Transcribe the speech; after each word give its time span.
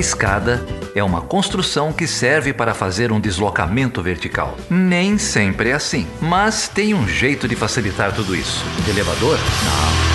escada 0.00 0.64
é 0.94 1.04
uma 1.04 1.20
construção 1.20 1.92
que 1.92 2.06
serve 2.06 2.52
para 2.52 2.74
fazer 2.74 3.12
um 3.12 3.20
deslocamento 3.20 4.02
vertical. 4.02 4.56
Nem 4.68 5.18
sempre 5.18 5.68
é 5.68 5.74
assim, 5.74 6.06
mas 6.20 6.68
tem 6.68 6.94
um 6.94 7.06
jeito 7.06 7.46
de 7.46 7.54
facilitar 7.54 8.14
tudo 8.14 8.34
isso. 8.34 8.64
Elevador? 8.88 9.38
Não. 9.38 10.10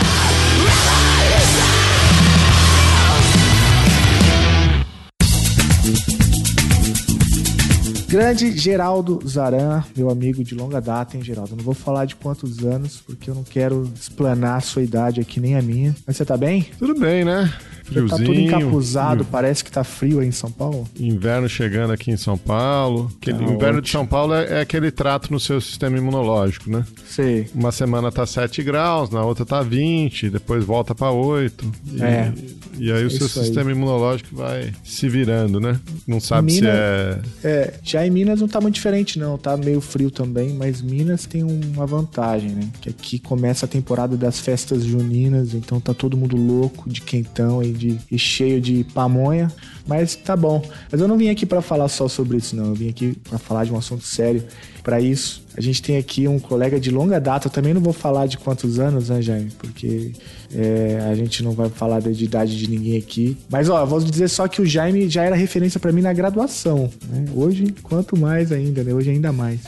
Grande 8.08 8.58
Geraldo 8.58 9.20
Zaran, 9.28 9.83
meu 9.96 10.10
amigo 10.10 10.44
de 10.44 10.56
longa 10.56 10.79
data, 10.79 11.17
hein, 11.17 11.24
Geraldo? 11.24 11.56
não 11.56 11.63
vou 11.63 11.74
falar 11.74 12.06
de 12.06 12.15
quantos 12.15 12.63
anos, 12.63 13.02
porque 13.06 13.29
eu 13.29 13.36
não 13.36 13.44
quero 13.44 13.92
explanar 13.94 14.58
a 14.58 14.62
sua 14.62 14.81
idade 14.81 15.20
aqui, 15.20 15.40
nem 15.40 15.56
a 15.56 15.62
minha. 15.62 15.94
Mas 16.08 16.16
você 16.16 16.23
tá 16.23 16.38
bem? 16.38 16.66
Tudo 16.80 16.98
bem, 16.98 17.26
né? 17.26 17.52
Friozinho. 17.85 18.09
Tá 18.09 18.17
tudo 18.17 18.34
encapuzado, 18.34 19.25
parece 19.25 19.63
que 19.63 19.71
tá 19.71 19.84
frio 19.84 20.20
aí 20.20 20.27
em 20.27 20.31
São 20.31 20.52
Paulo. 20.52 20.88
Inverno 20.99 21.48
chegando 21.48 21.94
aqui 21.94 22.09
em 22.09 22.17
São 22.17 22.38
Paulo. 22.38 23.11
Aquele, 23.21 23.38
tá 23.38 23.44
inverno 23.44 23.66
ótimo. 23.66 23.81
de 23.81 23.89
São 23.89 24.05
Paulo 24.08 24.34
é, 24.34 24.58
é, 24.58 24.61
aquele 24.61 24.89
trato 24.89 25.31
no 25.31 25.39
seu 25.39 25.61
sistema 25.61 25.98
imunológico, 25.98 26.70
né? 26.70 26.84
Sei. 27.08 27.48
Uma 27.53 27.71
semana 27.71 28.11
tá 28.11 28.25
7 28.25 28.63
graus, 28.63 29.11
na 29.11 29.23
outra 29.23 29.45
tá 29.45 29.61
20, 29.61 30.31
depois 30.31 30.66
volta 30.66 30.95
para 30.95 31.11
8. 31.11 31.71
E, 31.94 32.03
é. 32.03 32.34
E 32.77 32.91
aí 32.91 33.05
o 33.05 33.11
seu 33.11 33.30
sistema 33.30 33.71
imunológico 33.71 34.36
vai 34.36 34.73
se 34.83 35.08
virando, 35.08 35.59
né? 35.59 35.80
Não 36.08 36.20
sabe 36.20 36.53
Minas, 36.53 36.72
se 36.72 36.77
é... 36.77 37.22
É, 37.44 37.73
já 37.83 38.05
em 38.05 38.09
Minas 38.09 38.41
não 38.41 38.47
tá 38.47 38.59
muito 38.59 38.75
diferente 38.75 39.20
não, 39.20 39.38
tá 39.38 39.55
meio 39.55 39.80
frio 39.80 40.09
também, 40.09 40.53
mas 40.53 40.81
Minas 40.81 41.25
tem 41.25 41.44
uma 41.44 41.86
vantagem, 41.86 42.49
né? 42.49 42.70
Que 42.81 42.89
aqui 42.89 43.20
começa 43.20 43.66
a 43.66 43.70
temporada 43.70 44.17
das 44.17 44.39
festas 44.39 44.83
juninas, 44.83 45.53
então 45.53 45.80
tá 45.80 45.94
todo 45.94 46.17
mundo 46.17 46.36
louco 46.36 46.89
de 46.89 47.02
quentão 47.02 47.61
e 47.61 47.75
de 47.76 48.00
e 48.12 48.18
cheio 48.18 48.60
de 48.60 48.84
pamonha, 48.94 49.52
mas 49.88 50.16
tá 50.16 50.36
bom. 50.36 50.64
Mas 50.92 51.00
eu 51.00 51.08
não 51.08 51.18
vim 51.18 51.30
aqui 51.30 51.45
para 51.45 51.62
falar 51.62 51.88
só 51.88 52.08
sobre 52.08 52.38
isso, 52.38 52.56
não. 52.56 52.66
Eu 52.66 52.73
vim 52.73 52.90
aqui 52.90 53.17
para 53.30 53.38
falar 53.38 53.66
de 53.66 53.73
um 53.73 53.78
assunto 53.78 54.04
sério. 54.04 54.44
Para 54.84 55.02
isso, 55.02 55.44
a 55.58 55.62
gente 55.62 55.82
tem 55.82 55.98
aqui 55.98 56.28
um 56.28 56.40
colega 56.40 56.80
de 56.80 56.92
longa 56.92 57.20
data. 57.20 57.48
Eu 57.48 57.52
também 57.52 57.73
não 57.73 57.82
vou 57.82 57.94
falar 57.94 58.28
de 58.28 58.38
quantos 58.38 58.80
anos, 58.80 59.09
né, 59.09 59.22
Jaime? 59.22 59.52
Porque 59.58 60.12
é, 60.54 61.08
a 61.09 61.16
gente 61.16 61.44
não 61.44 61.52
vai 61.52 61.70
falar 61.70 62.02
da 62.02 62.12
idade 62.12 62.58
de 62.58 62.70
ninguém 62.70 62.98
aqui. 62.98 63.38
Mas, 63.50 63.67
ó, 63.70 63.84
vou 63.86 64.00
dizer 64.00 64.28
só 64.30 64.48
que 64.48 64.62
o 64.62 64.66
Jaime 64.66 65.10
já 65.10 65.23
era 65.23 65.36
referência 65.36 65.80
para 65.80 65.92
mim 65.92 66.02
na 66.02 66.14
graduação. 66.14 66.89
Né? 67.10 67.26
Hoje, 67.36 67.73
quanto 67.82 68.17
mais 68.17 68.52
ainda, 68.52 68.84
né? 68.84 68.94
Hoje 68.94 69.10
ainda 69.10 69.32
mais. 69.32 69.62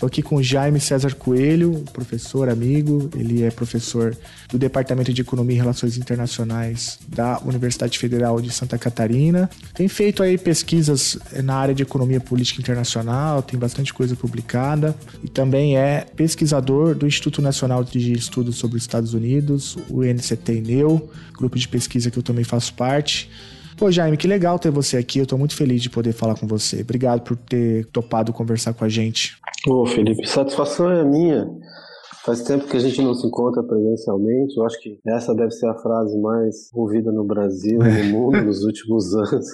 Estou 0.00 0.08
aqui 0.08 0.22
com 0.22 0.36
o 0.36 0.42
Jaime 0.42 0.80
César 0.80 1.14
Coelho, 1.14 1.84
professor, 1.92 2.48
amigo. 2.48 3.10
Ele 3.14 3.42
é 3.42 3.50
professor 3.50 4.16
do 4.48 4.58
Departamento 4.58 5.12
de 5.12 5.20
Economia 5.20 5.56
e 5.56 5.58
Relações 5.58 5.98
Internacionais 5.98 6.98
da 7.06 7.38
Universidade 7.44 7.98
Federal 7.98 8.40
de 8.40 8.50
Santa 8.50 8.78
Catarina. 8.78 9.50
Tem 9.74 9.88
feito 9.88 10.22
aí 10.22 10.38
pesquisas 10.38 11.18
na 11.44 11.54
área 11.54 11.74
de 11.74 11.82
economia 11.82 12.18
política 12.18 12.62
internacional, 12.62 13.42
tem 13.42 13.60
bastante 13.60 13.92
coisa 13.92 14.16
publicada 14.16 14.96
e 15.22 15.28
também 15.28 15.76
é 15.76 16.06
pesquisador 16.16 16.94
do 16.94 17.06
Instituto 17.06 17.42
Nacional 17.42 17.84
de 17.84 18.10
Estudos 18.14 18.56
sobre 18.56 18.78
os 18.78 18.82
Estados 18.82 19.12
Unidos, 19.12 19.76
o 19.90 20.02
NCT-NEU, 20.02 21.10
grupo 21.36 21.58
de 21.58 21.68
pesquisa 21.68 22.10
que 22.10 22.18
eu 22.18 22.22
também 22.22 22.42
faço 22.42 22.72
parte. 22.72 23.28
Pô, 23.80 23.90
Jaime, 23.90 24.18
que 24.18 24.28
legal 24.28 24.58
ter 24.58 24.70
você 24.70 24.98
aqui. 24.98 25.20
Eu 25.20 25.26
tô 25.26 25.38
muito 25.38 25.56
feliz 25.56 25.80
de 25.80 25.88
poder 25.88 26.12
falar 26.12 26.34
com 26.38 26.46
você. 26.46 26.82
Obrigado 26.82 27.22
por 27.22 27.34
ter 27.34 27.86
topado 27.86 28.30
conversar 28.30 28.74
com 28.74 28.84
a 28.84 28.90
gente. 28.90 29.38
Ô, 29.66 29.86
Felipe, 29.86 30.28
satisfação 30.28 30.90
é 30.90 31.02
minha. 31.02 31.48
Faz 32.22 32.42
tempo 32.42 32.66
que 32.66 32.76
a 32.76 32.80
gente 32.80 33.00
não 33.00 33.14
se 33.14 33.26
encontra 33.26 33.62
presencialmente. 33.62 34.54
Eu 34.54 34.66
acho 34.66 34.78
que 34.82 35.00
essa 35.06 35.34
deve 35.34 35.52
ser 35.52 35.66
a 35.66 35.78
frase 35.78 36.14
mais 36.20 36.68
ouvida 36.74 37.10
no 37.10 37.24
Brasil 37.24 37.80
e 37.80 38.02
no 38.02 38.18
mundo 38.18 38.44
nos 38.44 38.62
últimos 38.64 39.14
anos. 39.16 39.46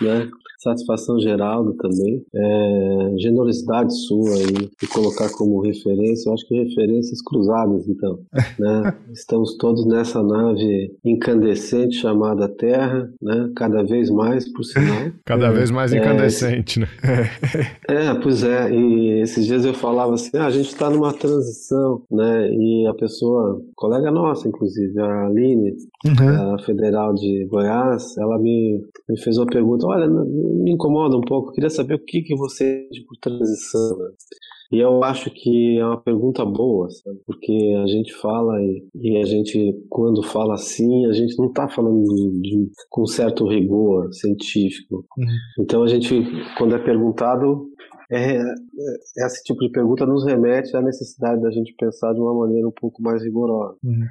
Né? 0.00 0.26
Satisfação 0.66 1.20
Geraldo 1.20 1.74
também, 1.74 2.24
é, 2.34 3.14
generosidade 3.18 3.94
sua 3.94 4.34
aí, 4.34 4.70
e 4.82 4.86
colocar 4.88 5.30
como 5.30 5.60
referência, 5.60 6.28
eu 6.28 6.34
acho 6.34 6.46
que 6.46 6.62
referências 6.62 7.22
cruzadas, 7.22 7.88
então, 7.88 8.18
né? 8.58 8.94
Estamos 9.12 9.56
todos 9.56 9.86
nessa 9.86 10.22
nave 10.22 10.92
incandescente 11.04 11.96
chamada 11.96 12.48
Terra, 12.48 13.08
né? 13.22 13.50
Cada 13.54 13.82
vez 13.82 14.10
mais, 14.10 14.50
por 14.52 14.64
sinal. 14.64 15.12
Cada 15.24 15.46
é, 15.46 15.52
vez 15.52 15.70
mais 15.70 15.92
é, 15.92 15.98
incandescente, 15.98 16.80
é, 16.80 16.82
né? 16.82 16.88
É, 17.88 18.14
pois 18.14 18.42
é, 18.42 18.70
e 18.72 19.20
esses 19.20 19.46
dias 19.46 19.64
eu 19.64 19.72
falava 19.74 20.14
assim, 20.14 20.36
ah, 20.36 20.46
a 20.46 20.50
gente 20.50 20.68
está 20.68 20.90
numa 20.90 21.12
transição, 21.12 22.02
né? 22.10 22.50
E 22.50 22.86
a 22.86 22.94
pessoa, 22.94 23.60
colega 23.74 24.10
nossa, 24.10 24.48
inclusive, 24.48 24.98
a 25.00 25.26
Aline, 25.26 25.76
uhum. 26.04 26.54
a 26.54 26.58
federal 26.60 27.14
de 27.14 27.46
Goiás, 27.46 28.16
ela 28.18 28.38
me, 28.38 28.82
me 29.08 29.20
fez 29.20 29.38
uma 29.38 29.46
pergunta, 29.46 29.86
olha, 29.86 30.06
me 30.62 30.72
incomoda 30.72 31.16
um 31.16 31.20
pouco. 31.20 31.52
queria 31.52 31.70
saber 31.70 31.94
o 31.94 32.04
que, 32.04 32.22
que 32.22 32.34
você 32.34 32.88
de 32.90 33.02
por 33.02 33.16
transição. 33.20 33.98
Né? 33.98 34.10
E 34.72 34.78
eu 34.78 35.02
acho 35.04 35.30
que 35.30 35.78
é 35.78 35.84
uma 35.84 36.00
pergunta 36.00 36.44
boa, 36.44 36.90
sabe? 36.90 37.18
porque 37.24 37.74
a 37.82 37.86
gente 37.86 38.12
fala 38.14 38.60
e, 38.60 38.88
e, 38.94 39.16
a 39.16 39.24
gente, 39.24 39.72
quando 39.88 40.22
fala 40.22 40.54
assim, 40.54 41.06
a 41.06 41.12
gente 41.12 41.38
não 41.38 41.46
está 41.46 41.68
falando 41.68 42.02
de, 42.02 42.40
de, 42.40 42.70
com 42.90 43.06
certo 43.06 43.46
rigor 43.46 44.12
científico. 44.12 45.04
Uhum. 45.16 45.26
Então 45.60 45.82
a 45.82 45.86
gente, 45.86 46.20
quando 46.58 46.74
é 46.74 46.78
perguntado, 46.78 47.68
é, 48.10 48.36
é, 48.36 49.26
esse 49.26 49.42
tipo 49.44 49.60
de 49.60 49.70
pergunta 49.70 50.04
nos 50.04 50.24
remete 50.24 50.76
à 50.76 50.82
necessidade 50.82 51.40
da 51.40 51.50
gente 51.50 51.74
pensar 51.78 52.12
de 52.12 52.20
uma 52.20 52.34
maneira 52.34 52.66
um 52.66 52.72
pouco 52.72 53.02
mais 53.02 53.22
rigorosa. 53.22 53.76
Uhum. 53.84 54.04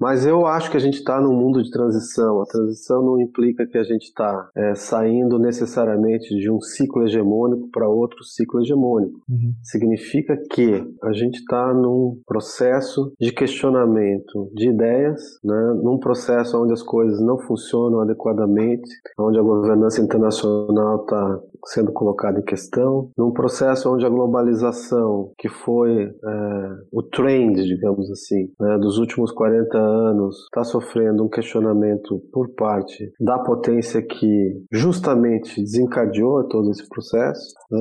Mas 0.00 0.26
eu 0.26 0.46
acho 0.46 0.70
que 0.70 0.76
a 0.76 0.80
gente 0.80 0.98
está 0.98 1.20
num 1.20 1.34
mundo 1.34 1.62
de 1.62 1.70
transição. 1.70 2.40
A 2.40 2.46
transição 2.46 3.02
não 3.02 3.20
implica 3.20 3.66
que 3.66 3.78
a 3.78 3.82
gente 3.82 4.04
está 4.04 4.48
é, 4.56 4.74
saindo 4.74 5.38
necessariamente 5.38 6.34
de 6.34 6.50
um 6.50 6.60
ciclo 6.60 7.04
hegemônico 7.04 7.68
para 7.70 7.88
outro 7.88 8.22
ciclo 8.24 8.60
hegemônico. 8.60 9.20
Uhum. 9.28 9.54
Significa 9.62 10.36
que 10.50 10.84
a 11.02 11.12
gente 11.12 11.38
está 11.38 11.72
num 11.72 12.20
processo 12.26 13.12
de 13.20 13.32
questionamento 13.32 14.50
de 14.54 14.68
ideias, 14.68 15.20
né, 15.44 15.80
num 15.82 15.98
processo 15.98 16.60
onde 16.62 16.72
as 16.72 16.82
coisas 16.82 17.20
não 17.20 17.38
funcionam 17.38 18.00
adequadamente, 18.00 18.90
onde 19.18 19.38
a 19.38 19.42
governança 19.42 20.00
internacional 20.00 21.02
está 21.02 21.40
sendo 21.66 21.92
colocada 21.92 22.38
em 22.38 22.44
questão, 22.44 23.10
num 23.16 23.32
processo 23.32 23.92
onde 23.92 24.06
a 24.06 24.08
globalização, 24.08 25.32
que 25.38 25.48
foi 25.48 26.04
é, 26.04 26.68
o 26.92 27.02
trend, 27.02 27.64
digamos 27.64 28.10
assim, 28.10 28.50
né, 28.60 28.78
dos 28.78 28.98
últimos 28.98 29.32
40 29.32 29.77
anos, 29.78 30.36
está 30.44 30.64
sofrendo 30.64 31.24
um 31.24 31.28
questionamento 31.28 32.20
por 32.32 32.48
parte 32.54 33.12
da 33.20 33.38
potência 33.38 34.02
que 34.02 34.62
justamente 34.72 35.60
desencadeou 35.60 36.46
todo 36.48 36.70
esse 36.70 36.88
processo, 36.88 37.54
né? 37.70 37.80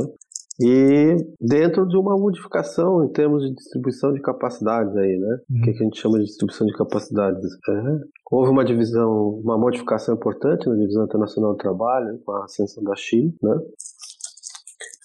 E 0.60 1.16
dentro 1.40 1.88
de 1.88 1.96
uma 1.96 2.18
modificação 2.18 3.06
em 3.06 3.10
termos 3.10 3.44
de 3.44 3.54
distribuição 3.54 4.12
de 4.12 4.20
capacidades 4.22 4.96
aí, 4.96 5.18
né? 5.18 5.38
Uhum. 5.50 5.60
O 5.60 5.62
que, 5.62 5.70
a 5.70 5.74
gente 5.74 6.00
chama 6.00 6.18
de 6.18 6.26
distribuição 6.26 6.66
de 6.66 6.74
capacidades? 6.74 7.46
É. 7.70 8.00
Houve 8.32 8.50
uma 8.50 8.66
divisão, 8.66 9.40
uma 9.44 9.58
modificação 9.58 10.16
importante 10.16 10.68
na 10.68 10.76
divisão 10.76 11.06
internacional 11.06 11.52
do 11.52 11.58
trabalho, 11.58 12.20
com 12.26 12.32
a 12.32 12.46
ascensão 12.46 12.84
da 12.84 12.96
China, 12.96 13.32
né? 13.44 13.56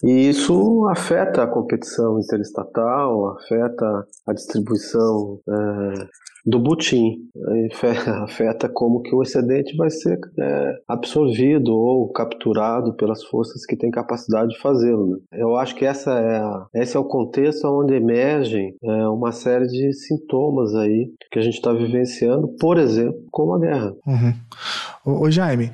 E 0.03 0.29
isso 0.29 0.85
afeta 0.89 1.43
a 1.43 1.47
competição 1.47 2.19
interestatal, 2.19 3.37
afeta 3.37 4.05
a 4.27 4.33
distribuição 4.33 5.39
é, 5.47 6.07
do 6.45 6.59
butim. 6.59 7.29
Afeta 8.23 8.67
como 8.69 9.01
que 9.01 9.15
o 9.15 9.21
excedente 9.21 9.75
vai 9.77 9.89
ser 9.89 10.19
é, 10.39 10.75
absorvido 10.87 11.73
ou 11.73 12.11
capturado 12.11 12.95
pelas 12.95 13.23
forças 13.23 13.65
que 13.65 13.75
têm 13.75 13.89
capacidade 13.89 14.49
de 14.49 14.59
fazê-lo. 14.59 15.07
Né? 15.07 15.17
Eu 15.33 15.55
acho 15.55 15.75
que 15.75 15.85
essa 15.85 16.11
é 16.11 16.37
a, 16.37 16.65
esse 16.75 16.97
é 16.97 16.99
o 16.99 17.05
contexto 17.05 17.65
onde 17.67 17.93
emergem 17.93 18.75
é, 18.83 19.07
uma 19.07 19.31
série 19.31 19.67
de 19.67 19.93
sintomas 19.93 20.75
aí 20.75 21.11
que 21.31 21.39
a 21.39 21.41
gente 21.41 21.55
está 21.55 21.71
vivenciando, 21.71 22.47
por 22.59 22.77
exemplo, 22.77 23.19
como 23.31 23.53
a 23.53 23.59
guerra. 23.59 23.93
Uhum. 24.05 25.21
Ô 25.21 25.31
Jaime, 25.31 25.71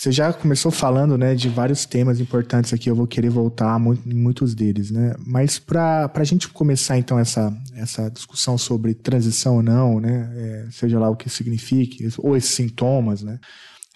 você 0.00 0.10
já 0.10 0.32
começou 0.32 0.72
falando, 0.72 1.18
né, 1.18 1.34
de 1.34 1.50
vários 1.50 1.84
temas 1.84 2.20
importantes 2.20 2.72
aqui, 2.72 2.88
eu 2.88 2.96
vou 2.96 3.06
querer 3.06 3.28
voltar 3.28 3.78
em 4.06 4.14
muitos 4.14 4.54
deles, 4.54 4.90
né? 4.90 5.14
Mas 5.26 5.58
para 5.58 6.10
a 6.14 6.24
gente 6.24 6.48
começar 6.48 6.96
então 6.96 7.18
essa, 7.18 7.54
essa 7.74 8.10
discussão 8.10 8.56
sobre 8.56 8.94
transição 8.94 9.56
ou 9.56 9.62
não, 9.62 10.00
né, 10.00 10.32
é, 10.34 10.68
seja 10.70 10.98
lá 10.98 11.10
o 11.10 11.16
que 11.16 11.28
signifique, 11.28 12.08
ou 12.16 12.34
esses 12.34 12.50
sintomas, 12.50 13.22
né? 13.22 13.38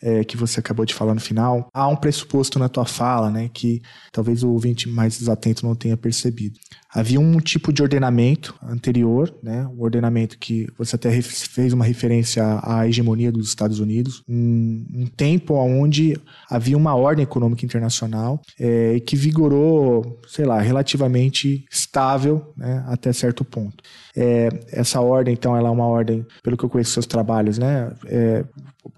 É, 0.02 0.22
que 0.22 0.36
você 0.36 0.60
acabou 0.60 0.84
de 0.84 0.92
falar 0.92 1.14
no 1.14 1.20
final, 1.20 1.70
há 1.72 1.88
um 1.88 1.96
pressuposto 1.96 2.58
na 2.58 2.68
tua 2.68 2.84
fala, 2.84 3.30
né, 3.30 3.48
que 3.48 3.80
talvez 4.12 4.42
o 4.42 4.50
ouvinte 4.50 4.86
mais 4.86 5.18
desatento 5.18 5.64
não 5.64 5.74
tenha 5.74 5.96
percebido. 5.96 6.60
Havia 6.94 7.18
um 7.18 7.38
tipo 7.38 7.72
de 7.72 7.82
ordenamento 7.82 8.54
anterior, 8.62 9.34
né? 9.42 9.66
um 9.66 9.82
ordenamento 9.82 10.38
que 10.38 10.68
você 10.78 10.94
até 10.94 11.10
fez 11.20 11.72
uma 11.72 11.84
referência 11.84 12.60
à 12.62 12.86
hegemonia 12.86 13.32
dos 13.32 13.48
Estados 13.48 13.80
Unidos, 13.80 14.22
um, 14.28 14.86
um 14.94 15.06
tempo 15.06 15.54
onde 15.54 16.16
havia 16.48 16.76
uma 16.76 16.94
ordem 16.94 17.24
econômica 17.24 17.64
internacional 17.66 18.40
é, 18.60 19.00
que 19.00 19.16
vigorou, 19.16 20.20
sei 20.28 20.44
lá, 20.44 20.60
relativamente 20.60 21.64
estável 21.68 22.52
né? 22.56 22.84
até 22.86 23.12
certo 23.12 23.44
ponto. 23.44 23.82
É, 24.16 24.48
essa 24.70 25.00
ordem, 25.00 25.34
então, 25.34 25.56
ela 25.56 25.68
é 25.68 25.72
uma 25.72 25.86
ordem, 25.86 26.24
pelo 26.44 26.56
que 26.56 26.64
eu 26.64 26.68
conheço 26.68 26.92
seus 26.92 27.06
trabalhos, 27.06 27.58
né? 27.58 27.92
É, 28.06 28.44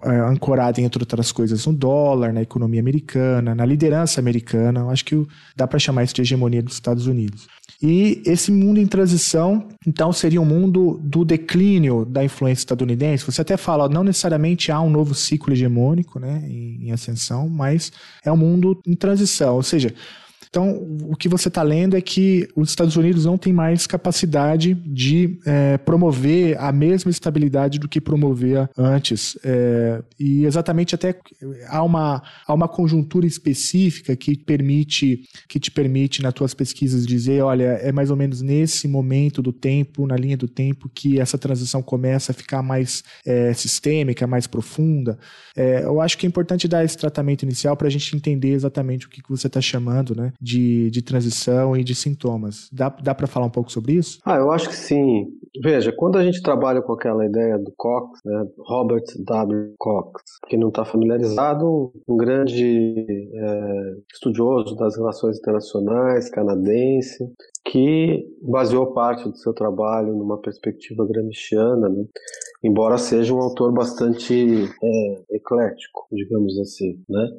é, 0.03 0.09
ancorada, 0.19 0.81
entre 0.81 1.01
outras 1.01 1.31
coisas, 1.31 1.65
no 1.65 1.73
dólar, 1.73 2.33
na 2.33 2.41
economia 2.41 2.79
americana, 2.79 3.55
na 3.55 3.65
liderança 3.65 4.19
americana. 4.19 4.85
Acho 4.89 5.05
que 5.05 5.27
dá 5.55 5.65
para 5.65 5.79
chamar 5.79 6.03
isso 6.03 6.13
de 6.13 6.21
hegemonia 6.21 6.61
dos 6.61 6.73
Estados 6.73 7.07
Unidos. 7.07 7.47
E 7.81 8.23
esse 8.25 8.51
mundo 8.51 8.79
em 8.79 8.87
transição, 8.87 9.67
então, 9.85 10.11
seria 10.11 10.41
um 10.41 10.45
mundo 10.45 10.99
do 11.03 11.23
declínio 11.23 12.05
da 12.05 12.23
influência 12.23 12.61
estadunidense. 12.61 13.25
Você 13.25 13.41
até 13.41 13.55
fala, 13.55 13.87
não 13.87 14.03
necessariamente 14.03 14.71
há 14.71 14.81
um 14.81 14.89
novo 14.89 15.13
ciclo 15.13 15.53
hegemônico 15.53 16.19
né, 16.19 16.43
em, 16.49 16.87
em 16.87 16.91
ascensão, 16.91 17.47
mas 17.47 17.91
é 18.23 18.31
um 18.31 18.37
mundo 18.37 18.81
em 18.85 18.95
transição. 18.95 19.55
Ou 19.55 19.63
seja, 19.63 19.93
então, 20.49 20.85
o 21.03 21.15
que 21.15 21.29
você 21.29 21.47
está 21.47 21.63
lendo 21.63 21.95
é 21.95 22.01
que 22.01 22.47
os 22.55 22.69
Estados 22.69 22.95
Unidos 22.95 23.25
não 23.25 23.37
têm 23.37 23.53
mais 23.53 23.85
capacidade 23.85 24.73
de 24.73 25.39
é, 25.45 25.77
promover 25.77 26.57
a 26.59 26.71
mesma 26.71 27.11
estabilidade 27.11 27.79
do 27.79 27.87
que 27.87 27.99
promovia 27.99 28.69
antes. 28.77 29.37
É, 29.43 30.01
e 30.19 30.45
exatamente 30.45 30.95
até 30.95 31.15
há 31.67 31.83
uma, 31.83 32.21
há 32.45 32.53
uma 32.53 32.67
conjuntura 32.67 33.25
específica 33.25 34.15
que 34.15 34.37
permite 34.37 35.23
que 35.47 35.59
te 35.59 35.71
permite, 35.71 36.21
nas 36.21 36.33
tuas 36.33 36.53
pesquisas, 36.53 37.05
dizer, 37.05 37.41
olha, 37.41 37.63
é 37.63 37.91
mais 37.91 38.09
ou 38.09 38.17
menos 38.17 38.41
nesse 38.41 38.87
momento 38.87 39.41
do 39.41 39.51
tempo, 39.51 40.07
na 40.07 40.15
linha 40.15 40.37
do 40.37 40.47
tempo, 40.47 40.89
que 40.93 41.19
essa 41.19 41.37
transição 41.37 41.81
começa 41.81 42.31
a 42.31 42.35
ficar 42.35 42.61
mais 42.61 43.03
é, 43.25 43.53
sistêmica, 43.53 44.27
mais 44.27 44.47
profunda. 44.47 45.17
É, 45.55 45.83
eu 45.83 46.01
acho 46.01 46.17
que 46.17 46.25
é 46.25 46.29
importante 46.29 46.67
dar 46.67 46.83
esse 46.83 46.97
tratamento 46.97 47.43
inicial 47.43 47.75
para 47.75 47.87
a 47.87 47.91
gente 47.91 48.15
entender 48.15 48.51
exatamente 48.51 49.05
o 49.05 49.09
que, 49.09 49.21
que 49.21 49.29
você 49.29 49.47
está 49.47 49.61
chamando, 49.61 50.15
né? 50.15 50.33
De, 50.39 50.89
de 50.91 51.01
transição 51.01 51.75
e 51.75 51.83
de 51.83 51.95
sintomas. 51.95 52.69
Dá, 52.71 52.89
dá 52.89 53.13
para 53.15 53.27
falar 53.27 53.45
um 53.45 53.51
pouco 53.51 53.71
sobre 53.71 53.93
isso? 53.93 54.19
Ah, 54.25 54.37
eu 54.37 54.51
acho 54.51 54.69
que 54.69 54.75
sim. 54.75 55.27
Veja, 55.63 55.91
quando 55.91 56.17
a 56.17 56.23
gente 56.23 56.41
trabalha 56.41 56.81
com 56.81 56.93
aquela 56.93 57.25
ideia 57.25 57.57
do 57.57 57.71
Cox, 57.75 58.19
né, 58.23 58.45
Robert 58.59 59.03
W. 59.25 59.73
Cox, 59.77 60.23
que 60.47 60.57
não 60.57 60.69
está 60.69 60.85
familiarizado, 60.85 61.91
um 62.07 62.17
grande 62.17 63.29
é, 63.33 63.95
estudioso 64.13 64.75
das 64.75 64.95
relações 64.95 65.39
internacionais, 65.39 66.29
canadense, 66.29 67.27
que 67.65 68.25
baseou 68.41 68.93
parte 68.93 69.27
do 69.27 69.37
seu 69.37 69.53
trabalho 69.53 70.15
numa 70.15 70.37
perspectiva 70.37 71.05
gramsciana, 71.05 71.89
né? 71.89 72.05
embora 72.63 72.97
seja 72.97 73.33
um 73.33 73.41
autor 73.41 73.71
bastante 73.73 74.33
é, 74.83 75.21
eclético, 75.31 76.07
digamos 76.11 76.57
assim, 76.59 76.99
né? 77.09 77.29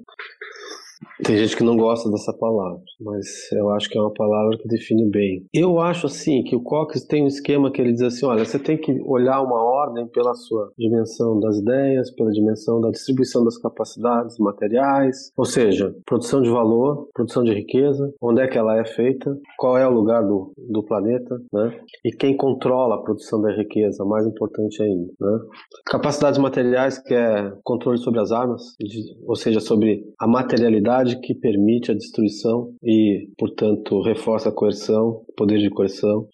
Tem 1.25 1.37
gente 1.37 1.56
que 1.56 1.65
não 1.65 1.77
gosta 1.77 2.11
dessa 2.11 2.33
palavra, 2.33 2.81
mas 3.00 3.27
eu 3.53 3.71
acho 3.71 3.89
que 3.89 3.99
é 3.99 4.00
uma 4.00 4.12
palavra 4.12 4.56
que 4.59 4.69
define 4.69 5.09
bem. 5.11 5.47
Eu 5.53 5.81
acho 5.81 6.06
assim 6.06 6.43
que 6.43 6.56
o 6.56 6.62
Cox 6.62 7.05
tem 7.06 7.25
um 7.25 7.27
esquema 7.27 7.71
que 7.71 7.81
ele 7.81 7.93
diz 7.93 8.03
assim: 8.03 8.27
olha, 8.27 8.45
você 8.45 8.59
tem 8.59 8.77
que 8.77 9.00
olhar 9.05 9.41
uma 9.43 9.62
ordem 9.62 10.06
pela 10.09 10.35
sua 10.35 10.73
dimensão 10.79 11.39
das 11.41 11.59
ideias, 11.59 12.11
pela 12.15 12.31
dimensão 12.31 12.81
da 12.81 12.91
distribuição 12.91 13.45
das 13.45 13.59
capacidades 13.59 14.39
materiais, 14.39 15.33
ou 15.37 15.45
seja, 15.45 15.95
produção 16.06 16.43
de 16.43 16.50
valor, 16.50 17.09
produção 17.15 17.43
de 17.43 17.53
riqueza, 17.53 18.12
onde 18.23 18.41
é 18.41 18.49
que 18.49 18.59
ela 18.59 18.79
é 18.79 18.85
feita, 18.85 19.37
qual 19.59 19.77
é 19.77 19.87
o 19.87 19.93
lugar 19.93 20.23
do, 20.23 20.53
do 20.56 20.83
planeta, 20.85 21.37
né? 21.53 21.81
E 22.05 22.11
quem 22.11 22.37
controla 22.37 22.97
a 22.97 23.03
produção 23.03 23.41
da 23.41 23.53
riqueza, 23.53 24.05
mais 24.05 24.27
importante 24.27 24.83
ainda, 24.83 25.12
né? 25.21 25.39
Capacidades 25.87 26.39
materiais, 26.39 26.99
que 26.99 27.15
é 27.15 27.53
controle 27.65 27.99
sobre 27.99 28.21
as 28.21 28.33
armas, 28.33 28.62
ou 29.27 29.37
seja, 29.37 29.61
sobre 29.61 30.05
a 30.19 30.27
materialidade 30.27 30.88
que 31.20 31.35
permite 31.35 31.90
a 31.90 31.94
destruição 31.94 32.73
e, 32.82 33.29
portanto, 33.38 34.00
reforça 34.02 34.49
a 34.49 34.52
coerção, 34.52 35.23
poder 35.37 35.58
de 35.58 35.70
coerção. 35.70 36.26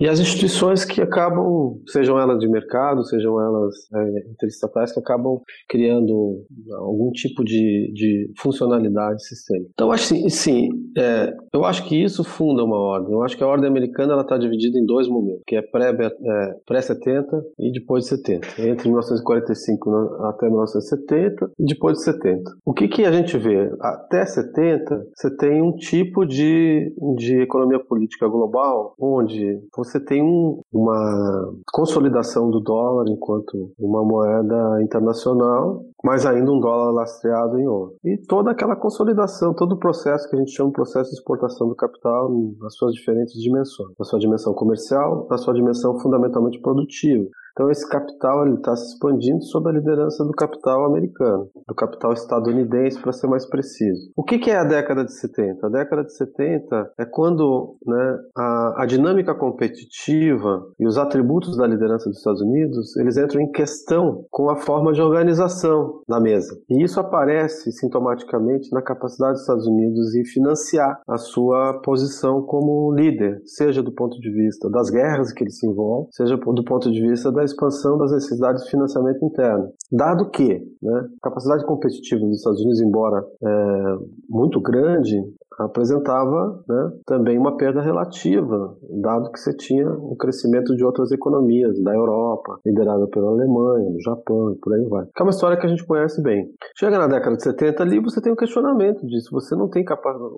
E 0.00 0.08
as 0.08 0.20
instituições 0.20 0.84
que 0.84 1.00
acabam, 1.00 1.80
sejam 1.88 2.18
elas 2.18 2.38
de 2.38 2.48
mercado, 2.48 3.04
sejam 3.04 3.40
elas 3.40 3.74
é, 3.94 4.30
interestatais, 4.30 4.92
que 4.92 5.00
acabam 5.00 5.40
criando 5.68 6.44
algum 6.78 7.10
tipo 7.10 7.44
de, 7.44 7.92
de 7.94 8.30
funcionalidade 8.38 9.24
sistêmica. 9.26 9.70
Então, 9.72 9.90
acho 9.90 10.04
sim, 10.04 10.28
sim 10.28 10.68
é, 10.96 11.32
eu 11.52 11.64
acho 11.64 11.86
que 11.88 12.02
isso 12.02 12.24
funda 12.24 12.64
uma 12.64 12.78
ordem. 12.78 13.12
Eu 13.12 13.22
acho 13.22 13.36
que 13.36 13.42
a 13.42 13.46
ordem 13.46 13.68
americana 13.68 14.20
está 14.20 14.36
dividida 14.38 14.78
em 14.78 14.86
dois 14.86 15.08
momentos, 15.08 15.42
que 15.46 15.56
é 15.56 15.62
pré-70 15.62 16.12
é, 16.22 16.54
pré 16.66 16.80
e 17.58 17.72
depois 17.72 18.04
de 18.04 18.10
70. 18.10 18.46
Entre 18.58 18.88
1945 18.88 19.90
até 20.24 20.46
1970 20.46 21.50
e 21.58 21.64
depois 21.64 21.98
de 21.98 22.04
70. 22.04 22.50
O 22.64 22.72
que, 22.72 22.88
que 22.88 23.04
a 23.04 23.12
gente 23.12 23.36
vê? 23.38 23.70
Até 24.04 24.24
70, 24.26 25.06
você 25.14 25.36
tem 25.36 25.62
um 25.62 25.72
tipo 25.72 26.26
de, 26.26 26.94
de 27.16 27.40
economia 27.40 27.78
política 27.78 28.28
global 28.28 28.94
onde 28.98 29.60
você 29.76 29.98
tem 29.98 30.22
um, 30.22 30.60
uma 30.72 31.52
consolidação 31.72 32.50
do 32.50 32.60
dólar 32.60 33.06
enquanto 33.08 33.72
uma 33.78 34.04
moeda 34.04 34.82
internacional, 34.82 35.82
mas 36.04 36.26
ainda 36.26 36.50
um 36.50 36.60
dólar 36.60 36.92
lastreado 36.92 37.58
em 37.58 37.66
ouro. 37.66 37.94
E 38.04 38.16
toda 38.16 38.50
aquela 38.50 38.76
consolidação, 38.76 39.54
todo 39.54 39.72
o 39.72 39.78
processo 39.78 40.28
que 40.28 40.36
a 40.36 40.38
gente 40.38 40.52
chama 40.52 40.70
de 40.70 40.74
processo 40.74 41.10
de 41.10 41.16
exportação 41.16 41.68
do 41.68 41.76
capital 41.76 42.30
nas 42.60 42.74
suas 42.74 42.94
diferentes 42.94 43.40
dimensões, 43.40 43.94
na 43.98 44.04
sua 44.04 44.18
dimensão 44.18 44.52
comercial, 44.52 45.26
na 45.30 45.38
sua 45.38 45.54
dimensão 45.54 45.98
fundamentalmente 46.00 46.60
produtiva. 46.60 47.28
Então 47.52 47.70
esse 47.70 47.88
capital 47.88 48.46
está 48.54 48.74
se 48.74 48.94
expandindo 48.94 49.42
sob 49.44 49.68
a 49.68 49.72
liderança 49.72 50.24
do 50.24 50.32
capital 50.32 50.86
americano, 50.86 51.48
do 51.68 51.74
capital 51.74 52.12
estadunidense, 52.12 53.00
para 53.00 53.12
ser 53.12 53.26
mais 53.26 53.46
preciso. 53.46 54.10
O 54.16 54.24
que, 54.24 54.38
que, 54.38 54.50
é 54.50 54.56
a 54.56 54.64
década 54.64 55.04
de 55.04 55.12
70? 55.12 55.66
A 55.66 55.70
década 55.70 56.04
de 56.04 56.16
70 56.16 56.92
é 56.98 57.04
quando 57.04 57.76
né, 57.86 58.18
a, 58.36 58.82
a, 58.82 58.86
dinâmica 58.86 59.34
competitiva 59.34 60.66
e 60.78 60.86
os 60.86 60.96
atributos 60.96 61.56
da 61.56 61.66
liderança 61.66 62.08
dos 62.08 62.18
Estados 62.18 62.40
Unidos 62.40 62.96
eles 62.96 63.16
entram 63.16 63.40
em 63.40 63.50
questão 63.50 64.24
com 64.30 64.50
a 64.50 64.56
forma 64.56 64.92
de 64.92 65.02
organização 65.02 66.00
da 66.08 66.20
mesa. 66.20 66.58
E 66.70 66.82
isso 66.82 66.98
aparece 67.00 67.70
sintomaticamente 67.72 68.72
na 68.72 68.80
capacidade 68.80 69.32
dos 69.32 69.42
Estados 69.42 69.66
Unidos 69.66 70.14
em 70.14 70.24
financiar 70.24 71.00
a 71.06 71.18
sua 71.18 71.80
posição 71.84 72.42
como 72.42 72.94
líder, 72.94 73.42
seja 73.44 73.82
do 73.82 73.92
ponto 73.92 74.18
de 74.18 74.30
vista 74.30 74.70
das 74.70 74.90
guerras 74.90 75.32
que 75.32 75.44
ele 75.44 75.50
se 75.50 75.66
envolve, 75.66 76.08
seja 76.12 76.36
do 76.36 76.64
ponto 76.64 76.90
de 76.90 77.00
vista 77.00 77.30
da 77.30 77.41
da 77.42 77.44
expansão 77.44 77.98
das 77.98 78.12
necessidades 78.12 78.64
de 78.64 78.70
financiamento 78.70 79.24
interno. 79.24 79.72
Dado 79.90 80.30
que 80.30 80.62
né, 80.80 81.08
a 81.20 81.28
capacidade 81.28 81.66
competitiva 81.66 82.20
dos 82.20 82.38
Estados 82.38 82.60
Unidos, 82.60 82.80
embora 82.80 83.24
é, 83.42 83.96
muito 84.28 84.60
grande, 84.60 85.16
apresentava 85.58 86.62
né, 86.68 86.92
também 87.06 87.38
uma 87.38 87.56
perda 87.56 87.80
relativa, 87.80 88.76
dado 89.00 89.30
que 89.30 89.38
você 89.38 89.54
tinha 89.56 89.90
o 89.90 90.16
crescimento 90.16 90.74
de 90.74 90.84
outras 90.84 91.10
economias, 91.12 91.80
da 91.82 91.94
Europa, 91.94 92.58
liderada 92.64 93.06
pela 93.08 93.30
Alemanha, 93.30 93.90
do 93.90 94.00
Japão 94.02 94.52
e 94.52 94.58
por 94.58 94.74
aí 94.74 94.84
vai. 94.88 95.06
Que 95.14 95.22
é 95.22 95.24
uma 95.24 95.30
história 95.30 95.56
que 95.56 95.66
a 95.66 95.68
gente 95.68 95.86
conhece 95.86 96.22
bem. 96.22 96.48
Chega 96.76 96.98
na 96.98 97.06
década 97.06 97.36
de 97.36 97.42
70 97.42 97.82
ali, 97.82 98.00
você 98.00 98.20
tem 98.20 98.32
um 98.32 98.36
questionamento 98.36 99.06
disso, 99.06 99.30
você 99.32 99.54
não 99.54 99.68
tem 99.68 99.84
capacidade... 99.84 100.32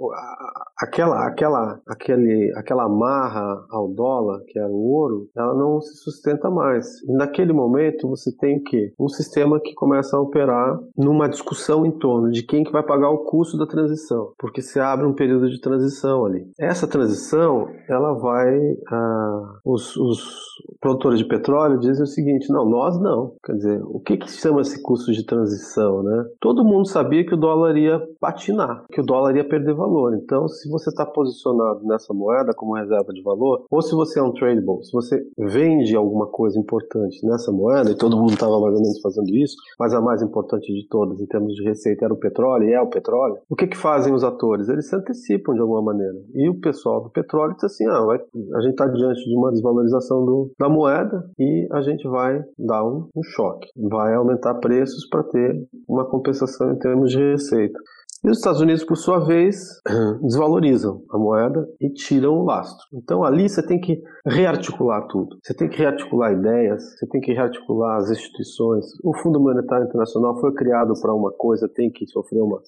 Aquela, 0.79 1.27
aquela, 1.27 1.81
aquele, 1.87 2.53
aquela 2.57 2.85
amarra 2.85 3.65
ao 3.71 3.89
dólar, 3.89 4.41
que 4.49 4.59
era 4.59 4.69
o 4.69 4.93
ouro, 4.93 5.29
ela 5.37 5.55
não 5.55 5.81
se 5.81 5.97
sustenta 6.03 6.51
mais. 6.51 7.03
E 7.09 7.13
naquele 7.13 7.53
momento, 7.53 8.09
você 8.09 8.35
tem 8.37 8.59
o 8.59 8.63
quê? 8.63 8.93
Um 8.99 9.09
sistema 9.09 9.61
que 9.61 9.73
começa 9.75 10.17
a 10.17 10.21
operar 10.21 10.79
numa 10.97 11.29
discussão 11.29 11.87
em 11.87 11.93
torno 11.93 12.31
de 12.31 12.43
quem 12.43 12.65
que 12.65 12.73
vai 12.73 12.83
pagar 12.83 13.11
o 13.11 13.25
custo 13.25 13.57
da 13.57 13.67
transição, 13.67 14.33
porque 14.39 14.61
se 14.61 14.81
abre 14.81 15.04
um 15.07 15.15
período 15.15 15.49
de 15.49 15.61
transição 15.61 16.25
ali. 16.25 16.47
Essa 16.59 16.87
transição, 16.87 17.69
ela 17.89 18.13
vai. 18.15 18.59
Ah, 18.91 19.59
os, 19.65 19.97
os, 19.97 20.45
produtores 20.81 21.19
de 21.19 21.27
petróleo 21.27 21.79
dizem 21.79 22.03
o 22.03 22.07
seguinte: 22.07 22.53
não, 22.53 22.69
nós 22.69 23.01
não. 23.01 23.35
Quer 23.45 23.53
dizer, 23.55 23.83
o 23.85 24.01
que, 24.01 24.17
que 24.17 24.31
chama 24.31 24.61
esse 24.61 24.83
custo 24.83 25.13
de 25.13 25.25
transição, 25.25 26.03
né? 26.03 26.25
Todo 26.41 26.65
mundo 26.65 26.89
sabia 26.89 27.25
que 27.25 27.35
o 27.35 27.39
dólar 27.39 27.77
ia 27.77 28.01
patinar, 28.21 28.85
que 28.91 29.01
o 29.01 29.05
dólar 29.05 29.37
ia 29.37 29.49
perder 29.49 29.75
valor. 29.75 30.15
Então, 30.15 30.47
se 30.49 30.69
você 30.69 30.91
está 30.91 31.05
posicionado 31.07 31.85
nessa 31.85 32.13
moeda 32.13 32.53
como 32.55 32.75
reserva 32.75 33.13
de 33.13 33.23
valor, 33.23 33.65
ou 33.71 33.83
se 33.83 33.95
você 33.95 34.19
é 34.19 34.23
um 34.23 34.33
tradable, 34.33 34.85
se 34.85 34.93
você 34.93 35.23
vende 35.39 35.95
alguma 35.97 36.27
coisa 36.27 36.59
importante 36.59 37.27
nessa 37.27 37.51
moeda, 37.51 37.91
e 37.91 37.97
todo 37.97 38.17
mundo 38.17 38.33
estava 38.33 38.61
mais 38.61 38.75
ou 38.75 38.83
menos 38.83 39.01
fazendo 39.01 39.35
isso, 39.35 39.57
mas 39.79 39.95
a 39.95 40.01
mais 40.01 40.23
importante 40.23 40.73
de 40.73 40.87
todas 40.89 41.21
em 41.21 41.27
termos 41.27 41.55
de 41.55 41.63
receita 41.65 42.05
era 42.05 42.15
o 42.15 42.19
petróleo, 42.19 42.69
e 42.69 42.73
é 42.73 42.81
o 42.81 42.89
petróleo, 42.89 43.39
o 43.49 43.57
que, 43.57 43.67
que 43.67 43.77
fazem 43.77 44.13
os 44.13 44.25
atores? 44.25 44.69
Eles 44.69 44.89
se 44.95 44.97
antecipam 44.97 45.55
de 45.55 45.61
alguma 45.61 45.83
maneira. 45.83 46.15
E 46.35 46.49
o 46.49 46.61
pessoal 46.61 47.03
do 47.03 47.11
petróleo 47.11 47.55
diz 47.55 47.65
assim: 47.65 47.87
ah, 47.87 48.01
vai, 48.01 48.19
a 48.55 48.61
gente 48.61 48.73
está 48.73 48.87
diante 48.87 49.25
de 49.25 49.37
uma 49.37 49.51
desvalorização 49.51 50.25
do, 50.25 50.53
da 50.59 50.69
moeda 50.69 51.29
e 51.39 51.69
a 51.73 51.81
gente 51.81 52.07
vai 52.09 52.43
dar 52.59 52.85
um, 52.85 53.09
um 53.15 53.23
choque, 53.23 53.69
vai 53.77 54.15
aumentar 54.15 54.55
preços 54.55 55.09
para 55.09 55.23
ter 55.25 55.67
uma 55.89 56.05
compensação 56.05 56.73
em 56.73 56.79
termos 56.79 57.11
de 57.11 57.19
receita. 57.19 57.79
E 58.25 58.31
os 58.31 58.39
Estados 58.39 58.63
Unidos, 58.63 58.83
por 58.83 58.97
sua 58.97 59.19
vez, 59.19 59.83
desvalorizam 60.23 61.03
a 61.11 61.19
moeda 61.19 61.69
e 61.79 61.91
tiram 61.91 62.39
o 62.39 62.43
lastro. 62.43 62.87
Então 62.95 63.23
ali 63.23 63.47
você 63.47 63.63
tem 63.63 63.79
que 63.79 64.03
rearticular 64.27 65.07
tudo. 65.09 65.37
Você 65.43 65.53
tem 65.53 65.69
que 65.69 65.77
rearticular 65.77 66.33
ideias, 66.33 66.83
você 66.99 67.07
tem 67.07 67.21
que 67.21 67.35
rearticular 67.35 67.99
as 67.99 68.11
instituições. 68.11 68.87
O 69.05 69.15
Fundo 69.19 69.39
Monetário 69.39 69.87
Internacional 69.87 70.41
foi 70.41 70.55
criado 70.55 70.95
para 71.03 71.13
uma 71.13 71.33
coisa, 71.33 71.69
tem 71.69 71.91
que 71.91 72.07
sofrer 72.07 72.41
uma 72.41 72.63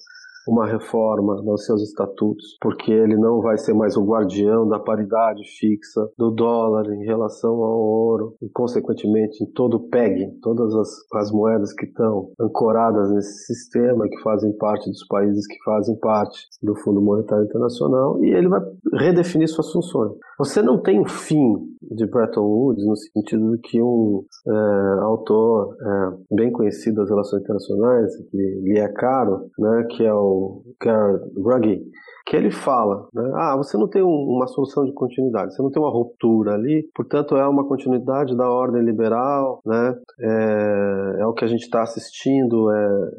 uma 0.47 0.65
reforma 0.65 1.41
nos 1.41 1.65
seus 1.65 1.81
estatutos, 1.81 2.57
porque 2.61 2.91
ele 2.91 3.15
não 3.15 3.41
vai 3.41 3.57
ser 3.57 3.73
mais 3.73 3.95
o 3.97 4.05
guardião 4.05 4.67
da 4.67 4.79
paridade 4.79 5.43
fixa 5.59 6.09
do 6.17 6.31
dólar 6.31 6.91
em 6.91 7.05
relação 7.05 7.51
ao 7.51 7.79
ouro 7.79 8.35
e, 8.41 8.49
consequentemente, 8.49 9.43
em 9.43 9.51
todo 9.51 9.75
o 9.75 9.89
PEG, 9.89 10.39
todas 10.41 10.73
as, 10.75 10.89
as 11.13 11.31
moedas 11.31 11.73
que 11.73 11.85
estão 11.85 12.31
ancoradas 12.39 13.11
nesse 13.11 13.45
sistema, 13.45 14.07
que 14.09 14.21
fazem 14.21 14.51
parte 14.57 14.89
dos 14.89 15.05
países 15.07 15.45
que 15.47 15.57
fazem 15.63 15.97
parte 15.99 16.47
do 16.61 16.75
Fundo 16.75 17.01
Monetário 17.01 17.45
Internacional, 17.45 18.23
e 18.23 18.33
ele 18.33 18.47
vai 18.47 18.61
redefinir 18.93 19.47
suas 19.47 19.71
funções. 19.71 20.13
Você 20.37 20.61
não 20.61 20.79
tem 20.79 20.99
um 20.99 21.07
fim 21.07 21.55
de 21.81 22.05
Bretton 22.05 22.41
Woods 22.41 22.85
no 22.85 22.95
sentido 22.95 23.51
de 23.53 23.57
que 23.59 23.81
um 23.81 24.23
é, 24.47 24.99
autor 25.01 25.75
é, 25.81 26.35
bem 26.35 26.51
conhecido 26.51 26.97
das 26.97 27.09
relações 27.09 27.41
internacionais, 27.41 28.15
que 28.29 28.37
lhe 28.37 28.77
é 28.77 28.87
caro, 28.87 29.49
né, 29.57 29.87
que 29.89 30.05
é 30.05 30.13
o 30.13 30.61
Gerd 30.83 31.21
Ruggie, 31.35 31.83
que 32.27 32.35
ele 32.35 32.51
fala, 32.51 33.07
né? 33.13 33.31
Ah, 33.35 33.55
você 33.55 33.77
não 33.77 33.87
tem 33.87 34.03
um, 34.03 34.35
uma 34.35 34.47
solução 34.47 34.83
de 34.83 34.91
continuidade, 34.91 35.55
você 35.55 35.61
não 35.61 35.71
tem 35.71 35.81
uma 35.81 35.89
ruptura 35.91 36.55
ali, 36.55 36.85
portanto 36.93 37.37
é 37.37 37.47
uma 37.47 37.65
continuidade 37.65 38.35
da 38.35 38.49
ordem 38.49 38.83
liberal, 38.83 39.61
né? 39.65 39.95
É, 40.19 41.21
é 41.21 41.25
o 41.25 41.33
que 41.33 41.45
a 41.45 41.47
gente 41.47 41.61
está 41.61 41.81
assistindo, 41.83 42.69
é, 42.69 43.11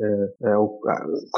é, 0.45 0.51
é 0.51 0.59
o, 0.59 0.79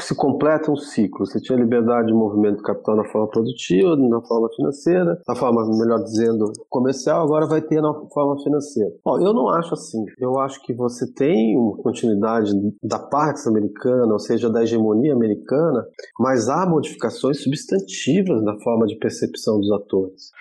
se 0.00 0.16
completa 0.16 0.70
um 0.70 0.76
ciclo. 0.76 1.24
Você 1.24 1.40
tinha 1.40 1.56
liberdade 1.56 2.08
de 2.08 2.12
movimento 2.12 2.60
capital 2.60 2.96
na 2.96 3.04
forma 3.04 3.28
produtiva, 3.28 3.94
na 3.96 4.20
forma 4.22 4.48
financeira, 4.56 5.20
na 5.28 5.36
forma, 5.36 5.64
melhor 5.78 6.02
dizendo, 6.02 6.52
comercial, 6.68 7.22
agora 7.22 7.46
vai 7.46 7.62
ter 7.62 7.80
na 7.80 7.94
forma 8.12 8.36
financeira. 8.42 8.90
Bom, 9.04 9.20
eu 9.20 9.32
não 9.32 9.48
acho 9.48 9.74
assim. 9.74 10.04
Eu 10.18 10.40
acho 10.40 10.60
que 10.62 10.74
você 10.74 11.06
tem 11.12 11.56
uma 11.56 11.76
continuidade 11.76 12.50
da 12.82 12.98
Pax 12.98 13.46
americana, 13.46 14.12
ou 14.12 14.18
seja, 14.18 14.50
da 14.50 14.64
hegemonia 14.64 15.14
americana, 15.14 15.86
mas 16.18 16.48
há 16.48 16.66
modificações 16.66 17.40
substanciais 17.40 17.59
substantivas 17.60 18.42
na 18.42 18.58
forma 18.60 18.86
de 18.86 18.96
percepção 18.96 19.60
dos 19.60 19.70
atores. 19.72 20.32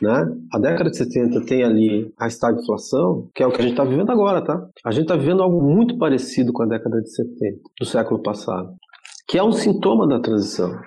Né? 0.00 0.36
A 0.52 0.58
década 0.58 0.90
de 0.90 0.96
70 0.96 1.44
tem 1.46 1.62
ali 1.62 2.12
a 2.18 2.26
estagflação, 2.26 3.28
que 3.34 3.42
é 3.42 3.46
o 3.46 3.50
que 3.50 3.60
a 3.60 3.62
gente 3.62 3.72
está 3.72 3.84
vivendo 3.84 4.10
agora, 4.10 4.42
tá? 4.42 4.68
A 4.84 4.90
gente 4.90 5.02
está 5.02 5.16
vivendo 5.16 5.42
algo 5.42 5.62
muito 5.62 5.98
parecido 5.98 6.52
com 6.52 6.62
a 6.62 6.66
década 6.66 7.00
de 7.00 7.14
70 7.14 7.60
do 7.78 7.86
século 7.86 8.22
passado, 8.22 8.74
que 9.26 9.38
é 9.38 9.42
um 9.42 9.52
sintoma 9.52 10.06
da 10.06 10.20
transição. 10.20 10.78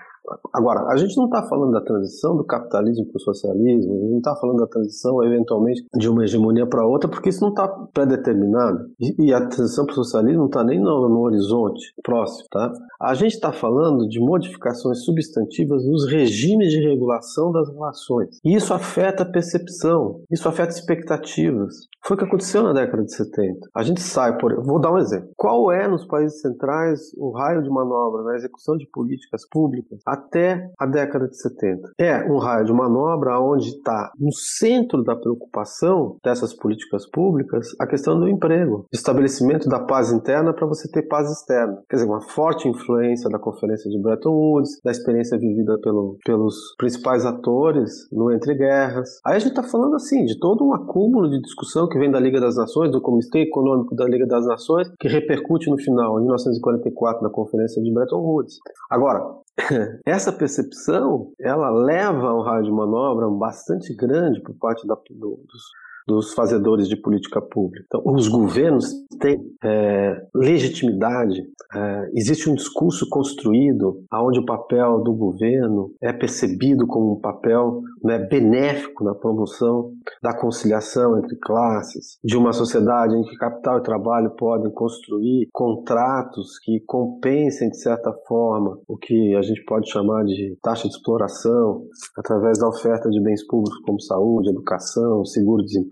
Agora, 0.54 0.88
a 0.88 0.98
gente 0.98 1.16
não 1.18 1.26
está 1.26 1.44
falando 1.44 1.72
da 1.72 1.82
transição 1.82 2.36
do 2.36 2.44
capitalismo 2.44 3.06
para 3.06 3.18
o 3.18 3.22
socialismo, 3.22 3.94
a 3.94 3.98
gente 3.98 4.12
não 4.12 4.18
está 4.18 4.36
falando 4.36 4.60
da 4.60 4.68
transição, 4.68 5.24
eventualmente, 5.24 5.86
de 5.96 6.10
uma 6.10 6.24
hegemonia 6.24 6.68
para 6.68 6.86
outra, 6.86 7.10
porque 7.10 7.30
isso 7.30 7.42
não 7.42 7.50
está 7.50 7.68
pré-determinado. 7.94 8.90
E, 9.00 9.28
e, 9.28 9.34
a 9.34 9.48
transição 9.48 9.86
para 9.86 9.94
o 9.94 9.96
socialismo 9.96 10.40
não 10.40 10.48
está 10.48 10.64
nem 10.64 10.80
no, 10.80 11.10
no, 11.10 11.22
horizonte 11.22 11.94
próximo. 12.04 12.48
Tá? 12.52 12.72
A 13.02 13.14
gente 13.14 13.34
está 13.34 13.52
falando 13.52 14.08
de 14.08 14.20
modificações 14.20 15.04
substantivas 15.04 15.86
nos 15.86 16.06
regimes 16.06 16.72
de 16.72 16.80
regulação 16.80 17.52
das 17.52 17.70
relações. 17.70 18.40
E 18.44 18.56
isso 18.56 18.74
afeta 18.74 19.24
a 19.24 19.32
percepção, 19.32 20.22
isso 20.30 20.48
afeta 20.48 20.72
expectativas. 20.72 21.88
Foi 22.04 22.16
o 22.16 22.18
que 22.18 22.26
aconteceu 22.26 22.64
na 22.64 22.74
década 22.74 23.04
de 23.04 23.16
70. 23.16 23.70
A 23.76 23.84
gente 23.84 24.02
sai 24.02 24.38
por. 24.38 24.64
Vou 24.64 24.80
dar 24.80 24.92
um 24.92 24.98
exemplo. 24.98 25.30
Qual 25.38 25.72
é, 25.72 25.88
nos 25.88 26.06
países 26.06 26.42
centrais, 26.42 27.12
o 27.16 27.32
raio 27.32 27.62
de 27.62 27.70
manobra 27.70 28.24
na 28.24 28.36
execução 28.36 28.76
de 28.76 28.88
políticas 28.92 29.48
públicas 29.48 30.00
até 30.12 30.70
a 30.78 30.86
década 30.86 31.26
de 31.26 31.38
70. 31.42 31.92
É 31.98 32.30
um 32.30 32.38
raio 32.38 32.66
de 32.66 32.74
manobra 32.74 33.40
onde 33.40 33.70
está 33.70 34.12
no 34.20 34.34
centro 34.34 35.02
da 35.04 35.16
preocupação 35.16 36.18
dessas 36.22 36.54
políticas 36.54 37.10
públicas 37.10 37.70
a 37.80 37.88
questão 37.88 38.20
do 38.20 38.28
emprego, 38.28 38.86
estabelecimento 38.92 39.70
da 39.70 39.80
paz 39.80 40.12
interna 40.12 40.54
para 40.54 40.68
você 40.68 40.92
ter 40.92 41.04
paz 41.04 41.32
externa. 41.32 41.82
Quer 41.90 41.96
dizer, 41.96 42.10
uma 42.10 42.20
forte 42.20 42.68
influência 42.68 43.30
da 43.30 43.40
Conferência 43.40 43.90
de 43.90 44.02
Bretton 44.02 44.32
Woods, 44.32 44.82
da 44.84 44.92
experiência 44.92 45.38
vivida 45.38 45.80
pelo, 45.82 46.18
pelos 46.26 46.56
principais 46.78 47.26
atores 47.26 47.92
no 48.12 48.34
Entre 48.34 48.54
Guerras. 48.54 49.22
Aí 49.26 49.38
a 49.38 49.40
gente 49.40 49.52
está 49.52 49.64
falando 49.64 49.96
assim 49.96 50.26
de 50.26 50.38
todo 50.40 50.66
um 50.66 50.74
acúmulo 50.74 51.30
de 51.30 51.40
discussão 51.40 51.88
que 51.88 51.98
vem 51.98 52.12
da 52.12 52.20
Liga 52.20 52.42
das 52.42 52.58
Nações, 52.58 52.92
do 52.92 53.02
Comitê 53.02 53.44
Econômico 53.44 53.96
da 53.96 54.06
Liga 54.06 54.28
das 54.28 54.46
Nações, 54.46 54.92
que 55.00 55.08
repercute 55.08 55.70
no 55.70 55.78
final, 55.78 56.20
em 56.20 56.24
1944, 56.24 57.24
na 57.24 57.30
Conferência 57.30 57.82
de 57.82 57.94
Bretton 57.94 58.20
Woods. 58.20 58.58
Agora, 58.90 59.22
essa 60.06 60.32
percepção 60.32 61.34
ela 61.40 61.70
leva 61.70 62.34
um 62.34 62.42
raio 62.42 62.64
de 62.64 62.72
manobra 62.72 63.30
bastante 63.30 63.94
grande 63.96 64.42
por 64.42 64.56
parte 64.56 64.88
da, 64.88 64.96
do, 64.96 65.44
dos, 65.48 65.64
dos 66.08 66.34
fazedores 66.34 66.88
de 66.88 66.96
política 66.96 67.42
pública. 67.42 67.86
Então, 67.86 68.02
os 68.06 68.28
governos 68.28 68.92
têm 69.20 69.40
é, 69.64 70.22
legitimidade, 70.34 71.44
é, 71.74 72.10
existe 72.16 72.50
um 72.50 72.56
discurso 72.56 73.08
construído 73.10 74.04
onde 74.14 74.40
o 74.40 74.46
papel 74.46 75.00
do 75.04 75.14
governo 75.14 75.94
é 76.02 76.12
percebido 76.12 76.88
como 76.88 77.14
um 77.14 77.20
papel 77.20 77.82
né, 78.04 78.18
benéfico 78.18 79.04
na 79.04 79.14
promoção 79.14 79.92
da 80.22 80.36
conciliação 80.36 81.18
entre 81.18 81.38
classes, 81.38 82.18
de 82.24 82.36
uma 82.36 82.52
sociedade 82.52 83.16
em 83.16 83.24
que 83.24 83.38
capital 83.38 83.78
e 83.78 83.84
trabalho 83.84 84.32
podem 84.32 84.72
construir 84.72 85.48
contratos 85.54 86.58
que 86.60 86.80
compensem, 86.88 87.70
de 87.70 87.80
certa 87.80 88.12
forma, 88.28 88.80
o 88.88 88.98
que 88.98 89.36
a 89.36 89.42
gente 89.42 89.64
pode 89.66 89.90
chamar 89.90 90.24
de 90.24 90.58
taxa 90.62 90.88
de 90.88 90.96
exploração, 90.96 91.84
através 92.18 92.60
da 92.60 92.68
oferta 92.68 93.10
de 93.10 93.22
bens 93.22 93.46
públicos 93.46 93.80
como 93.86 94.02
saúde, 94.02 94.50
educação, 94.50 95.24
seguro-desemprego 95.26 95.91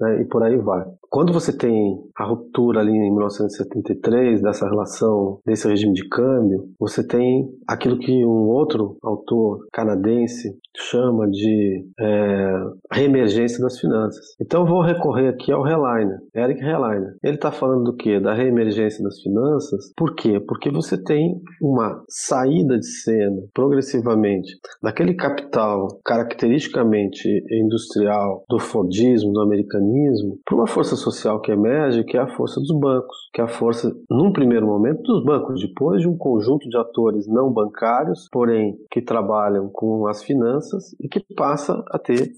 né, 0.00 0.22
e 0.22 0.24
por 0.24 0.42
aí 0.42 0.56
vai. 0.56 0.84
Quando 1.08 1.32
você 1.32 1.56
tem 1.56 1.98
a 2.16 2.24
ruptura 2.24 2.80
ali 2.80 2.92
em 2.92 3.10
1973 3.10 4.42
dessa 4.42 4.68
relação, 4.68 5.38
desse 5.46 5.68
regime 5.68 5.94
de 5.94 6.08
câmbio, 6.08 6.68
você 6.78 7.06
tem 7.06 7.48
aquilo 7.66 7.98
que 7.98 8.24
um 8.24 8.48
outro 8.48 8.96
autor 9.02 9.66
canadense 9.72 10.58
chama 10.76 11.28
de 11.30 11.86
é, 11.98 12.64
reemergência 12.92 13.62
das 13.62 13.78
finanças. 13.78 14.36
Então 14.40 14.66
vou 14.66 14.82
recorrer 14.82 15.28
aqui 15.28 15.50
ao 15.50 15.66
Helleiner, 15.66 16.18
Eric 16.34 16.60
Helleiner. 16.60 17.14
Ele 17.22 17.36
está 17.36 17.50
falando 17.50 17.84
do 17.84 17.96
que? 17.96 18.20
Da 18.20 18.34
reemergência 18.34 19.02
das 19.02 19.20
finanças. 19.20 19.92
Por 19.96 20.14
quê? 20.14 20.40
Porque 20.40 20.70
você 20.70 21.02
tem 21.02 21.40
uma 21.62 22.02
saída 22.08 22.78
de 22.78 22.86
cena 22.86 23.42
progressivamente 23.54 24.52
daquele 24.82 25.14
capital 25.14 25.88
caracteristicamente 26.04 27.26
industrial 27.50 28.44
do 28.48 28.58
Fordismo, 28.58 29.32
do 29.36 29.42
americanismo, 29.42 30.38
para 30.44 30.56
uma 30.56 30.66
força 30.66 30.96
social 30.96 31.40
que 31.40 31.52
emerge, 31.52 32.04
que 32.04 32.16
é 32.16 32.20
a 32.20 32.26
força 32.26 32.58
dos 32.58 32.76
bancos, 32.78 33.16
que 33.32 33.40
é 33.40 33.44
a 33.44 33.48
força, 33.48 33.94
num 34.10 34.32
primeiro 34.32 34.66
momento, 34.66 35.02
dos 35.02 35.24
bancos, 35.24 35.60
depois 35.60 36.00
de 36.00 36.08
um 36.08 36.16
conjunto 36.16 36.68
de 36.68 36.76
atores 36.76 37.26
não 37.28 37.52
bancários, 37.52 38.28
porém 38.32 38.76
que 38.90 39.02
trabalham 39.02 39.68
com 39.72 40.06
as 40.06 40.22
finanças 40.22 40.94
e 41.00 41.08
que 41.08 41.20
passa 41.34 41.84
a 41.90 41.98
ter 41.98 42.32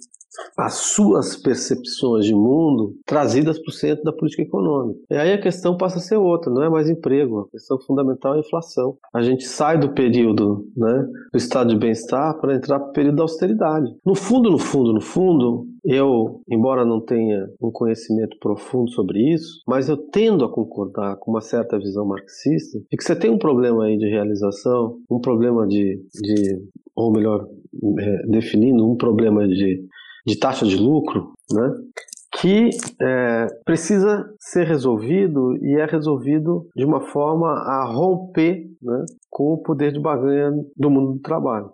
as 0.56 0.74
suas 0.74 1.36
percepções 1.36 2.24
de 2.24 2.34
mundo 2.34 2.94
trazidas 3.06 3.58
para 3.58 3.70
o 3.70 3.74
centro 3.74 4.04
da 4.04 4.12
política 4.12 4.42
econômica. 4.42 5.00
E 5.10 5.16
aí 5.16 5.32
a 5.32 5.40
questão 5.40 5.76
passa 5.76 5.98
a 5.98 6.00
ser 6.00 6.16
outra, 6.16 6.52
não 6.52 6.62
é 6.62 6.68
mais 6.68 6.88
emprego, 6.88 7.40
a 7.40 7.50
questão 7.50 7.78
fundamental 7.80 8.34
é 8.34 8.38
a 8.38 8.40
inflação. 8.40 8.96
A 9.14 9.22
gente 9.22 9.44
sai 9.44 9.78
do 9.78 9.92
período 9.92 10.66
né, 10.76 11.06
do 11.32 11.36
estado 11.36 11.70
de 11.70 11.76
bem-estar 11.76 12.38
para 12.40 12.54
entrar 12.54 12.78
para 12.78 12.90
o 12.90 12.92
período 12.92 13.16
da 13.16 13.22
austeridade. 13.22 13.94
No 14.04 14.14
fundo, 14.14 14.50
no 14.50 14.58
fundo, 14.58 14.92
no 14.92 15.00
fundo, 15.00 15.66
eu, 15.84 16.42
embora 16.50 16.84
não 16.84 17.00
tenha 17.00 17.48
um 17.60 17.70
conhecimento 17.70 18.36
profundo 18.40 18.90
sobre 18.90 19.32
isso, 19.32 19.62
mas 19.66 19.88
eu 19.88 19.96
tendo 19.96 20.44
a 20.44 20.52
concordar 20.52 21.16
com 21.16 21.30
uma 21.30 21.40
certa 21.40 21.78
visão 21.78 22.06
marxista 22.06 22.78
de 22.78 22.96
que 22.96 23.04
você 23.04 23.16
tem 23.16 23.30
um 23.30 23.38
problema 23.38 23.84
aí 23.84 23.96
de 23.96 24.08
realização, 24.08 24.98
um 25.10 25.20
problema 25.20 25.66
de, 25.66 26.02
de 26.12 26.62
ou 26.94 27.12
melhor, 27.12 27.46
é, 28.00 28.26
definindo 28.26 28.84
um 28.84 28.96
problema 28.96 29.46
de 29.46 29.80
de 30.28 30.38
taxa 30.38 30.66
de 30.66 30.76
lucro, 30.76 31.32
né? 31.50 31.74
que 32.40 32.68
é, 33.00 33.46
precisa 33.64 34.30
ser 34.38 34.64
resolvido 34.64 35.56
e 35.64 35.80
é 35.80 35.86
resolvido 35.86 36.68
de 36.76 36.84
uma 36.84 37.00
forma 37.00 37.48
a 37.50 37.84
romper 37.84 38.66
né, 38.82 39.04
com 39.30 39.54
o 39.54 39.62
poder 39.62 39.92
de 39.92 39.98
barganha 39.98 40.52
do 40.76 40.90
mundo 40.90 41.14
do 41.14 41.20
trabalho. 41.20 41.70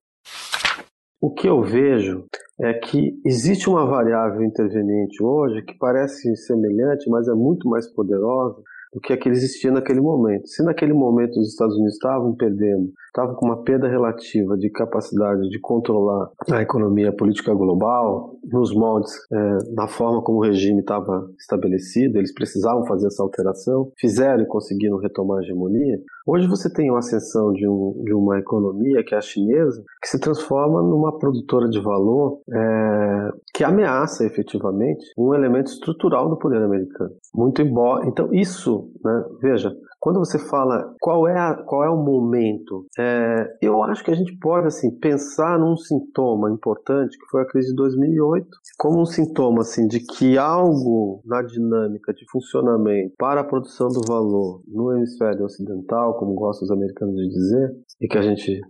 O 1.20 1.32
que 1.32 1.48
eu 1.48 1.60
vejo 1.62 2.24
é 2.60 2.72
que 2.72 3.20
existe 3.26 3.68
uma 3.68 3.84
variável 3.84 4.42
interveniente 4.42 5.22
hoje 5.22 5.62
que 5.62 5.76
parece 5.76 6.36
semelhante, 6.36 7.10
mas 7.10 7.26
é 7.26 7.34
muito 7.34 7.68
mais 7.68 7.92
poderosa, 7.92 8.62
do 8.94 9.00
que 9.00 9.12
a 9.12 9.16
que 9.16 9.28
existia 9.28 9.72
naquele 9.72 10.00
momento. 10.00 10.46
Se 10.46 10.62
naquele 10.62 10.92
momento 10.92 11.38
os 11.40 11.48
Estados 11.48 11.74
Unidos 11.74 11.94
estavam 11.94 12.34
perdendo, 12.36 12.92
estavam 13.08 13.34
com 13.34 13.46
uma 13.46 13.62
perda 13.62 13.88
relativa 13.88 14.56
de 14.56 14.70
capacidade 14.70 15.48
de 15.48 15.60
controlar 15.60 16.30
a 16.50 16.62
economia 16.62 17.12
política 17.12 17.52
global, 17.52 18.36
nos 18.52 18.74
moldes, 18.74 19.12
é, 19.32 19.58
na 19.74 19.88
forma 19.88 20.22
como 20.22 20.38
o 20.38 20.42
regime 20.42 20.80
estava 20.80 21.28
estabelecido, 21.38 22.18
eles 22.18 22.32
precisavam 22.32 22.86
fazer 22.86 23.08
essa 23.08 23.22
alteração, 23.22 23.90
fizeram 23.98 24.42
e 24.42 24.46
conseguiram 24.46 24.98
retomar 24.98 25.38
a 25.38 25.42
hegemonia. 25.42 25.98
Hoje 26.26 26.48
você 26.48 26.72
tem 26.72 26.90
uma 26.90 27.00
ascensão 27.00 27.52
de, 27.52 27.68
um, 27.68 28.00
de 28.02 28.14
uma 28.14 28.38
economia 28.38 29.04
que 29.04 29.14
é 29.14 29.18
a 29.18 29.20
chinesa, 29.20 29.82
que 30.00 30.08
se 30.08 30.18
transforma 30.18 30.82
numa 30.82 31.18
produtora 31.18 31.68
de 31.68 31.80
valor 31.80 32.40
é, 32.50 33.30
que 33.54 33.62
ameaça 33.62 34.24
efetivamente 34.24 35.04
um 35.18 35.34
elemento 35.34 35.66
estrutural 35.66 36.28
do 36.28 36.38
poder 36.38 36.62
americano. 36.62 37.10
Muito 37.34 37.60
embora. 37.60 38.06
Então, 38.08 38.32
isso, 38.32 38.83
né, 39.04 39.24
veja, 39.40 39.74
quando 40.00 40.18
você 40.18 40.38
fala 40.38 40.94
qual 41.00 41.26
é, 41.26 41.38
a, 41.38 41.54
qual 41.54 41.82
é 41.82 41.88
o 41.88 41.96
momento, 41.96 42.86
é, 42.98 43.56
eu 43.62 43.82
acho 43.82 44.04
que 44.04 44.10
a 44.10 44.14
gente 44.14 44.36
pode 44.38 44.66
assim 44.66 44.90
pensar 44.90 45.58
num 45.58 45.76
sintoma 45.76 46.50
importante 46.50 47.18
que 47.18 47.26
foi 47.30 47.42
a 47.42 47.46
crise 47.46 47.70
de 47.70 47.76
2008, 47.76 48.46
como 48.78 49.00
um 49.00 49.06
sintoma 49.06 49.62
assim 49.62 49.86
de 49.86 50.00
que 50.00 50.36
algo 50.36 51.22
na 51.24 51.42
dinâmica 51.42 52.12
de 52.12 52.24
funcionamento 52.30 53.14
para 53.18 53.40
a 53.40 53.44
produção 53.44 53.88
do 53.88 54.02
valor 54.06 54.60
no 54.68 54.94
hemisfério 54.94 55.44
ocidental, 55.44 56.18
como 56.18 56.34
gostam 56.34 56.66
os 56.66 56.70
americanos 56.70 57.14
de 57.14 57.28
dizer, 57.28 57.74
e 58.00 58.06
que 58.06 58.18
a 58.18 58.22
gente 58.22 58.60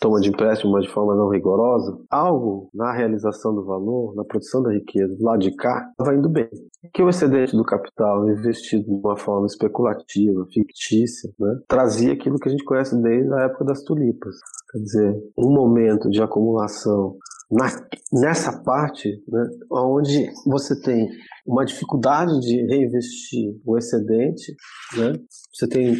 toma 0.00 0.20
de 0.20 0.28
empréstimo, 0.28 0.72
mas 0.72 0.84
de 0.84 0.92
forma 0.92 1.14
não 1.14 1.28
rigorosa, 1.28 1.98
algo 2.10 2.70
na 2.74 2.92
realização 2.92 3.54
do 3.54 3.64
valor, 3.64 4.14
na 4.14 4.24
produção 4.24 4.62
da 4.62 4.72
riqueza, 4.72 5.16
lado 5.20 5.40
de 5.40 5.54
cá, 5.54 5.90
vai 5.98 6.16
indo 6.16 6.28
bem. 6.28 6.48
Que 6.92 7.02
o 7.02 7.08
excedente 7.08 7.56
do 7.56 7.64
capital 7.64 8.28
investido 8.30 8.84
de 8.84 8.90
uma 8.92 9.16
forma 9.16 9.46
especulativa, 9.46 10.46
fictícia, 10.52 11.30
né, 11.38 11.60
trazia 11.66 12.12
aquilo 12.12 12.38
que 12.38 12.48
a 12.48 12.52
gente 12.52 12.64
conhece 12.64 13.00
desde 13.00 13.32
a 13.34 13.42
época 13.42 13.64
das 13.64 13.82
tulipas. 13.82 14.36
Quer 14.70 14.78
dizer, 14.78 15.22
um 15.36 15.50
momento 15.50 16.08
de 16.10 16.22
acumulação 16.22 17.16
na, 17.50 17.66
nessa 18.12 18.62
parte, 18.62 19.08
né, 19.28 19.48
onde 19.70 20.30
você 20.46 20.80
tem 20.80 21.08
uma 21.46 21.64
dificuldade 21.64 22.38
de 22.40 22.62
reinvestir 22.66 23.54
o 23.64 23.76
excedente, 23.78 24.54
né, 24.96 25.14
você 25.52 25.66
tem 25.66 25.90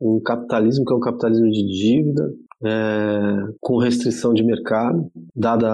um, 0.00 0.16
um 0.16 0.20
capitalismo 0.22 0.84
que 0.84 0.92
é 0.92 0.96
um 0.96 1.00
capitalismo 1.00 1.50
de 1.50 1.66
dívida, 1.66 2.32
é, 2.64 3.36
com 3.60 3.78
restrição 3.78 4.32
de 4.32 4.42
mercado, 4.42 5.08
dada 5.34 5.68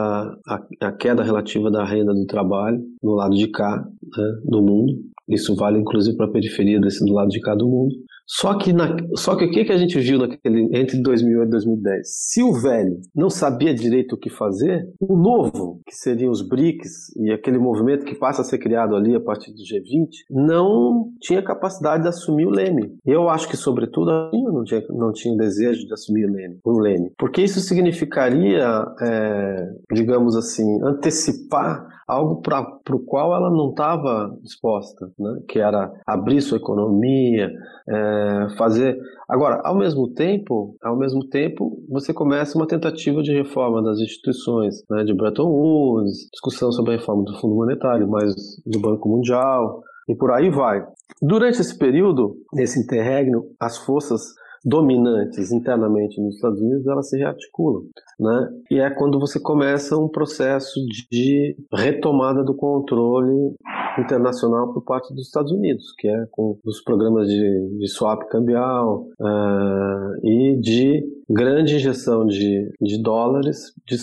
a, 0.46 0.60
a, 0.82 0.92
queda 0.92 1.22
relativa 1.22 1.70
da 1.70 1.84
renda 1.84 2.12
do 2.12 2.26
trabalho 2.26 2.78
no 3.02 3.14
lado 3.14 3.34
de 3.34 3.48
cá 3.48 3.82
né, 4.16 4.40
do 4.44 4.60
mundo. 4.60 4.92
Isso 5.28 5.54
vale 5.56 5.78
inclusive 5.78 6.16
para 6.16 6.26
a 6.26 6.30
periferia 6.30 6.78
desse 6.78 7.02
do 7.04 7.14
lado 7.14 7.28
de 7.28 7.40
cá 7.40 7.54
do 7.54 7.66
mundo. 7.66 7.94
Só 8.26 8.56
que, 8.56 8.72
na, 8.72 8.96
só 9.16 9.36
que 9.36 9.44
o 9.44 9.50
que, 9.50 9.64
que 9.64 9.72
a 9.72 9.76
gente 9.76 9.98
viu 9.98 10.18
naquele, 10.18 10.68
entre 10.76 11.00
2008 11.02 11.46
e 11.46 11.50
2010? 11.50 12.00
Se 12.04 12.42
o 12.42 12.52
velho 12.52 13.00
não 13.14 13.28
sabia 13.28 13.74
direito 13.74 14.14
o 14.14 14.18
que 14.18 14.30
fazer, 14.30 14.88
o 15.00 15.16
novo, 15.16 15.80
que 15.86 15.94
seriam 15.94 16.30
os 16.30 16.46
BRICS 16.46 17.14
e 17.16 17.30
aquele 17.30 17.58
movimento 17.58 18.04
que 18.04 18.14
passa 18.14 18.42
a 18.42 18.44
ser 18.44 18.58
criado 18.58 18.96
ali 18.96 19.14
a 19.14 19.20
partir 19.20 19.52
do 19.52 19.58
G20, 19.58 20.08
não 20.30 21.10
tinha 21.20 21.42
capacidade 21.42 22.02
de 22.02 22.08
assumir 22.08 22.46
o 22.46 22.50
leme. 22.50 22.96
Eu 23.04 23.28
acho 23.28 23.48
que, 23.48 23.56
sobretudo, 23.56 24.10
a 24.10 24.30
China 24.30 24.52
não 24.52 24.64
tinha, 24.64 24.82
não 24.90 25.12
tinha 25.12 25.36
desejo 25.36 25.86
de 25.86 25.92
assumir 25.92 26.24
o 26.24 26.32
leme, 26.32 26.58
o 26.64 26.80
leme. 26.80 27.12
Porque 27.18 27.42
isso 27.42 27.60
significaria, 27.60 28.84
é, 29.00 29.68
digamos 29.92 30.36
assim, 30.36 30.64
antecipar 30.82 31.93
algo 32.06 32.40
para 32.40 32.66
o 32.90 32.98
qual 32.98 33.34
ela 33.34 33.50
não 33.50 33.70
estava 33.70 34.36
disposta, 34.42 35.10
né? 35.18 35.40
que 35.48 35.58
era 35.58 35.92
abrir 36.06 36.40
sua 36.40 36.58
economia, 36.58 37.50
é, 37.88 38.48
fazer. 38.56 38.98
Agora, 39.28 39.60
ao 39.64 39.76
mesmo 39.76 40.12
tempo, 40.12 40.76
ao 40.82 40.96
mesmo 40.96 41.26
tempo, 41.28 41.78
você 41.88 42.12
começa 42.12 42.58
uma 42.58 42.66
tentativa 42.66 43.22
de 43.22 43.32
reforma 43.32 43.82
das 43.82 43.98
instituições, 43.98 44.84
né? 44.90 45.04
de 45.04 45.14
Bretton 45.14 45.48
Woods, 45.48 46.28
discussão 46.32 46.70
sobre 46.72 46.94
a 46.94 46.96
reforma 46.96 47.24
do 47.24 47.38
Fundo 47.38 47.54
Monetário, 47.54 48.08
mais 48.08 48.34
do 48.66 48.80
Banco 48.80 49.08
Mundial, 49.08 49.82
e 50.08 50.14
por 50.14 50.30
aí 50.30 50.50
vai. 50.50 50.84
Durante 51.22 51.60
esse 51.60 51.78
período, 51.78 52.36
nesse 52.52 52.78
interregno, 52.78 53.44
as 53.58 53.78
forças 53.78 54.34
dominantes 54.64 55.52
internamente 55.52 56.20
nos 56.20 56.36
Estados 56.36 56.60
Unidos, 56.60 56.86
elas 56.86 57.08
se 57.08 57.18
rearticulam, 57.18 57.82
né? 58.18 58.48
E 58.70 58.78
é 58.78 58.90
quando 58.90 59.20
você 59.20 59.38
começa 59.38 59.96
um 59.96 60.08
processo 60.08 60.80
de 61.10 61.56
retomada 61.72 62.42
do 62.42 62.54
controle 62.54 63.54
internacional 63.98 64.72
por 64.72 64.82
parte 64.82 65.12
dos 65.14 65.26
Estados 65.26 65.52
Unidos, 65.52 65.94
que 65.98 66.08
é 66.08 66.26
com 66.30 66.58
os 66.64 66.82
programas 66.82 67.28
de, 67.28 67.78
de 67.78 67.88
swap 67.88 68.22
cambial 68.28 69.06
uh, 69.20 70.26
e 70.26 70.58
de 70.60 71.04
grande 71.28 71.76
injeção 71.76 72.26
de, 72.26 72.70
de 72.80 73.02
dólares, 73.02 73.72
de, 73.86 73.96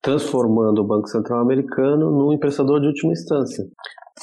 transformando 0.00 0.80
o 0.80 0.86
Banco 0.86 1.08
Central 1.08 1.40
americano 1.40 2.10
num 2.10 2.32
emprestador 2.32 2.80
de 2.80 2.86
última 2.86 3.12
instância. 3.12 3.66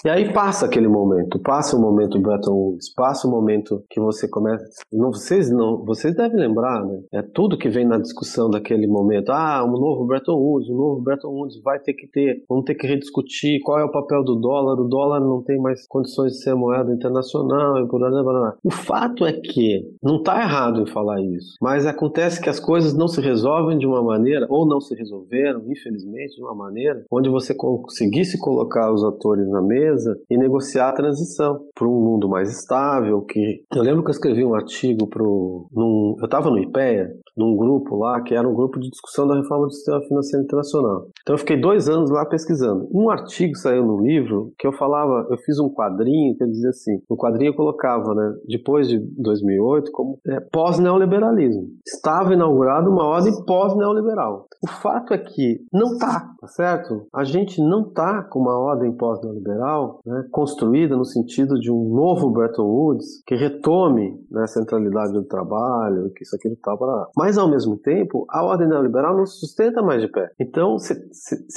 E 0.03 0.09
aí 0.09 0.33
passa 0.33 0.65
aquele 0.65 0.87
momento, 0.87 1.37
passa 1.37 1.75
o 1.75 1.79
momento 1.79 2.19
Bretton 2.19 2.53
Woods, 2.53 2.91
passa 2.93 3.27
o 3.27 3.31
momento 3.31 3.83
que 3.89 3.99
você 3.99 4.27
começa. 4.27 4.65
Não, 4.91 5.11
vocês 5.11 5.51
não, 5.51 5.83
vocês 5.85 6.15
devem 6.15 6.39
lembrar, 6.39 6.83
né? 6.83 7.01
É 7.13 7.21
tudo 7.21 7.57
que 7.57 7.69
vem 7.69 7.85
na 7.85 7.99
discussão 7.99 8.49
daquele 8.49 8.87
momento. 8.87 9.31
Ah, 9.31 9.63
um 9.63 9.73
novo 9.73 10.05
Bretton 10.05 10.37
Woods, 10.37 10.69
um 10.69 10.75
novo 10.75 11.01
Bretton 11.01 11.27
Woods 11.27 11.61
vai 11.61 11.77
ter 11.77 11.93
que 11.93 12.07
ter, 12.07 12.43
vamos 12.49 12.65
ter 12.65 12.75
que 12.75 12.87
rediscutir 12.87 13.59
qual 13.63 13.79
é 13.79 13.83
o 13.83 13.91
papel 13.91 14.23
do 14.23 14.35
dólar. 14.37 14.79
O 14.79 14.87
dólar 14.87 15.19
não 15.19 15.43
tem 15.43 15.59
mais 15.59 15.85
condições 15.87 16.33
de 16.33 16.41
ser 16.41 16.55
moeda 16.55 16.91
internacional 16.91 17.77
e 17.83 17.87
por 17.87 18.03
aí 18.03 18.11
vai. 18.23 18.53
O 18.63 18.71
fato 18.71 19.25
é 19.25 19.33
que 19.33 19.83
não 20.01 20.17
está 20.17 20.41
errado 20.41 20.81
em 20.81 20.87
falar 20.87 21.21
isso, 21.21 21.57
mas 21.61 21.85
acontece 21.85 22.41
que 22.41 22.49
as 22.49 22.59
coisas 22.59 22.95
não 22.95 23.07
se 23.07 23.21
resolvem 23.21 23.77
de 23.77 23.85
uma 23.85 24.01
maneira 24.01 24.47
ou 24.49 24.65
não 24.65 24.79
se 24.79 24.95
resolveram, 24.95 25.61
infelizmente, 25.67 26.35
de 26.35 26.41
uma 26.41 26.55
maneira 26.55 27.03
onde 27.11 27.29
você 27.29 27.53
conseguisse 27.53 28.39
colocar 28.39 28.91
os 28.91 29.03
atores 29.03 29.47
na 29.47 29.61
mesa 29.61 29.80
empresa 29.81 30.15
e 30.29 30.37
negociar 30.37 30.89
a 30.89 30.93
transição 30.93 31.59
para 31.73 31.87
um 31.87 31.99
mundo 31.99 32.29
mais 32.29 32.51
estável. 32.51 33.21
Que 33.21 33.63
eu 33.73 33.81
lembro 33.81 34.03
que 34.03 34.09
eu 34.09 34.13
escrevi 34.13 34.45
um 34.45 34.53
artigo 34.53 35.07
pro, 35.07 35.67
num, 35.71 36.15
eu 36.19 36.25
estava 36.25 36.49
no 36.49 36.59
IPEA, 36.59 37.11
num 37.35 37.55
grupo 37.55 37.95
lá 37.95 38.21
que 38.21 38.35
era 38.35 38.47
um 38.47 38.53
grupo 38.53 38.79
de 38.79 38.89
discussão 38.89 39.27
da 39.27 39.35
reforma 39.35 39.65
do 39.65 39.73
sistema 39.73 40.01
financeiro 40.01 40.43
internacional. 40.43 41.07
Então 41.21 41.33
eu 41.35 41.39
fiquei 41.39 41.59
dois 41.59 41.89
anos 41.89 42.11
lá 42.11 42.25
pesquisando. 42.25 42.87
Um 42.93 43.09
artigo 43.09 43.55
saiu 43.55 43.85
no 43.85 44.01
livro 44.01 44.53
que 44.59 44.67
eu 44.67 44.73
falava, 44.73 45.27
eu 45.29 45.37
fiz 45.37 45.59
um 45.59 45.69
quadrinho 45.69 46.35
que 46.35 46.43
eu 46.43 46.47
dizia 46.47 46.69
assim, 46.69 46.99
no 47.09 47.17
quadrinho 47.17 47.49
eu 47.49 47.55
colocava, 47.55 48.13
né, 48.13 48.33
depois 48.47 48.87
de 48.87 48.99
2008 49.17 49.91
como 49.91 50.19
é, 50.27 50.39
pós-neoliberalismo. 50.51 51.67
Estava 51.85 52.33
inaugurada 52.33 52.89
uma 52.89 53.05
ordem 53.05 53.33
pós-neoliberal. 53.45 54.47
O 54.63 54.67
fato 54.67 55.13
é 55.13 55.17
que 55.17 55.61
não 55.73 55.97
tá, 55.97 56.30
tá 56.41 56.47
certo? 56.47 57.05
A 57.13 57.23
gente 57.23 57.61
não 57.61 57.83
tá 57.83 58.23
com 58.23 58.39
uma 58.39 58.57
ordem 58.57 58.91
pós-neoliberal 58.91 59.99
né, 60.03 60.25
construída 60.31 60.97
no 60.97 61.05
sentido 61.05 61.59
de 61.59 61.71
um 61.71 61.93
novo 61.93 62.31
Bretton 62.31 62.65
Woods 62.65 63.21
que 63.27 63.35
retome 63.35 64.19
né, 64.31 64.41
a 64.43 64.47
centralidade 64.47 65.13
do 65.13 65.23
trabalho, 65.23 66.11
que 66.15 66.23
isso 66.23 66.35
aqui 66.35 66.49
tal, 66.63 66.77
para 66.77 67.07
mas, 67.15 67.37
ao 67.37 67.47
mesmo 67.47 67.77
tempo, 67.77 68.25
a 68.29 68.43
ordem 68.43 68.67
neoliberal 68.67 69.15
não 69.15 69.25
se 69.25 69.39
sustenta 69.39 69.83
mais 69.83 70.01
de 70.01 70.07
pé. 70.07 70.31
Então, 70.39 70.77
você 70.77 70.95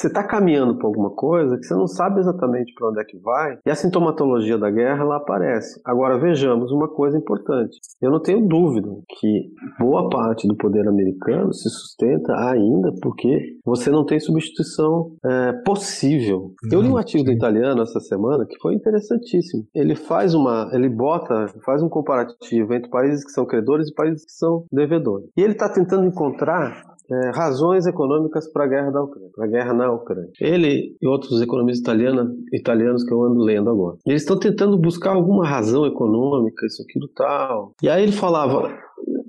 está 0.07 0.23
caminhando 0.23 0.77
para 0.77 0.87
alguma 0.87 1.11
coisa 1.11 1.57
que 1.57 1.65
você 1.65 1.75
não 1.75 1.87
sabe 1.87 2.21
exatamente 2.21 2.75
para 2.75 2.89
onde 2.89 3.01
é 3.01 3.05
que 3.05 3.19
vai, 3.19 3.59
e 3.65 3.71
a 3.71 3.75
sintomatologia 3.75 4.59
da 4.59 4.71
guerra 4.71 5.03
ela 5.03 5.17
aparece. 5.17 5.81
Agora, 5.85 6.19
vejamos 6.19 6.71
uma 6.71 6.89
coisa 6.89 7.17
importante. 7.17 7.79
Eu 8.03 8.11
não 8.11 8.21
tenho 8.21 8.47
dúvida 8.47 8.89
que 9.09 9.51
boa 9.79 10.11
parte 10.11 10.47
do 10.47 10.57
poder 10.57 10.87
americano 10.87 11.53
se 11.55 11.69
sustenta 11.71 12.35
ainda 12.37 12.93
porque 13.01 13.57
você 13.65 13.91
não 13.91 14.05
tem 14.05 14.21
substituição 14.21 14.74
é, 15.25 15.53
possível. 15.65 16.53
Eu 16.71 16.81
li 16.81 16.89
um 16.89 16.97
artigo 16.97 17.25
do 17.25 17.33
italiano 17.33 17.83
essa 17.83 18.01
semana 18.01 18.47
que 18.47 18.57
foi 18.61 18.75
interessantíssimo. 18.75 19.67
Ele 19.75 19.95
faz 19.95 20.35
uma, 20.35 20.71
ele 20.73 20.89
bota, 20.89 21.47
faz 21.65 21.83
um 21.83 21.89
comparativo 21.89 22.75
entre 22.75 22.91
países 22.91 23.25
que 23.25 23.33
são 23.33 23.47
credores 23.47 23.89
e 23.89 23.95
países 23.95 24.25
que 24.25 24.33
são 24.33 24.65
devedores. 24.73 25.29
E 25.37 25.43
ele 25.43 25.53
está 25.53 25.69
tentando 25.69 26.07
encontrar 26.07 26.95
é, 27.11 27.31
razões 27.35 27.87
econômicas 27.87 28.51
para 28.51 28.65
a 28.65 28.69
guerra 28.69 28.91
da 28.91 29.03
Ucrânia, 29.03 29.31
para 29.35 29.45
a 29.45 29.49
guerra 29.49 29.75
na 29.75 29.93
Ucrânia. 29.93 30.31
Ele 30.41 30.97
e 31.01 31.07
outros 31.07 31.41
economistas 31.43 31.81
italianos, 31.81 32.35
italianos 32.53 33.05
que 33.05 33.13
eu 33.13 33.23
ando 33.23 33.41
lendo 33.41 33.71
agora, 33.71 33.99
eles 34.07 34.23
estão 34.23 34.39
tentando 34.39 34.79
buscar 34.79 35.13
alguma 35.13 35.47
razão 35.47 35.87
econômica, 35.87 36.67
isso, 36.67 36.83
aquilo, 36.83 37.09
tal. 37.15 37.73
E 37.83 37.89
aí 37.89 38.03
ele 38.03 38.13
falava, 38.13 38.75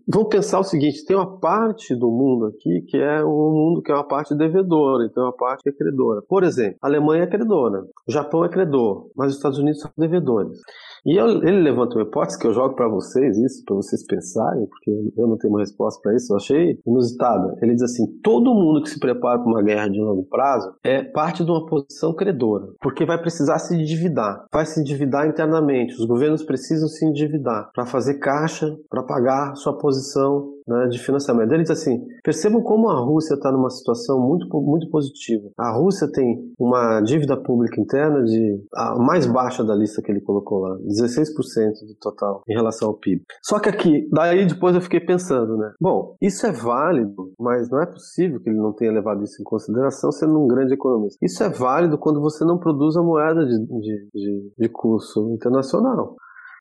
vamos 0.08 0.30
pensar 0.30 0.60
o 0.60 0.64
seguinte: 0.64 1.06
tem 1.06 1.16
uma 1.16 1.40
parte 1.40 1.96
do 1.96 2.10
mundo 2.10 2.48
aqui 2.48 2.82
que 2.88 2.98
é 2.98 3.24
um 3.24 3.52
mundo 3.52 3.82
que 3.82 3.92
é 3.92 3.96
uma 3.96 4.08
parte 4.08 4.36
devedora, 4.36 5.06
então 5.06 5.24
é 5.24 5.28
uma 5.28 5.36
parte 5.36 5.64
que 5.64 5.70
é 5.70 5.74
credora. 5.74 6.22
Por 6.28 6.44
exemplo, 6.44 6.78
a 6.82 6.88
Alemanha 6.88 7.24
é 7.24 7.28
credora, 7.28 7.84
o 8.08 8.12
Japão 8.12 8.46
é 8.46 8.50
credor, 8.50 9.10
mas 9.16 9.32
os 9.32 9.38
Estados 9.38 9.58
Unidos 9.58 9.82
são 9.82 9.92
devedores. 9.98 10.60
E 11.06 11.16
eu, 11.16 11.28
ele 11.44 11.62
levanta 11.62 11.96
uma 11.96 12.04
hipótese 12.04 12.40
que 12.40 12.48
eu 12.48 12.54
jogo 12.54 12.76
para 12.76 12.88
vocês, 12.88 13.38
isso, 13.38 13.64
para 13.64 13.76
vocês 13.76 14.04
pensarem, 14.06 14.66
porque 14.66 14.90
eu 15.16 15.28
não 15.28 15.38
tenho 15.38 15.54
uma 15.54 15.60
resposta 15.60 16.02
para 16.02 16.16
isso, 16.16 16.34
eu 16.34 16.38
achei 16.38 16.80
inusitada. 16.86 17.56
Ele 17.62 17.74
diz 17.74 17.84
assim: 17.84 18.08
todo 18.24 18.56
mundo 18.56 18.82
que 18.82 18.90
se 18.90 19.00
prepara 19.00 19.38
para 19.38 19.48
uma 19.48 19.62
guerra 19.62 19.88
de 19.88 20.00
longo 20.00 20.24
prazo 20.24 20.74
é 20.84 21.04
parte 21.04 21.46
de 21.46 21.52
uma 21.52 21.66
posição 21.66 22.14
credora, 22.14 22.68
porque 22.82 23.06
vai 23.06 23.22
precisar 23.22 23.60
se 23.60 23.76
endividar, 23.76 24.46
vai 24.52 24.66
se 24.66 24.80
endividar 24.80 25.28
internamente. 25.28 25.94
Os 25.94 26.06
governos 26.06 26.44
precisam 26.44 26.88
se 26.88 27.06
endividar 27.06 27.70
para 27.74 27.86
fazer 27.86 28.16
caixa, 28.16 28.76
para 28.90 29.04
pagar 29.04 29.56
sua 29.56 29.78
posição 29.78 30.55
né, 30.68 30.88
de 30.88 31.00
financiamento. 31.00 31.52
Ele 31.52 31.64
diz 31.64 31.72
assim: 31.72 32.06
percebam 32.24 32.62
como 32.62 32.90
a 32.90 33.00
Rússia 33.00 33.36
está 33.36 33.52
numa 33.52 33.70
situação 33.70 34.20
muito, 34.20 34.48
muito 34.62 34.90
positiva. 34.90 35.50
A 35.58 35.72
Rússia 35.72 36.12
tem 36.12 36.52
uma 36.60 37.02
dívida 37.02 37.38
pública 37.38 37.80
interna 37.80 38.24
de 38.24 38.64
a 38.74 38.96
mais 38.96 39.26
baixa 39.26 39.64
da 39.64 39.76
lista 39.76 40.02
que 40.02 40.12
ele 40.12 40.22
colocou 40.22 40.60
lá, 40.60 40.78
16% 40.80 41.88
do 41.88 41.96
total 42.00 42.42
em 42.48 42.54
relação 42.54 42.90
ao 42.90 42.96
PIB. 42.96 43.24
Só 43.44 43.60
que 43.60 43.70
aqui, 43.70 44.08
daí 44.12 44.46
depois 44.46 44.76
eu 44.76 44.82
fiquei 44.82 45.00
pensando, 45.00 45.58
né? 45.58 45.72
Bom, 45.80 46.16
isso 46.22 46.46
é 46.46 46.52
válido, 46.52 47.32
mas 47.40 47.70
não 47.70 47.82
é 47.82 47.86
possível 47.86 48.40
que 48.42 48.50
ele 48.50 48.58
não 48.58 48.74
tenha 48.74 48.92
levado 48.92 49.24
isso 49.24 49.42
em 49.42 49.44
consideração 49.44 50.12
sendo 50.12 50.40
um 50.40 50.48
grande 50.48 50.74
economista. 50.74 51.18
Isso 51.22 51.44
é 51.44 51.50
válido 51.50 51.98
quando 51.98 52.22
você 52.22 52.44
não 52.44 52.58
produz 52.58 52.96
a 52.96 53.04
moeda 53.04 53.46
de, 53.46 53.60
de, 53.66 54.10
de, 54.14 54.52
de 54.58 54.70
curso 54.70 55.32
internacional. 55.32 56.16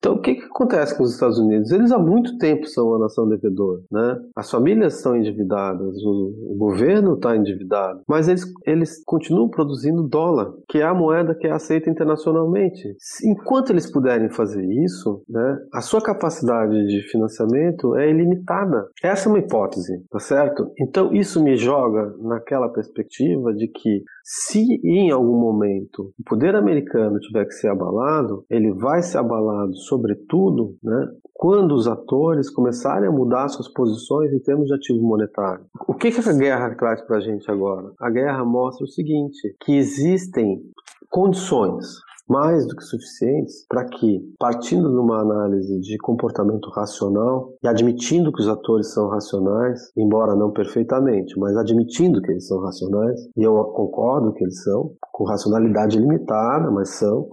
Então, 0.05 0.17
o 0.17 0.21
que, 0.21 0.35
que 0.35 0.45
acontece 0.45 0.95
com 0.95 1.03
os 1.03 1.15
Estados 1.15 1.39
Unidos? 1.39 1.71
Eles 1.71 1.91
há 1.91 1.99
muito 1.99 2.37
tempo 2.37 2.67
são 2.67 2.89
uma 2.89 2.99
nação 2.99 3.27
devedora, 3.27 3.81
né? 3.91 4.21
As 4.37 4.51
famílias 4.51 4.97
estão 4.97 5.17
endividadas, 5.17 5.97
o, 6.05 6.53
o 6.53 6.57
governo 6.59 7.15
está 7.15 7.35
endividado, 7.35 8.03
mas 8.07 8.29
eles, 8.29 8.45
eles 8.67 9.03
continuam 9.03 9.49
produzindo 9.49 10.07
dólar, 10.07 10.53
que 10.69 10.77
é 10.77 10.83
a 10.83 10.93
moeda 10.93 11.35
que 11.35 11.47
é 11.47 11.51
aceita 11.51 11.89
internacionalmente. 11.89 12.95
Enquanto 13.25 13.71
eles 13.71 13.91
puderem 13.91 14.29
fazer 14.29 14.63
isso, 14.85 15.23
né, 15.27 15.59
a 15.73 15.81
sua 15.81 16.03
capacidade 16.03 16.87
de 16.87 17.01
financiamento 17.11 17.97
é 17.97 18.11
ilimitada. 18.11 18.87
Essa 19.03 19.31
é 19.31 19.33
uma 19.33 19.39
hipótese, 19.39 20.05
tá 20.11 20.19
certo? 20.19 20.71
Então, 20.79 21.15
isso 21.15 21.43
me 21.43 21.57
joga 21.57 22.15
naquela 22.21 22.69
perspectiva 22.69 23.55
de 23.55 23.69
que 23.69 24.05
se 24.25 24.81
em 24.83 25.11
algum 25.11 25.39
momento 25.39 26.15
o 26.19 26.25
poder 26.25 26.57
americano 26.57 27.21
tiver 27.21 27.45
que 27.45 27.53
ser 27.53 27.69
abalado, 27.69 28.47
ele 28.49 28.73
vai 28.73 29.03
ser 29.03 29.19
abalado 29.19 29.77
sobretudo, 29.77 30.79
né, 30.83 31.09
quando 31.35 31.75
os 31.75 31.87
atores 31.87 32.49
começarem 32.49 33.09
a 33.09 33.13
mudar 33.13 33.49
suas 33.49 33.71
posições 33.71 34.33
em 34.33 34.41
termos 34.41 34.67
de 34.67 34.75
ativo 34.75 35.07
monetário. 35.07 35.67
O 35.87 35.93
que, 35.93 36.11
que 36.11 36.21
essa 36.21 36.33
guerra 36.33 36.75
traz 36.75 37.03
para 37.03 37.19
a 37.19 37.21
gente 37.21 37.51
agora? 37.51 37.93
A 38.01 38.09
guerra 38.09 38.45
mostra 38.47 38.85
o 38.85 38.89
seguinte, 38.89 39.55
que 39.61 39.77
existem 39.77 40.63
condições 41.11 41.85
mais 42.29 42.67
do 42.67 42.75
que 42.75 42.83
suficientes 42.83 43.67
para 43.69 43.85
que, 43.85 44.21
partindo 44.39 44.91
de 44.91 44.97
uma 44.97 45.21
análise 45.21 45.81
de 45.81 45.99
comportamento 45.99 46.71
racional 46.71 47.53
e 47.63 47.69
admitindo 47.69 48.33
que 48.33 48.41
os 48.41 48.49
atores 48.49 48.93
são 48.93 49.09
racionais, 49.09 49.93
embora 49.97 50.35
não 50.35 50.51
perfeitamente, 50.51 51.39
mas 51.39 51.57
admitindo 51.57 52.21
que 52.23 52.31
eles 52.31 52.47
são 52.47 52.61
racionais, 52.61 53.21
e 53.37 53.43
eu 53.43 53.53
concordo 53.65 54.33
que 54.33 54.43
eles 54.43 54.63
são, 54.63 54.93
com 55.13 55.25
racionalidade 55.25 55.99
limitada, 55.99 56.71
mas 56.71 56.91
são, 56.91 57.29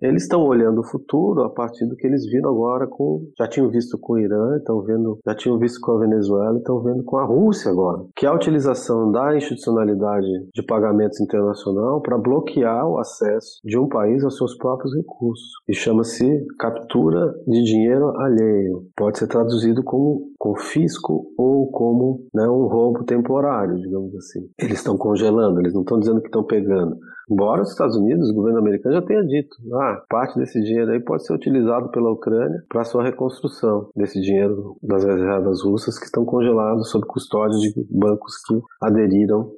eles 0.00 0.22
estão 0.22 0.44
olhando 0.44 0.80
o 0.80 0.86
futuro 0.86 1.42
a 1.42 1.50
partir 1.50 1.86
do 1.86 1.96
que 1.96 2.06
eles 2.06 2.24
viram 2.26 2.50
agora 2.50 2.86
com. 2.86 3.26
Já 3.38 3.48
tinham 3.48 3.68
visto 3.68 3.98
com 3.98 4.14
o 4.14 4.18
Irã, 4.18 4.56
estão 4.56 4.80
vendo, 4.82 5.18
já 5.26 5.34
tinham 5.34 5.58
visto 5.58 5.80
com 5.80 5.92
a 5.92 6.00
Venezuela, 6.00 6.58
estão 6.58 6.80
vendo 6.82 7.02
com 7.04 7.16
a 7.16 7.24
Rússia 7.24 7.70
agora. 7.70 8.04
Que 8.16 8.26
é 8.26 8.28
a 8.28 8.34
utilização 8.34 9.10
da 9.10 9.36
institucionalidade 9.36 10.26
de 10.54 10.62
pagamentos 10.62 11.20
internacional 11.20 12.00
para 12.00 12.18
bloquear 12.18 12.86
o 12.86 12.98
acesso 12.98 13.58
de 13.64 13.78
um 13.78 13.88
país 13.88 14.24
aos 14.24 14.36
seus 14.36 14.56
próprios 14.56 14.94
recursos. 14.94 15.50
E 15.68 15.74
chama-se 15.74 16.46
captura 16.58 17.34
de 17.46 17.62
dinheiro 17.64 18.16
alheio. 18.18 18.86
Pode 18.96 19.18
ser 19.18 19.26
traduzido 19.26 19.82
como 19.82 20.28
confisco 20.38 21.26
ou 21.36 21.70
como 21.70 22.26
né, 22.32 22.48
um 22.48 22.66
roubo 22.66 23.04
temporário, 23.04 23.76
digamos 23.76 24.14
assim. 24.14 24.48
Eles 24.58 24.78
estão 24.78 24.96
congelando, 24.96 25.60
eles 25.60 25.74
não 25.74 25.82
estão 25.82 25.98
dizendo 25.98 26.20
que 26.20 26.28
estão 26.28 26.44
pegando. 26.44 26.96
Embora 27.30 27.62
os 27.62 27.70
Estados 27.70 27.96
Unidos, 27.96 28.30
o 28.30 28.34
governo 28.34 28.58
americano 28.58 28.94
já 28.96 29.02
tenha 29.02 29.24
dito, 29.24 29.56
ah, 29.74 30.02
parte 30.08 30.38
desse 30.38 30.60
dinheiro 30.60 30.90
aí 30.90 31.00
pode 31.00 31.26
ser 31.26 31.34
utilizado 31.34 31.90
pela 31.90 32.10
Ucrânia 32.10 32.62
para 32.68 32.84
sua 32.84 33.02
reconstrução, 33.02 33.90
desse 33.94 34.20
dinheiro 34.20 34.76
das 34.82 35.04
reservas 35.04 35.62
russas 35.62 35.98
que 35.98 36.06
estão 36.06 36.24
congelados 36.24 36.90
sob 36.90 37.06
custódia 37.06 37.58
de 37.58 37.86
bancos 37.90 38.34
que 38.46 38.60
aderiram 38.80 39.52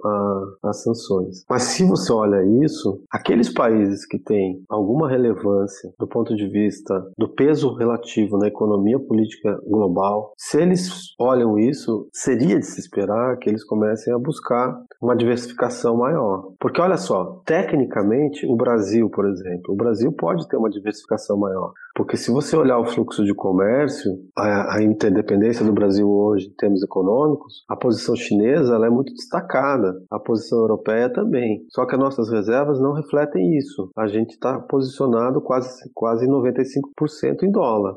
às 0.63 0.83
sanções. 0.83 1.45
Mas 1.49 1.63
se 1.63 1.85
você 1.85 2.13
olha 2.13 2.43
isso, 2.65 3.03
aqueles 3.11 3.53
países 3.53 4.07
que 4.07 4.19
têm 4.19 4.63
alguma 4.69 5.09
relevância 5.09 5.93
do 5.99 6.07
ponto 6.07 6.35
de 6.35 6.47
vista 6.49 7.07
do 7.17 7.29
peso 7.29 7.75
relativo 7.75 8.39
na 8.39 8.49
economia 8.49 8.99
política 8.99 9.61
global, 9.67 10.33
se 10.37 10.61
eles 10.61 11.15
olham 11.19 11.59
isso, 11.59 12.09
seria 12.13 12.59
de 12.59 12.67
se 12.67 12.81
esperar 12.81 13.37
que 13.39 13.49
eles 13.49 13.65
comecem 13.65 14.13
a 14.13 14.19
buscar 14.19 14.81
uma 15.01 15.17
diversificação 15.17 15.97
maior. 15.97 16.53
Porque 16.59 16.81
olha 16.81 16.97
só, 16.97 17.41
tecnicamente, 17.63 18.47
o 18.47 18.57
Brasil, 18.57 19.11
por 19.11 19.29
exemplo, 19.29 19.75
o 19.75 19.77
Brasil 19.77 20.13
pode 20.13 20.49
ter 20.49 20.57
uma 20.57 20.71
diversificação 20.71 21.39
maior. 21.39 21.73
Porque 21.95 22.17
se 22.17 22.31
você 22.31 22.57
olhar 22.57 22.79
o 22.79 22.87
fluxo 22.87 23.25
de 23.25 23.35
comércio, 23.35 24.13
a, 24.37 24.77
a 24.77 24.83
interdependência 24.83 25.65
do 25.65 25.73
Brasil 25.73 26.09
hoje 26.09 26.47
em 26.47 26.55
termos 26.55 26.83
econômicos, 26.83 27.65
a 27.69 27.77
posição 27.77 28.17
chinesa 28.17 28.77
é 28.77 28.91
muito 28.91 29.13
destacada, 29.13 29.95
a 30.11 30.19
posição 30.19 30.59
europeia 30.59 31.13
também. 31.13 31.65
Só 31.71 31.85
que 31.85 31.95
as 31.95 32.01
nossas 32.01 32.31
reservas 32.31 32.81
não 32.81 32.93
refletem 32.93 33.57
isso. 33.57 33.91
A 33.97 34.07
gente 34.07 34.31
está 34.31 34.59
posicionado 34.61 35.41
quase, 35.41 35.91
quase 35.95 36.27
95% 36.27 37.43
em 37.43 37.51
dólar. 37.51 37.97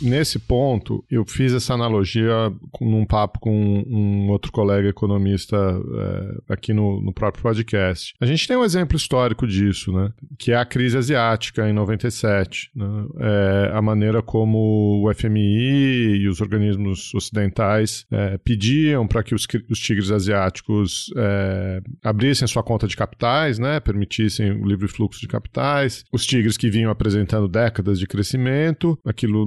Nesse 0.00 0.38
ponto, 0.38 1.04
eu 1.10 1.24
fiz 1.24 1.52
essa 1.52 1.74
analogia 1.74 2.52
num 2.80 3.04
papo 3.04 3.38
com 3.40 3.84
um 3.86 4.28
outro 4.30 4.52
colega 4.52 4.88
economista 4.88 5.56
é, 5.56 6.52
aqui 6.52 6.72
no, 6.72 7.00
no, 7.00 7.12
próprio 7.12 7.42
podcast. 7.42 8.14
A 8.20 8.26
gente 8.26 8.46
tem 8.46 8.56
um 8.56 8.64
exemplo 8.64 8.96
histórico 8.96 9.46
disso, 9.46 9.92
né? 9.92 10.12
Que 10.38 10.52
é 10.52 10.56
a 10.56 10.64
crise 10.64 10.96
asiática 10.96 11.68
em 11.68 11.72
97. 11.72 12.70
Né? 12.74 12.86
É, 13.20 13.70
a 13.72 13.82
maneira 13.82 14.22
como 14.22 15.02
o 15.04 15.14
FMI 15.14 16.18
e 16.22 16.28
os 16.28 16.40
organismos 16.40 17.14
ocidentais 17.14 18.06
é, 18.10 18.38
pediam 18.38 19.06
para 19.06 19.22
que 19.22 19.34
os, 19.34 19.46
os, 19.70 19.78
tigres 19.78 20.10
asiáticos 20.10 21.12
é, 21.16 21.80
abrissem 22.02 22.46
sua 22.46 22.62
conta 22.62 22.86
de 22.86 22.96
capitais, 22.96 23.58
né? 23.58 23.80
Permitissem 23.80 24.52
o 24.52 24.66
livre 24.66 24.88
fluxo 24.88 25.20
de 25.20 25.28
capitais. 25.28 26.04
Os 26.12 26.26
tigres 26.26 26.56
que 26.56 26.70
vinham 26.70 26.90
apresentando 26.90 27.48
décadas 27.48 27.98
de 27.98 28.06
crescimento, 28.06 28.98
aquilo 29.04 29.46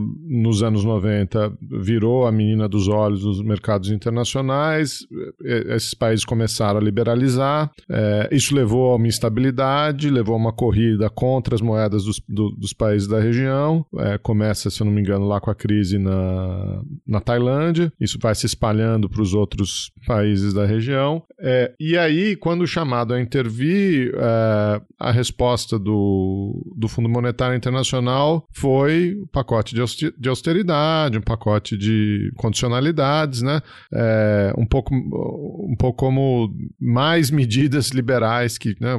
nos 0.49 0.63
anos 0.63 0.83
90 0.83 1.53
virou 1.61 2.25
a 2.25 2.31
menina 2.31 2.67
dos 2.67 2.87
olhos 2.87 3.21
dos 3.21 3.41
mercados 3.41 3.91
internacionais, 3.91 5.05
esses 5.43 5.93
países 5.93 6.25
começaram 6.25 6.79
a 6.79 6.83
liberalizar, 6.83 7.71
é, 7.87 8.29
isso 8.31 8.55
levou 8.55 8.91
a 8.91 8.95
uma 8.95 9.07
instabilidade, 9.07 10.09
levou 10.09 10.33
a 10.33 10.37
uma 10.37 10.51
corrida 10.51 11.07
contra 11.09 11.53
as 11.53 11.61
moedas 11.61 12.03
dos, 12.03 12.19
do, 12.27 12.49
dos 12.49 12.73
países 12.73 13.07
da 13.07 13.19
região, 13.19 13.85
é, 13.99 14.17
começa, 14.17 14.69
se 14.69 14.81
eu 14.81 14.85
não 14.85 14.91
me 14.91 15.01
engano, 15.01 15.27
lá 15.27 15.39
com 15.39 15.51
a 15.51 15.55
crise 15.55 15.99
na, 15.99 16.81
na 17.05 17.21
Tailândia, 17.21 17.93
isso 17.99 18.17
vai 18.19 18.33
se 18.33 18.47
espalhando 18.47 19.07
para 19.07 19.21
os 19.21 19.35
outros 19.35 19.91
países 20.07 20.51
da 20.51 20.65
região, 20.65 21.23
é, 21.39 21.73
e 21.79 21.95
aí, 21.95 22.35
quando 22.35 22.65
chamado 22.65 23.13
a 23.13 23.21
intervir, 23.21 24.13
é, 24.15 24.81
a 24.99 25.11
resposta 25.11 25.77
do, 25.77 26.73
do 26.75 26.87
Fundo 26.87 27.07
Monetário 27.07 27.55
Internacional 27.55 28.47
foi 28.51 29.15
o 29.21 29.27
pacote 29.27 29.75
de 29.75 29.79
de 30.17 30.28
austeridade, 30.29 31.17
um 31.17 31.21
pacote 31.21 31.77
de 31.77 32.31
condicionalidades, 32.37 33.41
né? 33.41 33.61
É, 33.93 34.53
um, 34.57 34.65
pouco, 34.65 34.93
um 34.93 35.75
pouco 35.77 35.97
como 35.97 36.53
mais 36.79 37.29
medidas 37.29 37.89
liberais 37.89 38.57
que, 38.57 38.75
né? 38.79 38.91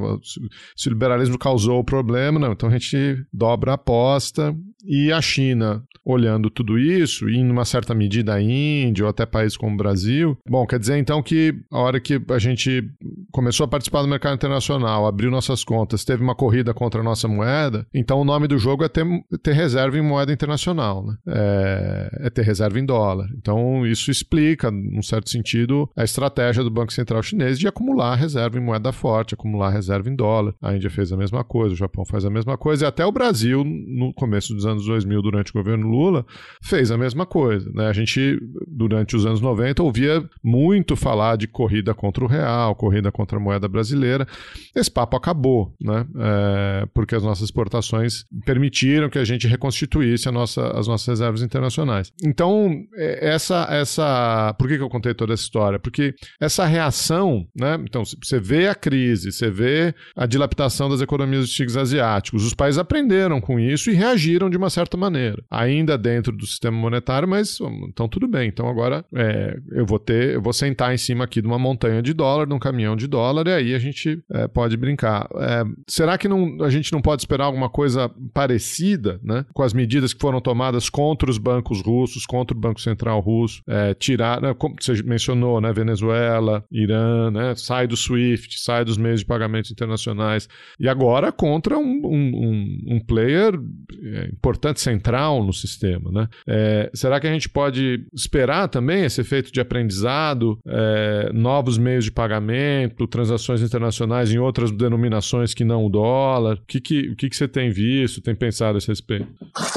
Se 0.76 0.88
o 0.88 0.92
liberalismo 0.92 1.38
causou 1.38 1.80
o 1.80 1.84
problema, 1.84 2.38
não, 2.38 2.52
então 2.52 2.68
a 2.68 2.72
gente 2.72 3.24
dobra 3.32 3.72
a 3.72 3.74
aposta 3.74 4.54
e 4.84 5.12
a 5.12 5.20
China 5.20 5.84
olhando 6.04 6.50
tudo 6.50 6.78
isso, 6.78 7.28
e 7.28 7.36
em 7.36 7.50
uma 7.50 7.64
certa 7.64 7.94
medida 7.94 8.34
a 8.34 8.42
Índia 8.42 9.04
ou 9.04 9.10
até 9.10 9.26
países 9.26 9.56
como 9.56 9.74
o 9.74 9.76
Brasil, 9.76 10.36
bom, 10.48 10.66
quer 10.66 10.78
dizer 10.78 10.96
então 10.96 11.22
que 11.22 11.54
a 11.70 11.78
hora 11.78 12.00
que 12.00 12.20
a 12.30 12.38
gente 12.38 12.90
começou 13.30 13.64
a 13.64 13.68
participar 13.68 14.02
do 14.02 14.08
mercado 14.08 14.34
internacional, 14.34 15.06
abriu 15.06 15.30
nossas 15.30 15.62
contas, 15.62 16.04
teve 16.04 16.22
uma 16.22 16.34
corrida 16.34 16.72
contra 16.72 17.00
a 17.00 17.04
nossa 17.04 17.28
moeda, 17.28 17.86
então 17.94 18.20
o 18.20 18.24
nome 18.24 18.48
do 18.48 18.58
jogo 18.58 18.84
é 18.84 18.88
ter, 18.88 19.04
ter 19.42 19.52
reserva 19.52 19.98
em 19.98 20.02
moeda 20.02 20.32
internacional, 20.32 21.06
né? 21.06 21.16
é, 21.28 22.26
é 22.26 22.30
ter 22.30 22.42
reserva 22.42 22.78
em 22.78 22.84
dólar. 22.84 23.28
Então, 23.36 23.86
isso 23.86 24.10
explica, 24.10 24.70
num 24.70 25.02
certo 25.02 25.30
sentido, 25.30 25.88
a 25.96 26.04
estratégia 26.04 26.64
do 26.64 26.70
Banco 26.70 26.92
Central 26.92 27.22
Chinês 27.22 27.58
de 27.58 27.68
acumular 27.68 28.14
reserva 28.14 28.58
em 28.58 28.62
moeda 28.62 28.92
forte, 28.92 29.34
acumular 29.34 29.70
reserva 29.70 30.08
em 30.08 30.16
dólar. 30.16 30.54
A 30.60 30.74
Índia 30.74 30.90
fez 30.90 31.12
a 31.12 31.16
mesma 31.16 31.44
coisa, 31.44 31.74
o 31.74 31.78
Japão 31.78 32.04
faz 32.04 32.24
a 32.24 32.30
mesma 32.30 32.56
coisa, 32.56 32.84
e 32.84 32.88
até 32.88 33.04
o 33.04 33.12
Brasil, 33.12 33.64
no 33.64 34.12
começo 34.14 34.54
dos 34.54 34.66
anos 34.66 34.69
2000, 34.78 35.22
durante 35.22 35.50
o 35.50 35.54
governo 35.54 35.88
Lula, 35.88 36.24
fez 36.62 36.90
a 36.90 36.98
mesma 36.98 37.26
coisa. 37.26 37.70
Né? 37.74 37.86
A 37.86 37.92
gente, 37.92 38.38
durante 38.66 39.16
os 39.16 39.26
anos 39.26 39.40
90, 39.40 39.82
ouvia 39.82 40.24
muito 40.42 40.96
falar 40.96 41.36
de 41.36 41.46
corrida 41.46 41.94
contra 41.94 42.24
o 42.24 42.28
real, 42.28 42.74
corrida 42.74 43.10
contra 43.10 43.38
a 43.38 43.40
moeda 43.40 43.68
brasileira. 43.68 44.26
Esse 44.74 44.90
papo 44.90 45.16
acabou, 45.16 45.74
né? 45.80 46.06
É, 46.16 46.86
porque 46.94 47.14
as 47.14 47.22
nossas 47.22 47.44
exportações 47.44 48.24
permitiram 48.44 49.08
que 49.08 49.18
a 49.18 49.24
gente 49.24 49.46
reconstituísse 49.46 50.30
nossa, 50.30 50.68
as 50.78 50.86
nossas 50.86 51.06
reservas 51.06 51.42
internacionais. 51.42 52.12
Então, 52.24 52.70
é, 52.94 53.30
essa, 53.34 53.66
essa. 53.70 54.54
Por 54.58 54.68
que, 54.68 54.76
que 54.76 54.82
eu 54.82 54.88
contei 54.88 55.14
toda 55.14 55.32
essa 55.32 55.42
história? 55.42 55.78
Porque 55.78 56.14
essa 56.40 56.66
reação, 56.66 57.46
né? 57.54 57.78
Então, 57.82 58.02
você 58.04 58.38
vê 58.38 58.68
a 58.68 58.74
crise, 58.74 59.32
você 59.32 59.50
vê 59.50 59.94
a 60.16 60.26
dilapidação 60.26 60.88
das 60.88 61.00
economias 61.00 61.42
dos 61.42 61.52
tigres 61.52 61.76
asiáticos. 61.76 62.44
Os 62.44 62.54
países 62.54 62.78
aprenderam 62.78 63.40
com 63.40 63.58
isso 63.58 63.90
e 63.90 63.94
reagiram 63.94 64.48
de 64.48 64.58
uma 64.60 64.70
certa 64.70 64.96
maneira. 64.96 65.42
Ainda 65.50 65.96
dentro 65.96 66.32
do 66.32 66.46
sistema 66.46 66.76
monetário, 66.76 67.28
mas 67.28 67.58
então 67.88 68.08
tudo 68.08 68.28
bem. 68.28 68.48
Então 68.48 68.68
agora 68.68 69.04
é, 69.14 69.58
eu 69.72 69.86
vou 69.86 69.98
ter, 69.98 70.34
eu 70.34 70.42
vou 70.42 70.52
sentar 70.52 70.94
em 70.94 70.98
cima 70.98 71.24
aqui 71.24 71.40
de 71.40 71.46
uma 71.46 71.58
montanha 71.58 72.02
de 72.02 72.12
dólar, 72.12 72.46
de 72.46 72.54
um 72.54 72.58
caminhão 72.58 72.96
de 72.96 73.06
dólar, 73.06 73.46
e 73.48 73.52
aí 73.52 73.74
a 73.74 73.78
gente 73.78 74.22
é, 74.30 74.48
pode 74.48 74.76
brincar. 74.76 75.28
É, 75.36 75.64
será 75.86 76.16
que 76.18 76.28
não, 76.28 76.62
a 76.62 76.70
gente 76.70 76.92
não 76.92 77.00
pode 77.00 77.22
esperar 77.22 77.44
alguma 77.44 77.68
coisa 77.68 78.10
parecida, 78.32 79.18
né? 79.22 79.44
Com 79.52 79.62
as 79.62 79.72
medidas 79.72 80.12
que 80.12 80.20
foram 80.20 80.40
tomadas 80.40 80.88
contra 80.88 81.30
os 81.30 81.38
bancos 81.38 81.82
russos, 81.82 82.26
contra 82.26 82.56
o 82.56 82.60
Banco 82.60 82.80
Central 82.80 83.20
russo, 83.20 83.62
é, 83.66 83.94
tirar, 83.94 84.40
né, 84.40 84.54
como 84.54 84.76
você 84.78 85.02
mencionou, 85.02 85.60
né? 85.60 85.72
Venezuela, 85.72 86.64
Irã, 86.70 87.30
né? 87.30 87.54
Sai 87.56 87.86
do 87.86 87.96
SWIFT, 87.96 88.60
sai 88.60 88.84
dos 88.84 88.96
meios 88.96 89.20
de 89.20 89.26
pagamentos 89.26 89.70
internacionais. 89.70 90.48
E 90.78 90.88
agora 90.88 91.32
contra 91.32 91.78
um, 91.78 92.00
um, 92.04 92.96
um 92.96 93.00
player 93.00 93.54
é, 94.02 94.30
importante, 94.50 94.80
central 94.80 95.44
no 95.44 95.52
sistema, 95.52 96.10
né? 96.10 96.28
É, 96.46 96.90
será 96.92 97.20
que 97.20 97.26
a 97.26 97.32
gente 97.32 97.48
pode 97.48 98.04
esperar 98.12 98.68
também 98.68 99.04
esse 99.04 99.20
efeito 99.20 99.52
de 99.52 99.60
aprendizado, 99.60 100.58
é, 100.66 101.30
novos 101.32 101.78
meios 101.78 102.04
de 102.04 102.12
pagamento, 102.12 103.06
transações 103.06 103.62
internacionais 103.62 104.32
em 104.32 104.38
outras 104.38 104.72
denominações 104.72 105.54
que 105.54 105.64
não 105.64 105.86
o 105.86 105.88
dólar? 105.88 106.56
O 106.56 106.66
que, 106.66 106.80
que, 106.80 107.10
o 107.12 107.16
que, 107.16 107.28
que 107.28 107.36
você 107.36 107.46
tem 107.46 107.70
visto, 107.70 108.20
tem 108.20 108.34
pensado 108.34 108.74
a 108.74 108.78
esse 108.78 108.88
respeito? 108.88 109.28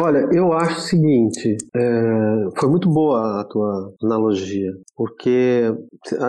Olha, 0.02 0.28
eu 0.32 0.52
acho 0.54 0.78
o 0.78 0.82
seguinte, 0.82 1.58
é, 1.76 2.50
foi 2.60 2.70
muito 2.70 2.90
boa 2.90 3.42
a 3.42 3.44
tua 3.46 3.94
analogia, 4.04 4.72
porque, 4.96 5.72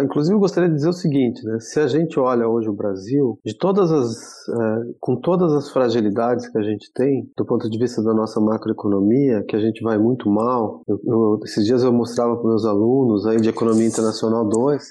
inclusive, 0.02 0.34
eu 0.34 0.40
gostaria 0.40 0.68
de 0.68 0.76
dizer 0.76 0.88
o 0.88 0.92
seguinte, 0.92 1.42
né? 1.44 1.58
Se 1.60 1.80
a 1.80 1.86
gente 1.86 2.18
olha 2.18 2.46
hoje 2.46 2.68
o 2.68 2.74
Brasil, 2.74 3.38
de 3.44 3.56
todas 3.56 3.90
as, 3.90 4.14
é, 4.48 4.92
com 5.00 5.16
todas 5.16 5.52
as 5.52 5.70
fragilidades 5.70 6.48
que 6.48 6.58
a 6.58 6.62
gente 6.62 6.92
tem, 6.92 7.28
do 7.36 7.44
ponto 7.44 7.68
de 7.68 7.78
vista 7.78 8.02
da 8.02 8.12
nossa 8.12 8.33
macroeconomia, 8.40 9.44
que 9.48 9.56
a 9.56 9.60
gente 9.60 9.82
vai 9.82 9.98
muito 9.98 10.28
mal, 10.28 10.82
eu, 10.86 11.00
eu, 11.04 11.40
esses 11.44 11.64
dias 11.64 11.82
eu 11.82 11.92
mostrava 11.92 12.36
para 12.36 12.48
meus 12.48 12.64
alunos 12.64 13.26
aí 13.26 13.40
de 13.40 13.48
Economia 13.48 13.86
Internacional 13.86 14.48
2, 14.48 14.82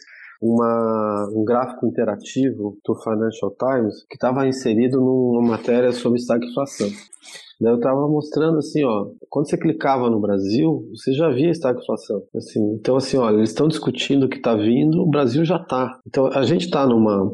uma, 0.41 1.29
um 1.33 1.45
gráfico 1.45 1.87
interativo 1.87 2.77
do 2.85 2.95
Financial 2.95 3.55
Times 3.57 4.05
que 4.09 4.15
estava 4.15 4.45
inserido 4.45 4.99
numa 4.99 5.41
matéria 5.41 5.91
sobre 5.93 6.19
estagflação. 6.19 6.89
Eu 7.61 7.75
estava 7.75 8.07
mostrando 8.09 8.57
assim, 8.57 8.83
ó, 8.83 9.07
quando 9.29 9.49
você 9.49 9.57
clicava 9.57 10.09
no 10.09 10.19
Brasil, 10.19 10.85
você 10.93 11.13
já 11.13 11.29
via 11.29 11.49
estagflação. 11.49 12.21
Assim, 12.35 12.59
então, 12.73 12.97
assim, 12.97 13.15
olha, 13.15 13.37
eles 13.37 13.49
estão 13.49 13.69
discutindo 13.69 14.25
o 14.25 14.29
que 14.29 14.37
está 14.37 14.53
vindo, 14.53 15.01
o 15.01 15.09
Brasil 15.09 15.45
já 15.45 15.55
está. 15.55 15.97
Então, 16.05 16.27
a 16.27 16.43
gente 16.43 16.65
está 16.65 16.85
numa 16.85 17.31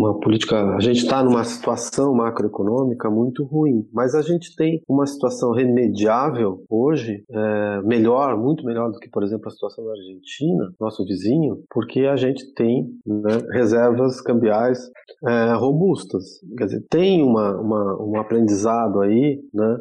uma 0.00 0.18
política, 0.18 0.74
a 0.74 0.80
gente 0.80 0.98
está 0.98 1.22
numa 1.22 1.44
situação 1.44 2.14
macroeconômica 2.14 3.10
muito 3.10 3.44
ruim, 3.44 3.86
mas 3.92 4.14
a 4.14 4.22
gente 4.22 4.56
tem 4.56 4.82
uma 4.88 5.06
situação 5.06 5.52
remediável 5.52 6.64
hoje, 6.68 7.22
é, 7.30 7.82
melhor, 7.82 8.36
muito 8.38 8.64
melhor 8.64 8.90
do 8.90 8.98
que, 8.98 9.10
por 9.10 9.22
exemplo, 9.22 9.48
a 9.48 9.50
situação 9.50 9.84
da 9.84 9.90
Argentina, 9.92 10.72
nosso 10.80 11.04
vizinho, 11.04 11.62
porque 11.70 12.00
a 12.00 12.16
gente 12.16 12.54
tem 12.54 12.88
né, 13.06 13.42
reservas 13.52 14.20
cambiais 14.22 14.90
é, 15.26 15.52
robustas. 15.52 16.40
Quer 16.56 16.64
dizer, 16.64 16.86
tem 16.88 17.22
uma, 17.22 17.60
uma, 17.60 18.02
um 18.02 18.18
aprendizado 18.18 19.00
aí, 19.00 19.38
né? 19.52 19.78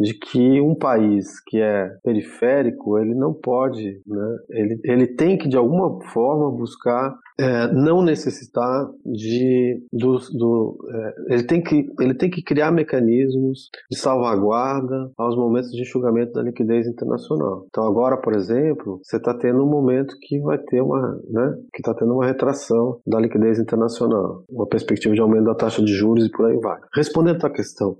De 0.00 0.14
que 0.14 0.60
um 0.62 0.74
país 0.74 1.38
que 1.46 1.60
é 1.60 1.90
periférico 2.02 2.98
ele 2.98 3.14
não 3.14 3.34
pode, 3.34 4.00
né? 4.06 4.36
ele, 4.48 4.80
ele 4.82 5.06
tem 5.06 5.36
que 5.36 5.46
de 5.46 5.58
alguma 5.58 6.02
forma 6.10 6.50
buscar 6.50 7.14
é, 7.38 7.72
não 7.72 8.02
necessitar 8.02 8.88
de 9.04 9.82
do, 9.92 10.18
do 10.32 10.78
é, 10.90 11.34
ele 11.34 11.42
tem 11.42 11.62
que 11.62 11.86
ele 12.00 12.14
tem 12.14 12.30
que 12.30 12.42
criar 12.42 12.70
mecanismos 12.70 13.68
de 13.90 13.98
salvaguarda 13.98 15.10
aos 15.18 15.36
momentos 15.36 15.70
de 15.70 15.82
enxugamento 15.82 16.32
da 16.32 16.42
liquidez 16.42 16.86
internacional. 16.86 17.66
Então 17.68 17.84
agora, 17.84 18.16
por 18.16 18.34
exemplo, 18.34 19.00
você 19.02 19.16
está 19.16 19.34
tendo 19.34 19.62
um 19.62 19.70
momento 19.70 20.16
que 20.20 20.38
vai 20.40 20.58
ter 20.58 20.80
uma, 20.80 21.20
né, 21.28 21.54
que 21.74 21.80
está 21.80 21.94
tendo 21.94 22.14
uma 22.14 22.26
retração 22.26 23.00
da 23.06 23.20
liquidez 23.20 23.58
internacional, 23.58 24.44
uma 24.48 24.66
perspectiva 24.66 25.14
de 25.14 25.20
aumento 25.20 25.44
da 25.44 25.54
taxa 25.54 25.82
de 25.82 25.92
juros 25.92 26.26
e 26.26 26.30
por 26.30 26.46
aí 26.46 26.56
vai. 26.58 26.78
Respondendo 26.94 27.44
à 27.44 27.50
questão, 27.50 27.96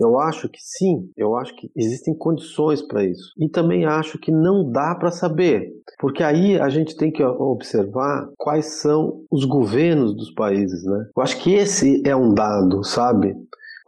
eu 0.00 0.18
acho 0.18 0.48
que 0.48 0.58
sim, 0.60 1.10
eu 1.16 1.36
acho 1.36 1.54
que 1.56 1.70
existem 1.76 2.14
condições 2.16 2.82
para 2.82 3.04
isso. 3.04 3.32
E 3.38 3.48
também 3.48 3.84
acho 3.84 4.18
que 4.18 4.32
não 4.32 4.70
dá 4.70 4.94
para 4.94 5.10
saber, 5.10 5.70
porque 5.98 6.22
aí 6.22 6.58
a 6.58 6.68
gente 6.68 6.96
tem 6.96 7.12
que 7.12 7.22
observar 7.22 8.28
quais 8.36 8.80
são 8.80 9.22
os 9.30 9.44
governos 9.44 10.16
dos 10.16 10.32
países, 10.32 10.84
né? 10.84 11.06
Eu 11.16 11.22
acho 11.22 11.38
que 11.38 11.52
esse 11.52 12.02
é 12.06 12.16
um 12.16 12.32
dado, 12.32 12.82
sabe? 12.82 13.34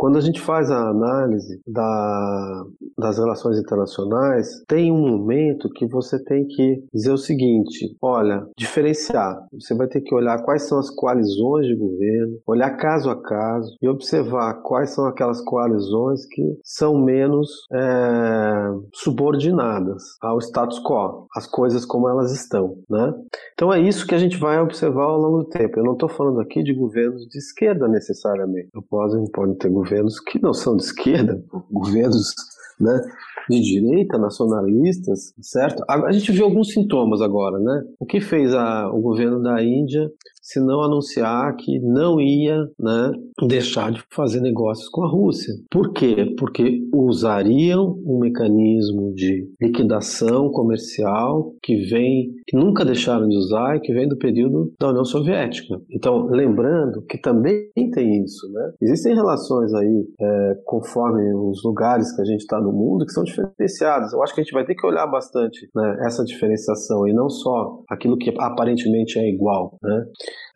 Quando 0.03 0.19
a 0.19 0.21
gente 0.21 0.41
faz 0.41 0.69
a 0.69 0.89
análise 0.89 1.61
da, 1.65 2.65
das 2.99 3.19
relações 3.19 3.57
internacionais, 3.57 4.49
tem 4.67 4.91
um 4.91 4.99
momento 4.99 5.71
que 5.77 5.87
você 5.87 6.21
tem 6.25 6.45
que 6.45 6.83
dizer 6.93 7.13
o 7.13 7.17
seguinte: 7.17 7.97
olha, 8.03 8.45
diferenciar. 8.59 9.39
Você 9.53 9.77
vai 9.77 9.87
ter 9.87 10.01
que 10.01 10.13
olhar 10.13 10.43
quais 10.43 10.67
são 10.67 10.81
as 10.81 10.91
coalizões 10.91 11.69
de 11.69 11.77
governo, 11.77 12.37
olhar 12.49 12.77
caso 12.79 13.11
a 13.11 13.23
caso 13.23 13.77
e 13.81 13.89
observar 13.89 14.61
quais 14.65 14.91
são 14.91 15.07
aquelas 15.07 15.41
coalizões 15.41 16.27
que 16.27 16.43
são 16.65 16.99
menos 16.99 17.49
é, 17.73 18.75
subordinadas 18.93 20.03
ao 20.21 20.41
status 20.41 20.81
quo, 20.81 21.29
as 21.37 21.47
coisas 21.47 21.85
como 21.85 22.09
elas 22.09 22.33
estão, 22.33 22.75
né? 22.91 23.15
Então 23.53 23.73
é 23.73 23.81
isso 23.81 24.05
que 24.05 24.17
a 24.17 24.19
gente 24.19 24.37
vai 24.37 24.59
observar 24.59 25.05
ao 25.05 25.21
longo 25.21 25.45
do 25.45 25.49
tempo. 25.49 25.79
Eu 25.79 25.85
não 25.85 25.93
estou 25.93 26.09
falando 26.09 26.41
aqui 26.41 26.61
de 26.65 26.75
governos 26.75 27.25
de 27.29 27.39
esquerda 27.39 27.87
necessariamente. 27.87 28.69
Eu 28.75 28.83
posso, 28.83 29.23
pode 29.33 29.55
ter 29.59 29.71
governos 29.71 29.92
governos 29.93 30.19
que 30.21 30.41
não 30.41 30.55
são 30.55 30.77
de 30.77 30.85
esquerda, 30.85 31.43
governos 31.71 32.35
né, 32.81 33.01
de 33.49 33.61
direita, 33.61 34.17
nacionalistas, 34.17 35.35
certo? 35.41 35.85
A, 35.89 36.11
gente 36.13 36.33
viu 36.33 36.45
alguns 36.45 36.73
sintomas 36.73 37.21
agora, 37.21 37.59
né? 37.59 37.85
O 38.01 38.07
que 38.07 38.21
fez 38.21 38.55
a, 38.55 38.89
o 38.89 39.01
governo 39.01 39.43
da 39.43 39.63
Índia 39.63 40.11
se 40.43 40.61
não 40.61 40.83
anunciar 40.83 41.55
que 41.57 41.79
não 41.79 42.21
ia 42.21 42.69
né, 42.79 43.13
deixar 43.49 43.93
de 43.93 44.03
fazer 44.11 44.41
negócios 44.41 44.89
com 44.89 45.05
a 45.05 45.09
Rússia. 45.09 45.55
Por 45.71 45.93
quê? 45.93 46.35
Porque 46.37 46.81
usariam 46.93 47.97
um 48.05 48.19
mecanismo 48.19 49.15
de 49.15 49.49
liquidação 49.61 50.51
comercial 50.51 51.55
que 51.63 51.77
vem, 51.89 52.33
que 52.47 52.57
nunca 52.57 52.85
deixaram 52.85 53.29
de 53.29 53.37
usar 53.37 53.77
e 53.77 53.81
que 53.81 53.93
vem 53.93 54.09
do 54.09 54.19
período 54.19 54.73
da 54.81 54.89
União 54.89 55.05
Soviética. 55.05 55.81
Então, 55.91 56.27
lembrando 56.27 57.03
que 57.03 57.19
também 57.19 57.71
tem 57.93 58.25
isso, 58.25 58.51
né? 58.53 58.73
Existem 58.81 59.15
relações 59.15 59.73
aí, 59.73 60.07
é, 60.21 60.55
conforme 60.65 61.33
os 61.35 61.63
lugares 61.65 62.15
que 62.15 62.21
a 62.21 62.25
gente 62.25 62.41
está 62.41 62.61
no 62.61 62.73
mundo, 62.73 63.07
que 63.07 63.13
são 63.13 63.23
diferenciadas. 63.23 64.13
Eu 64.13 64.23
acho 64.23 64.35
que 64.35 64.41
a 64.41 64.45
gente 64.45 64.53
vai 64.53 64.65
ter 64.65 64.75
que 64.75 64.87
olhar 64.87 65.07
bastante 65.07 65.69
né, 65.75 65.99
essa 66.05 66.25
diferenciação 66.25 67.07
e 67.07 67.13
não 67.13 67.29
só 67.29 67.81
aquilo 67.89 68.17
que 68.17 68.35
aparentemente 68.39 69.19
é 69.19 69.29
igual, 69.29 69.77
né? 69.83 70.05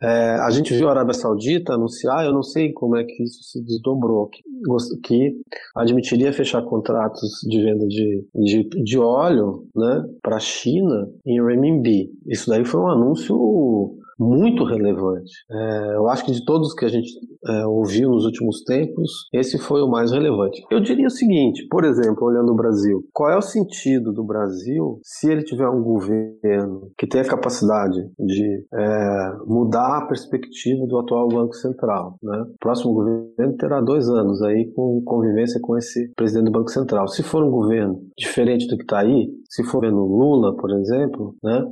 É, 0.01 0.35
a 0.41 0.49
gente 0.51 0.73
viu 0.73 0.87
a 0.87 0.91
Arábia 0.91 1.13
Saudita 1.13 1.73
anunciar, 1.73 2.25
eu 2.25 2.31
não 2.31 2.43
sei 2.43 2.71
como 2.71 2.95
é 2.95 3.03
que 3.03 3.23
isso 3.23 3.43
se 3.43 3.63
desdobrou, 3.63 4.29
que, 4.29 4.43
que 5.03 5.41
admitiria 5.75 6.31
fechar 6.31 6.61
contratos 6.63 7.41
de 7.47 7.63
venda 7.63 7.87
de, 7.87 8.27
de, 8.35 8.63
de 8.83 8.99
óleo 8.99 9.67
né, 9.75 10.03
para 10.21 10.37
a 10.37 10.39
China 10.39 11.09
em 11.25 11.43
renminbi. 11.43 12.11
Isso 12.27 12.49
daí 12.49 12.63
foi 12.63 12.79
um 12.79 12.87
anúncio 12.87 13.97
muito 14.19 14.63
relevante. 14.63 15.31
É, 15.51 15.95
eu 15.95 16.07
acho 16.07 16.25
que 16.25 16.31
de 16.31 16.43
todos 16.45 16.73
que 16.73 16.85
a 16.85 16.89
gente 16.89 17.09
é, 17.47 17.65
ouviu 17.65 18.09
nos 18.09 18.25
últimos 18.25 18.63
tempos, 18.63 19.27
esse 19.33 19.57
foi 19.57 19.81
o 19.81 19.89
mais 19.89 20.11
relevante. 20.11 20.63
Eu 20.71 20.79
diria 20.79 21.07
o 21.07 21.11
seguinte, 21.11 21.67
por 21.69 21.83
exemplo, 21.83 22.25
olhando 22.25 22.51
o 22.51 22.55
Brasil, 22.55 23.03
qual 23.13 23.29
é 23.29 23.37
o 23.37 23.41
sentido 23.41 24.11
do 24.11 24.23
Brasil 24.23 24.99
se 25.03 25.29
ele 25.29 25.43
tiver 25.43 25.69
um 25.69 25.81
governo 25.81 26.91
que 26.97 27.07
tenha 27.07 27.23
capacidade 27.23 27.97
de 28.17 28.65
é, 28.73 29.31
mudar 29.45 29.97
a 29.97 30.07
perspectiva 30.07 30.85
do 30.87 30.97
atual 30.97 31.27
Banco 31.27 31.53
Central? 31.53 32.17
Né? 32.21 32.41
O 32.41 32.57
próximo 32.59 32.93
governo 32.93 33.57
terá 33.57 33.81
dois 33.81 34.09
anos 34.09 34.41
aí 34.41 34.71
com 34.73 35.01
convivência 35.05 35.59
com 35.61 35.77
esse 35.77 36.11
presidente 36.15 36.45
do 36.45 36.51
Banco 36.51 36.69
Central. 36.69 37.07
Se 37.07 37.23
for 37.23 37.43
um 37.43 37.51
governo 37.51 38.01
diferente 38.17 38.67
do 38.67 38.77
que 38.77 38.83
está 38.83 38.99
aí, 38.99 39.29
se 39.49 39.63
for 39.63 39.85
o 39.85 39.89
Lula, 39.89 40.55
por 40.55 40.71
exemplo, 40.71 41.35
né? 41.43 41.63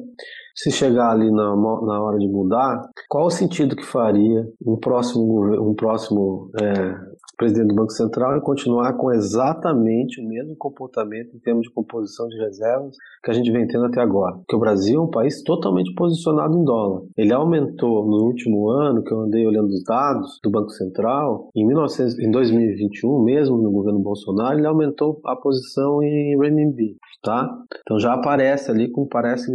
Se 0.56 0.72
chegar 0.72 1.12
ali 1.12 1.30
na, 1.30 1.56
na 1.56 2.02
hora 2.02 2.18
de 2.18 2.28
mudar, 2.28 2.90
qual 3.10 3.26
o 3.26 3.32
sentido 3.32 3.76
que 3.76 3.86
faria 3.86 4.48
um 4.66 4.78
próximo, 4.78 5.70
um 5.70 5.76
próximo 5.76 6.50
é, 6.62 6.96
presidente 7.36 7.70
do 7.70 7.76
Banco 7.76 7.92
Central 7.92 8.38
e 8.38 8.42
continuar 8.42 8.94
com 8.94 9.12
exatamente 9.12 10.22
o 10.22 10.28
mesmo 10.28 10.56
comportamento 10.56 11.36
em 11.36 11.40
termos 11.40 11.64
de 11.64 11.74
composição 11.74 12.28
de 12.28 12.38
reservas 12.38 12.96
que 13.24 13.32
a 13.32 13.34
gente 13.34 13.52
vem 13.52 13.68
tendo 13.68 13.86
até 13.86 14.02
agora. 14.02 14.36
Porque 14.38 14.56
o 14.56 14.60
Brasil 14.60 15.00
é 15.00 15.04
um 15.04 15.10
país 15.10 15.44
totalmente 15.44 15.94
posicionado 15.94 16.58
em 16.58 16.64
dólar. 16.64 17.02
Ele 17.18 17.34
aumentou 17.34 18.06
no 18.06 18.26
último 18.26 18.70
ano, 18.70 19.04
que 19.04 19.12
eu 19.12 19.22
andei 19.22 19.46
olhando 19.46 19.68
os 19.68 19.84
dados 19.84 20.40
do 20.44 20.50
Banco 20.50 20.70
Central, 20.70 21.50
em, 21.56 21.66
1900, 21.66 22.20
em 22.20 22.32
2021, 22.32 23.24
mesmo 23.24 23.58
no 23.58 23.72
governo 23.72 24.00
Bolsonaro, 24.00 24.58
ele 24.58 24.68
aumentou 24.68 25.20
a 25.26 25.36
posição 25.36 26.02
em 26.02 26.38
renminbi, 26.38 26.98
tá? 27.24 27.50
Então 27.82 28.00
já 28.00 28.14
aparece 28.14 28.72
ali 28.72 28.90
com, 28.90 29.08
parece, 29.08 29.52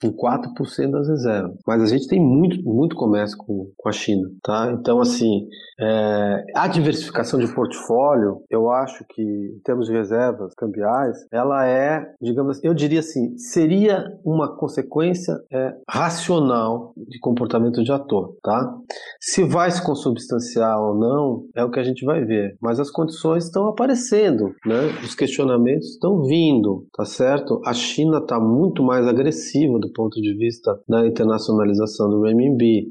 com 0.00 0.12
4% 0.12 0.90
das 0.90 1.08
reservas. 1.08 1.56
Mas 1.66 1.82
a 1.82 1.86
gente 1.86 2.06
tem 2.06 2.20
muito, 2.20 2.62
muito 2.62 2.96
comércio 2.96 3.36
com, 3.38 3.70
com 3.76 3.88
a 3.88 3.92
China, 3.92 4.28
tá? 4.42 4.76
Então, 4.78 5.00
assim, 5.00 5.46
é, 5.80 6.44
a 6.54 6.68
diversificação 6.68 7.15
de 7.38 7.54
portfólio, 7.54 8.42
eu 8.50 8.70
acho 8.70 9.04
que, 9.08 9.22
em 9.22 9.60
termos 9.64 9.86
de 9.86 9.92
reservas 9.92 10.54
cambiais, 10.54 11.16
ela 11.32 11.66
é, 11.66 12.04
digamos, 12.20 12.62
eu 12.62 12.74
diria 12.74 13.00
assim, 13.00 13.36
seria 13.38 14.04
uma 14.24 14.56
consequência 14.56 15.34
é, 15.52 15.74
racional 15.88 16.92
de 16.96 17.18
comportamento 17.18 17.82
de 17.82 17.92
ator, 17.92 18.36
tá? 18.42 18.76
Se 19.20 19.44
vai 19.44 19.70
se 19.70 19.84
consubstanciar 19.84 20.80
ou 20.80 20.94
não, 20.94 21.44
é 21.54 21.64
o 21.64 21.70
que 21.70 21.80
a 21.80 21.84
gente 21.84 22.04
vai 22.04 22.24
ver. 22.24 22.56
Mas 22.60 22.80
as 22.80 22.90
condições 22.90 23.44
estão 23.44 23.68
aparecendo, 23.68 24.54
né? 24.64 24.86
Os 25.02 25.14
questionamentos 25.14 25.92
estão 25.92 26.22
vindo, 26.22 26.86
tá 26.94 27.04
certo? 27.04 27.60
A 27.64 27.72
China 27.72 28.18
está 28.18 28.38
muito 28.40 28.82
mais 28.82 29.06
agressiva 29.06 29.78
do 29.78 29.92
ponto 29.92 30.20
de 30.20 30.36
vista 30.36 30.78
da 30.88 31.06
internacionalização 31.06 32.08
do 32.10 32.22
renminbi. 32.22 32.88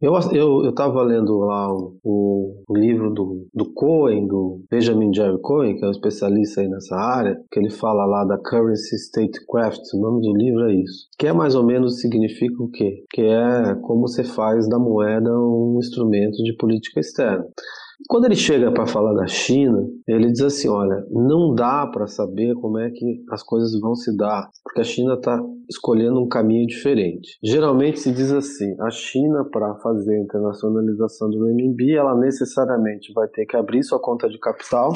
Eu 0.00 0.16
estava 0.16 0.34
eu, 0.34 0.64
eu 0.64 1.02
lendo 1.04 1.38
lá 1.40 1.70
o, 1.70 1.94
o, 2.02 2.74
livro 2.74 3.12
do, 3.12 3.46
do 3.52 3.70
Cohen, 3.74 4.26
do 4.26 4.64
Benjamin 4.70 5.12
Jerry 5.14 5.38
Cohen, 5.42 5.76
que 5.76 5.84
é 5.84 5.88
um 5.88 5.90
especialista 5.90 6.62
aí 6.62 6.68
nessa 6.68 6.96
área, 6.96 7.36
que 7.52 7.60
ele 7.60 7.68
fala 7.68 8.06
lá 8.06 8.24
da 8.24 8.38
Currency 8.38 8.96
Statecraft, 8.96 9.82
o 9.92 10.00
nome 10.00 10.22
do 10.22 10.34
livro 10.34 10.70
é 10.70 10.74
isso. 10.74 11.06
Que 11.18 11.26
é 11.26 11.32
mais 11.34 11.54
ou 11.54 11.66
menos 11.66 12.00
significa 12.00 12.62
o 12.62 12.70
quê? 12.70 13.04
Que 13.10 13.20
é 13.20 13.74
como 13.82 14.08
você 14.08 14.24
faz 14.24 14.66
da 14.70 14.78
moeda 14.78 15.30
um 15.30 15.76
instrumento 15.78 16.42
de 16.44 16.56
política 16.56 17.00
externa. 17.00 17.44
Quando 18.08 18.24
ele 18.24 18.36
chega 18.36 18.72
para 18.72 18.86
falar 18.86 19.14
da 19.14 19.26
China, 19.26 19.86
ele 20.06 20.32
diz 20.32 20.42
assim: 20.42 20.68
olha, 20.68 21.04
não 21.10 21.54
dá 21.54 21.86
para 21.86 22.06
saber 22.06 22.54
como 22.54 22.78
é 22.78 22.90
que 22.90 23.22
as 23.30 23.42
coisas 23.42 23.78
vão 23.80 23.94
se 23.94 24.16
dar, 24.16 24.48
porque 24.64 24.80
a 24.80 24.84
China 24.84 25.14
está 25.14 25.40
escolhendo 25.68 26.20
um 26.20 26.28
caminho 26.28 26.66
diferente. 26.66 27.38
Geralmente 27.42 28.00
se 28.00 28.12
diz 28.12 28.32
assim: 28.32 28.74
a 28.80 28.90
China, 28.90 29.44
para 29.50 29.74
fazer 29.76 30.14
a 30.14 30.22
internacionalização 30.22 31.30
do 31.30 31.46
renminbi, 31.46 31.94
ela 31.94 32.16
necessariamente 32.16 33.12
vai 33.12 33.28
ter 33.28 33.46
que 33.46 33.56
abrir 33.56 33.82
sua 33.82 34.00
conta 34.00 34.28
de 34.28 34.38
capital 34.38 34.92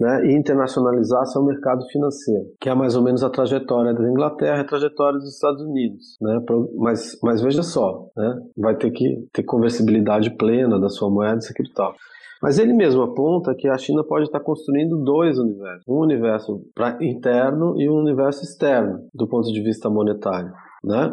né, 0.00 0.26
e 0.26 0.36
internacionalizar 0.36 1.26
seu 1.26 1.44
mercado 1.44 1.84
financeiro, 1.88 2.46
que 2.60 2.68
é 2.68 2.74
mais 2.74 2.94
ou 2.94 3.02
menos 3.02 3.24
a 3.24 3.30
trajetória 3.30 3.92
da 3.92 4.08
Inglaterra 4.08 4.58
e 4.58 4.60
a 4.60 4.66
trajetória 4.66 5.18
dos 5.18 5.34
Estados 5.34 5.62
Unidos. 5.62 6.16
Né, 6.20 6.40
mas, 6.76 7.18
mas 7.22 7.40
veja 7.40 7.62
só, 7.62 8.06
né, 8.16 8.40
vai 8.56 8.76
ter 8.76 8.90
que 8.90 9.26
ter 9.32 9.42
conversibilidade 9.42 10.30
plena 10.36 10.80
da 10.80 10.88
sua 10.88 11.10
moeda, 11.10 11.38
e 11.38 11.72
tal. 11.72 11.94
Mas 12.42 12.58
ele 12.58 12.72
mesmo 12.72 13.02
aponta 13.02 13.54
que 13.54 13.68
a 13.68 13.76
China 13.76 14.04
pode 14.04 14.26
estar 14.26 14.40
construindo 14.40 15.02
dois 15.02 15.38
universos: 15.38 15.84
um 15.88 16.00
universo 16.00 16.62
interno 17.00 17.80
e 17.80 17.88
um 17.88 17.94
universo 17.94 18.44
externo, 18.44 19.08
do 19.14 19.26
ponto 19.28 19.52
de 19.52 19.62
vista 19.62 19.90
monetário. 19.90 20.52
Né? 20.82 21.12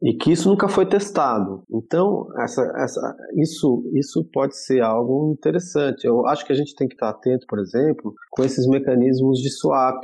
e 0.00 0.14
que 0.14 0.30
isso 0.30 0.48
nunca 0.48 0.68
foi 0.68 0.86
testado. 0.86 1.62
Então, 1.70 2.26
essa, 2.40 2.62
essa, 2.76 3.16
isso, 3.36 3.82
isso 3.94 4.24
pode 4.32 4.56
ser 4.56 4.80
algo 4.80 5.32
interessante. 5.32 6.06
Eu 6.06 6.24
acho 6.26 6.46
que 6.46 6.52
a 6.52 6.56
gente 6.56 6.74
tem 6.74 6.86
que 6.86 6.94
estar 6.94 7.10
atento, 7.10 7.46
por 7.48 7.58
exemplo, 7.58 8.14
com 8.30 8.44
esses 8.44 8.66
mecanismos 8.68 9.40
de 9.40 9.50
swap 9.50 10.00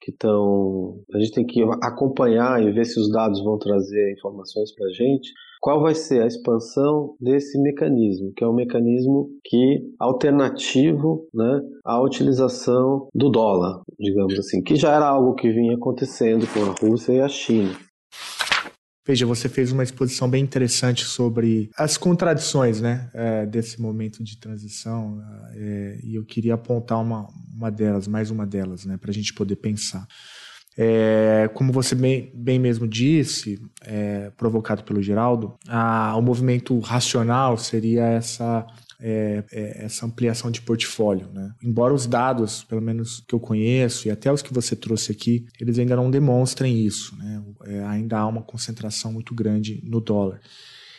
que 0.00 0.10
estão. 0.10 0.98
A 1.14 1.18
gente 1.18 1.32
tem 1.32 1.46
que 1.46 1.62
acompanhar 1.82 2.62
e 2.62 2.72
ver 2.72 2.84
se 2.84 2.98
os 2.98 3.10
dados 3.10 3.42
vão 3.42 3.58
trazer 3.58 4.12
informações 4.12 4.74
para 4.74 4.86
a 4.86 4.90
gente. 4.90 5.32
Qual 5.60 5.82
vai 5.82 5.94
ser 5.94 6.22
a 6.22 6.26
expansão 6.26 7.14
desse 7.20 7.60
mecanismo, 7.60 8.32
que 8.36 8.44
é 8.44 8.48
um 8.48 8.54
mecanismo 8.54 9.28
que 9.44 9.80
alternativo 9.98 11.26
né, 11.34 11.60
à 11.84 12.00
utilização 12.00 13.08
do 13.14 13.28
dólar, 13.28 13.82
digamos 13.98 14.38
assim, 14.38 14.62
que 14.62 14.76
já 14.76 14.94
era 14.94 15.06
algo 15.06 15.34
que 15.34 15.50
vinha 15.50 15.74
acontecendo 15.74 16.46
com 16.52 16.60
a 16.60 16.88
Rússia 16.88 17.12
e 17.12 17.20
a 17.20 17.28
China. 17.28 17.76
Veja, 19.08 19.24
você 19.24 19.48
fez 19.48 19.72
uma 19.72 19.82
exposição 19.82 20.28
bem 20.28 20.44
interessante 20.44 21.02
sobre 21.02 21.70
as 21.78 21.96
contradições 21.96 22.78
né, 22.78 23.10
é, 23.14 23.46
desse 23.46 23.80
momento 23.80 24.22
de 24.22 24.38
transição, 24.38 25.18
é, 25.54 25.98
e 26.04 26.14
eu 26.14 26.26
queria 26.26 26.52
apontar 26.52 27.00
uma, 27.00 27.26
uma 27.56 27.70
delas, 27.70 28.06
mais 28.06 28.30
uma 28.30 28.46
delas, 28.46 28.84
né, 28.84 28.98
para 28.98 29.10
a 29.10 29.14
gente 29.14 29.32
poder 29.32 29.56
pensar. 29.56 30.06
É, 30.80 31.50
como 31.54 31.72
você 31.72 31.96
bem, 31.96 32.30
bem 32.32 32.56
mesmo 32.56 32.86
disse, 32.86 33.60
é, 33.84 34.30
provocado 34.36 34.84
pelo 34.84 35.02
Geraldo, 35.02 35.56
a, 35.66 36.14
o 36.16 36.22
movimento 36.22 36.78
racional 36.78 37.58
seria 37.58 38.04
essa 38.04 38.64
é, 39.00 39.44
é, 39.52 39.84
essa 39.84 40.06
ampliação 40.06 40.50
de 40.50 40.60
portfólio. 40.60 41.28
Né? 41.32 41.52
Embora 41.62 41.94
os 41.94 42.06
dados, 42.06 42.64
pelo 42.64 42.82
menos 42.82 43.24
que 43.26 43.34
eu 43.34 43.40
conheço, 43.40 44.08
e 44.08 44.10
até 44.10 44.32
os 44.32 44.42
que 44.42 44.52
você 44.52 44.74
trouxe 44.74 45.12
aqui, 45.12 45.46
eles 45.60 45.78
ainda 45.78 45.96
não 45.96 46.10
demonstrem 46.10 46.84
isso. 46.84 47.16
Né? 47.16 47.42
É, 47.66 47.82
ainda 47.84 48.18
há 48.18 48.26
uma 48.26 48.42
concentração 48.42 49.12
muito 49.12 49.34
grande 49.34 49.80
no 49.84 50.00
dólar. 50.00 50.40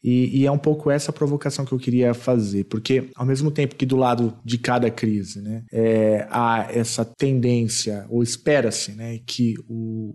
E, 0.04 0.42
e, 0.42 0.46
é 0.46 0.52
um 0.52 0.58
pouco 0.58 0.90
essa 0.90 1.12
provocação 1.12 1.66
que 1.66 1.72
eu 1.72 1.80
queria 1.80 2.14
fazer, 2.14 2.66
porque 2.66 3.10
ao 3.16 3.26
mesmo 3.26 3.52
tempo 3.52 3.76
que 3.76 3.86
do 3.86 3.98
lado 3.98 4.34
de 4.44 4.58
cada 4.58 4.90
crise 4.90 5.42
né, 5.42 5.64
é, 5.72 6.28
há 6.30 6.68
essa 6.72 7.04
tendência, 7.04 8.06
ou 8.10 8.24
espera-se 8.24 8.94
né, 8.94 9.20
que 9.26 9.56
o, 9.68 10.14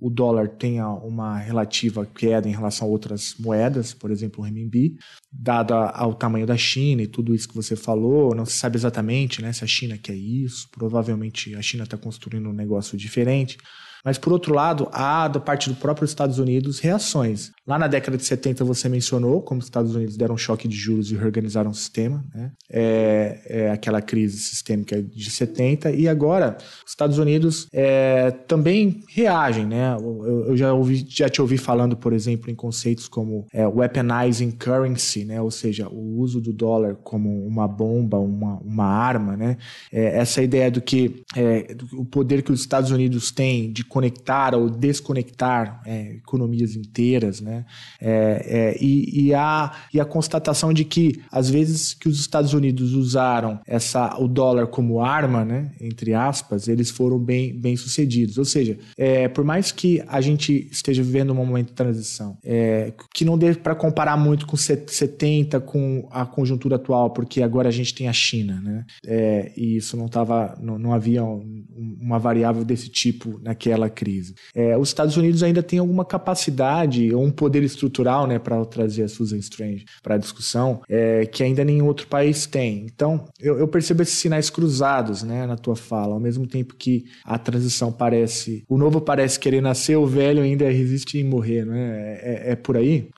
o 0.00 0.10
dólar 0.10 0.48
tenha 0.48 0.88
uma 0.88 1.38
relativa 1.38 2.06
queda 2.06 2.48
em 2.48 2.52
relação 2.52 2.88
a 2.88 2.90
outras 2.90 3.34
moedas, 3.38 3.94
por 3.94 4.10
exemplo, 4.10 4.40
o 4.40 4.44
renminbi, 4.44 4.96
dado 5.32 5.74
ao 5.74 6.14
tamanho 6.14 6.46
da 6.46 6.56
China 6.56 7.02
e 7.02 7.06
tudo 7.06 7.34
isso 7.34 7.48
que 7.48 7.54
você 7.54 7.76
falou, 7.76 8.34
não 8.34 8.44
se 8.44 8.56
sabe 8.56 8.76
exatamente 8.76 9.40
né, 9.40 9.52
se 9.52 9.62
a 9.62 9.66
China 9.66 9.96
quer 9.96 10.14
isso, 10.14 10.68
provavelmente 10.72 11.54
a 11.54 11.62
China 11.62 11.84
está 11.84 11.96
construindo 11.96 12.48
um 12.48 12.52
negócio 12.52 12.96
diferente. 12.96 13.56
Mas, 14.04 14.18
por 14.18 14.32
outro 14.32 14.54
lado, 14.54 14.88
há 14.92 15.26
da 15.26 15.40
parte 15.40 15.68
do 15.68 15.74
próprio 15.74 16.04
Estados 16.04 16.38
Unidos 16.38 16.78
reações. 16.78 17.50
Lá 17.66 17.78
na 17.78 17.88
década 17.88 18.16
de 18.16 18.24
70 18.24 18.64
você 18.64 18.88
mencionou 18.88 19.42
como 19.42 19.58
os 19.58 19.66
Estados 19.66 19.94
Unidos 19.94 20.16
deram 20.16 20.36
um 20.36 20.38
choque 20.38 20.68
de 20.68 20.76
juros 20.76 21.10
e 21.10 21.16
reorganizaram 21.16 21.72
o 21.72 21.74
sistema, 21.74 22.24
né? 22.32 22.52
é, 22.70 23.40
é 23.46 23.70
aquela 23.70 24.00
crise 24.00 24.38
sistêmica 24.38 25.02
de 25.02 25.30
70, 25.30 25.90
e 25.90 26.08
agora 26.08 26.56
os 26.84 26.92
Estados 26.92 27.18
Unidos 27.18 27.66
é, 27.72 28.30
também 28.30 29.02
reagem. 29.08 29.66
Né? 29.66 29.96
Eu, 29.98 30.44
eu, 30.48 30.56
já, 30.56 30.72
ouvi, 30.72 31.04
já 31.08 31.28
te 31.28 31.42
ouvi 31.42 31.58
falando, 31.58 31.96
por 31.96 32.12
exemplo, 32.12 32.50
em 32.50 32.54
conceitos 32.54 33.08
como 33.08 33.46
é, 33.52 33.66
weaponizing 33.66 34.52
currency, 34.52 35.24
né? 35.24 35.42
ou 35.42 35.50
seja, 35.50 35.88
o 35.88 36.20
uso 36.20 36.40
do 36.40 36.52
dólar 36.52 36.94
como 37.02 37.44
uma 37.46 37.66
bomba, 37.66 38.18
uma, 38.18 38.58
uma 38.60 38.86
arma. 38.86 39.36
Né? 39.36 39.56
É, 39.92 40.18
essa 40.18 40.40
ideia 40.40 40.70
do 40.70 40.80
que 40.80 41.24
é, 41.34 41.74
do, 41.74 42.00
o 42.00 42.04
poder 42.04 42.42
que 42.42 42.52
os 42.52 42.60
Estados 42.60 42.92
Unidos 42.92 43.32
têm 43.32 43.72
de 43.72 43.84
conectar 43.84 44.54
ou 44.54 44.70
desconectar 44.70 45.82
é, 45.84 46.14
economias 46.14 46.76
inteiras, 46.76 47.40
né? 47.40 47.55
É, 48.00 48.42
é, 48.46 48.84
e, 48.84 49.26
e, 49.26 49.34
a, 49.34 49.72
e 49.92 50.00
a 50.00 50.04
constatação 50.04 50.72
de 50.72 50.84
que, 50.84 51.22
às 51.30 51.48
vezes, 51.48 51.94
que 51.94 52.08
os 52.08 52.18
Estados 52.18 52.52
Unidos 52.52 52.92
usaram 52.92 53.60
essa, 53.66 54.16
o 54.18 54.28
dólar 54.28 54.66
como 54.66 55.00
arma, 55.00 55.44
né? 55.44 55.70
Entre 55.80 56.14
aspas, 56.14 56.68
eles 56.68 56.90
foram 56.90 57.18
bem, 57.18 57.58
bem 57.58 57.76
sucedidos. 57.76 58.38
Ou 58.38 58.44
seja, 58.44 58.78
é, 58.96 59.28
por 59.28 59.44
mais 59.44 59.72
que 59.72 60.02
a 60.08 60.20
gente 60.20 60.68
esteja 60.70 61.02
vivendo 61.02 61.32
um 61.32 61.36
momento 61.36 61.68
de 61.68 61.74
transição, 61.74 62.36
é, 62.44 62.92
que 63.14 63.24
não 63.24 63.38
dê 63.38 63.54
para 63.54 63.74
comparar 63.74 64.16
muito 64.16 64.46
com 64.46 64.56
70, 64.56 65.60
com 65.60 66.08
a 66.10 66.24
conjuntura 66.26 66.76
atual, 66.76 67.10
porque 67.10 67.42
agora 67.42 67.68
a 67.68 67.72
gente 67.72 67.94
tem 67.94 68.08
a 68.08 68.12
China, 68.12 68.60
né? 68.62 68.84
É, 69.06 69.52
e 69.56 69.76
isso 69.76 69.96
não 69.96 70.06
estava, 70.06 70.56
não, 70.60 70.78
não 70.78 70.92
havia 70.92 71.22
uma 71.24 72.18
variável 72.18 72.64
desse 72.64 72.88
tipo 72.88 73.40
naquela 73.42 73.88
crise. 73.88 74.34
É, 74.54 74.76
os 74.76 74.88
Estados 74.88 75.16
Unidos 75.16 75.42
ainda 75.42 75.62
têm 75.62 75.78
alguma 75.78 76.04
capacidade 76.04 77.14
ou 77.14 77.24
um 77.24 77.30
poder 77.30 77.45
estrutural, 77.54 78.26
né, 78.26 78.38
para 78.38 78.64
trazer 78.64 79.04
a 79.04 79.08
Susan 79.08 79.38
Strange 79.38 79.84
para 80.02 80.14
a 80.14 80.18
discussão, 80.18 80.80
é, 80.88 81.26
que 81.26 81.42
ainda 81.42 81.64
nenhum 81.64 81.86
outro 81.86 82.06
país 82.06 82.46
tem. 82.46 82.86
Então, 82.92 83.24
eu, 83.40 83.58
eu, 83.58 83.68
percebo 83.68 84.02
esses 84.02 84.18
sinais 84.18 84.50
cruzados, 84.50 85.22
né, 85.22 85.46
na 85.46 85.56
tua 85.56 85.76
fala. 85.76 86.14
Ao 86.14 86.20
mesmo 86.20 86.46
tempo 86.46 86.74
que 86.74 87.04
a 87.24 87.38
transição 87.38 87.92
parece, 87.92 88.64
o 88.68 88.78
novo 88.78 89.00
parece 89.00 89.38
querer 89.38 89.60
nascer, 89.60 89.96
o 89.96 90.06
velho 90.06 90.42
ainda 90.42 90.68
resiste 90.70 91.18
em 91.18 91.24
morrer, 91.24 91.64
né? 91.64 92.18
É, 92.20 92.52
é 92.52 92.56
por 92.56 92.76
aí? 92.76 93.08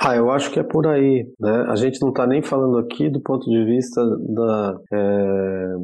Ah, 0.00 0.16
eu 0.16 0.30
acho 0.30 0.50
que 0.50 0.58
é 0.58 0.62
por 0.62 0.86
aí. 0.86 1.26
Né? 1.38 1.64
A 1.68 1.76
gente 1.76 2.00
não 2.00 2.10
está 2.10 2.26
nem 2.26 2.42
falando 2.42 2.78
aqui 2.78 3.08
do 3.08 3.20
ponto 3.20 3.48
de 3.48 3.64
vista 3.64 4.04
da, 4.28 4.76
é, 4.92 5.74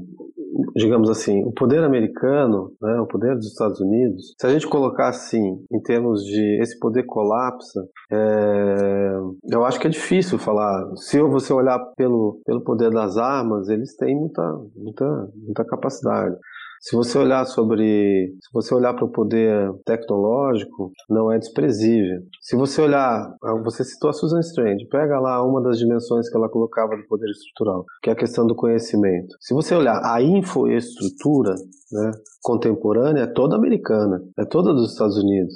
digamos 0.76 1.08
assim, 1.10 1.42
o 1.44 1.52
poder 1.52 1.82
americano, 1.84 2.72
né, 2.80 3.00
o 3.00 3.06
poder 3.06 3.34
dos 3.34 3.46
Estados 3.46 3.80
Unidos. 3.80 4.34
Se 4.40 4.46
a 4.46 4.50
gente 4.50 4.66
colocar 4.66 5.08
assim, 5.08 5.64
em 5.72 5.80
termos 5.82 6.22
de 6.24 6.60
esse 6.60 6.78
poder 6.78 7.04
colapsa, 7.04 7.80
é, 8.10 9.18
eu 9.52 9.64
acho 9.64 9.78
que 9.78 9.86
é 9.86 9.90
difícil 9.90 10.38
falar. 10.38 10.84
Se 10.96 11.20
você 11.22 11.52
olhar 11.52 11.78
pelo, 11.96 12.40
pelo 12.44 12.62
poder 12.62 12.90
das 12.90 13.16
armas, 13.16 13.68
eles 13.68 13.96
têm 13.96 14.16
muita, 14.16 14.42
muita, 14.74 15.28
muita 15.34 15.64
capacidade. 15.64 16.36
Se 16.80 16.96
você 16.96 17.18
olhar 17.18 17.44
sobre, 17.46 18.34
se 18.40 18.52
você 18.52 18.74
olhar 18.74 18.94
para 18.94 19.04
o 19.04 19.10
poder 19.10 19.72
tecnológico, 19.84 20.92
não 21.08 21.32
é 21.32 21.38
desprezível. 21.38 22.20
Se 22.40 22.56
você 22.56 22.82
olhar, 22.82 23.34
você 23.64 23.84
citou 23.84 24.10
a 24.10 24.12
Susan 24.12 24.40
Strange, 24.40 24.86
pega 24.88 25.18
lá 25.18 25.42
uma 25.44 25.62
das 25.62 25.78
dimensões 25.78 26.28
que 26.28 26.36
ela 26.36 26.48
colocava 26.48 26.96
do 26.96 27.06
poder 27.08 27.30
estrutural, 27.30 27.84
que 28.02 28.10
é 28.10 28.12
a 28.12 28.16
questão 28.16 28.46
do 28.46 28.54
conhecimento. 28.54 29.34
Se 29.40 29.54
você 29.54 29.74
olhar 29.74 30.00
a 30.04 30.22
infraestrutura 30.22 31.54
né, 31.92 32.12
contemporânea, 32.42 33.22
é 33.22 33.26
toda 33.26 33.56
americana, 33.56 34.22
é 34.38 34.44
toda 34.44 34.72
dos 34.72 34.92
Estados 34.92 35.16
Unidos. 35.16 35.54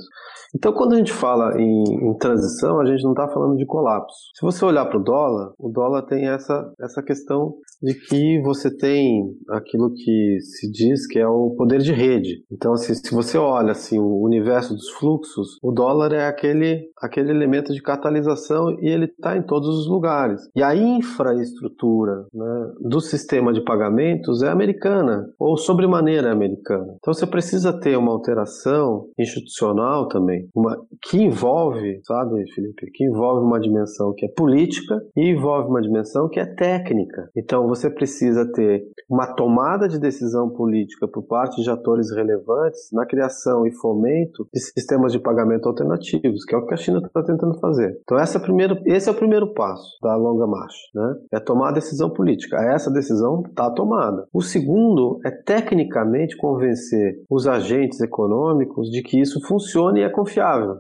Então, 0.54 0.72
quando 0.72 0.92
a 0.92 0.98
gente 0.98 1.12
fala 1.12 1.58
em, 1.58 1.82
em 1.82 2.18
transição, 2.18 2.78
a 2.78 2.84
gente 2.84 3.02
não 3.02 3.12
está 3.12 3.26
falando 3.28 3.56
de 3.56 3.64
colapso. 3.64 4.16
Se 4.34 4.44
você 4.44 4.62
olhar 4.64 4.84
para 4.84 4.98
o 4.98 5.02
dólar, 5.02 5.52
o 5.58 5.70
dólar 5.70 6.02
tem 6.02 6.28
essa, 6.28 6.70
essa 6.78 7.02
questão 7.02 7.54
de 7.82 7.94
que 7.94 8.40
você 8.42 8.74
tem 8.76 9.34
aquilo 9.50 9.92
que 9.94 10.38
se 10.40 10.70
diz 10.70 11.06
que 11.06 11.18
é 11.18 11.26
o 11.26 11.54
poder 11.56 11.80
de 11.80 11.92
rede. 11.92 12.44
Então, 12.52 12.74
assim, 12.74 12.94
se 12.94 13.14
você 13.14 13.38
olha 13.38 13.72
assim, 13.72 13.98
o 13.98 14.22
universo 14.22 14.74
dos 14.74 14.90
fluxos, 14.90 15.58
o 15.62 15.72
dólar 15.72 16.12
é 16.12 16.26
aquele, 16.26 16.82
aquele 17.00 17.30
elemento 17.30 17.72
de 17.72 17.80
catalisação 17.80 18.76
e 18.78 18.88
ele 18.88 19.06
está 19.06 19.36
em 19.36 19.42
todos 19.42 19.68
os 19.68 19.88
lugares. 19.88 20.42
E 20.54 20.62
a 20.62 20.76
infraestrutura 20.76 22.26
né, 22.32 22.72
do 22.80 23.00
sistema 23.00 23.54
de 23.54 23.64
pagamentos 23.64 24.42
é 24.42 24.50
americana, 24.50 25.26
ou 25.38 25.56
sobremaneira 25.56 26.21
americana. 26.30 26.94
Então, 26.98 27.12
você 27.12 27.26
precisa 27.26 27.72
ter 27.72 27.96
uma 27.96 28.12
alteração 28.12 29.08
institucional 29.18 30.08
também 30.08 30.48
uma, 30.54 30.76
que 31.02 31.18
envolve, 31.18 32.00
sabe, 32.04 32.50
Felipe, 32.52 32.90
que 32.92 33.04
envolve 33.04 33.44
uma 33.44 33.60
dimensão 33.60 34.14
que 34.16 34.26
é 34.26 34.28
política 34.28 35.00
e 35.16 35.30
envolve 35.30 35.68
uma 35.68 35.80
dimensão 35.80 36.28
que 36.28 36.40
é 36.40 36.46
técnica. 36.46 37.28
Então 37.36 37.66
você 37.66 37.90
precisa 37.90 38.50
ter 38.52 38.84
uma 39.08 39.34
tomada 39.34 39.88
de 39.88 39.98
decisão 39.98 40.50
política 40.50 41.08
por 41.08 41.22
parte 41.24 41.62
de 41.62 41.70
atores 41.70 42.10
relevantes 42.14 42.88
na 42.92 43.06
criação 43.06 43.66
e 43.66 43.72
fomento 43.72 44.46
de 44.52 44.60
sistemas 44.60 45.12
de 45.12 45.18
pagamento 45.18 45.68
alternativos, 45.68 46.44
que 46.44 46.54
é 46.54 46.58
o 46.58 46.66
que 46.66 46.74
a 46.74 46.76
China 46.76 46.98
está 47.04 47.22
tentando 47.22 47.58
fazer. 47.58 47.98
Então 48.02 48.18
essa 48.18 48.38
é 48.38 48.40
primeiro, 48.40 48.78
esse 48.86 49.08
é 49.08 49.12
o 49.12 49.16
primeiro 49.16 49.52
passo 49.54 49.98
da 50.02 50.14
longa 50.16 50.46
marcha, 50.46 50.78
né? 50.94 51.14
É 51.32 51.40
tomar 51.40 51.70
a 51.70 51.72
decisão 51.72 52.10
política. 52.10 52.56
Essa 52.56 52.90
decisão 52.90 53.42
está 53.46 53.70
tomada. 53.70 54.26
O 54.32 54.42
segundo 54.42 55.18
é 55.24 55.30
tecnicamente 55.30 56.11
convencer 56.36 57.22
os 57.30 57.46
agentes 57.46 58.00
econômicos 58.00 58.90
de 58.90 59.02
que 59.02 59.20
isso 59.20 59.40
funcione 59.46 60.00
e 60.00 60.02
é 60.02 60.08
confiável 60.08 60.76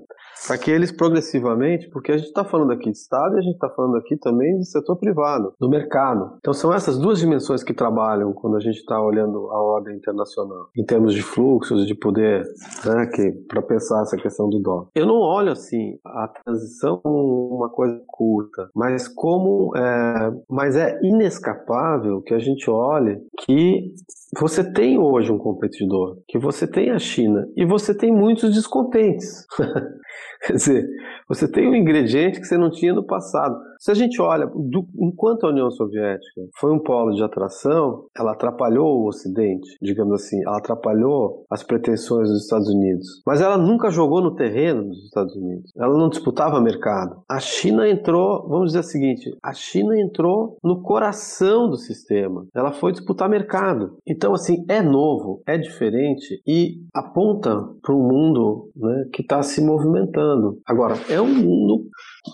para 0.46 0.58
que 0.58 0.70
eles 0.70 0.90
progressivamente, 0.90 1.88
porque 1.90 2.12
a 2.12 2.16
gente 2.16 2.28
está 2.28 2.44
falando 2.44 2.72
aqui 2.72 2.90
de 2.90 2.96
Estado 2.96 3.36
e 3.36 3.38
a 3.38 3.42
gente 3.42 3.54
está 3.54 3.68
falando 3.70 3.96
aqui 3.96 4.16
também 4.16 4.58
de 4.58 4.68
setor 4.68 4.96
privado, 4.96 5.54
do 5.58 5.68
mercado. 5.68 6.36
Então 6.38 6.52
são 6.52 6.72
essas 6.72 6.98
duas 6.98 7.18
dimensões 7.18 7.62
que 7.62 7.74
trabalham 7.74 8.32
quando 8.32 8.56
a 8.56 8.60
gente 8.60 8.76
está 8.78 9.00
olhando 9.00 9.50
a 9.50 9.62
ordem 9.62 9.96
internacional, 9.96 10.68
em 10.76 10.84
termos 10.84 11.14
de 11.14 11.22
fluxos, 11.22 11.86
de 11.86 11.94
poder, 11.94 12.42
né, 12.84 13.08
para 13.48 13.62
pensar 13.62 14.02
essa 14.02 14.16
questão 14.16 14.48
do 14.48 14.60
dólar. 14.60 14.88
Eu 14.94 15.06
não 15.06 15.16
olho 15.16 15.52
assim 15.52 15.98
a 16.04 16.28
transição 16.28 16.98
como 16.98 17.54
uma 17.54 17.68
coisa 17.68 18.00
curta, 18.06 18.68
mas 18.74 19.08
como 19.08 19.76
é, 19.76 20.32
mas 20.48 20.76
é 20.76 20.98
inescapável 21.02 22.20
que 22.22 22.34
a 22.34 22.38
gente 22.38 22.68
olhe 22.70 23.20
que 23.40 23.92
você 24.40 24.64
tem 24.72 24.98
hoje 24.98 25.30
um 25.30 25.36
competidor, 25.36 26.18
que 26.26 26.38
você 26.38 26.66
tem 26.66 26.90
a 26.90 26.98
China 26.98 27.46
e 27.54 27.66
você 27.66 27.94
tem 27.94 28.10
muitos 28.10 28.54
descontentes. 28.54 29.46
Quer 30.46 30.54
dizer, 30.54 30.88
você 31.28 31.46
tem 31.46 31.68
um 31.68 31.74
ingrediente 31.74 32.40
que 32.40 32.46
você 32.46 32.56
não 32.56 32.70
tinha 32.70 32.94
no 32.94 33.06
passado. 33.06 33.54
Se 33.82 33.90
a 33.90 33.94
gente 33.94 34.22
olha, 34.22 34.46
do, 34.46 34.86
enquanto 34.96 35.44
a 35.44 35.48
União 35.48 35.68
Soviética 35.68 36.42
foi 36.54 36.72
um 36.72 36.78
polo 36.78 37.16
de 37.16 37.24
atração, 37.24 38.04
ela 38.16 38.30
atrapalhou 38.30 39.00
o 39.00 39.08
Ocidente, 39.08 39.76
digamos 39.82 40.22
assim, 40.22 40.40
ela 40.46 40.58
atrapalhou 40.58 41.44
as 41.50 41.64
pretensões 41.64 42.28
dos 42.28 42.44
Estados 42.44 42.68
Unidos. 42.68 43.20
Mas 43.26 43.40
ela 43.40 43.58
nunca 43.58 43.90
jogou 43.90 44.22
no 44.22 44.36
terreno 44.36 44.84
dos 44.84 45.06
Estados 45.06 45.34
Unidos. 45.34 45.72
Ela 45.76 45.98
não 45.98 46.08
disputava 46.08 46.60
mercado. 46.60 47.24
A 47.28 47.40
China 47.40 47.88
entrou, 47.88 48.48
vamos 48.48 48.66
dizer 48.66 48.78
o 48.78 48.84
seguinte, 48.84 49.36
a 49.42 49.52
China 49.52 50.00
entrou 50.00 50.56
no 50.62 50.80
coração 50.80 51.68
do 51.68 51.76
sistema. 51.76 52.46
Ela 52.54 52.70
foi 52.70 52.92
disputar 52.92 53.28
mercado. 53.28 53.96
Então, 54.06 54.32
assim, 54.32 54.64
é 54.68 54.80
novo, 54.80 55.42
é 55.44 55.58
diferente 55.58 56.40
e 56.46 56.76
aponta 56.94 57.60
para 57.82 57.96
um 57.96 58.06
mundo 58.06 58.70
né, 58.76 59.06
que 59.12 59.22
está 59.22 59.42
se 59.42 59.60
movimentando. 59.60 60.60
Agora, 60.64 60.94
é 61.10 61.20
um 61.20 61.34
mundo 61.34 61.88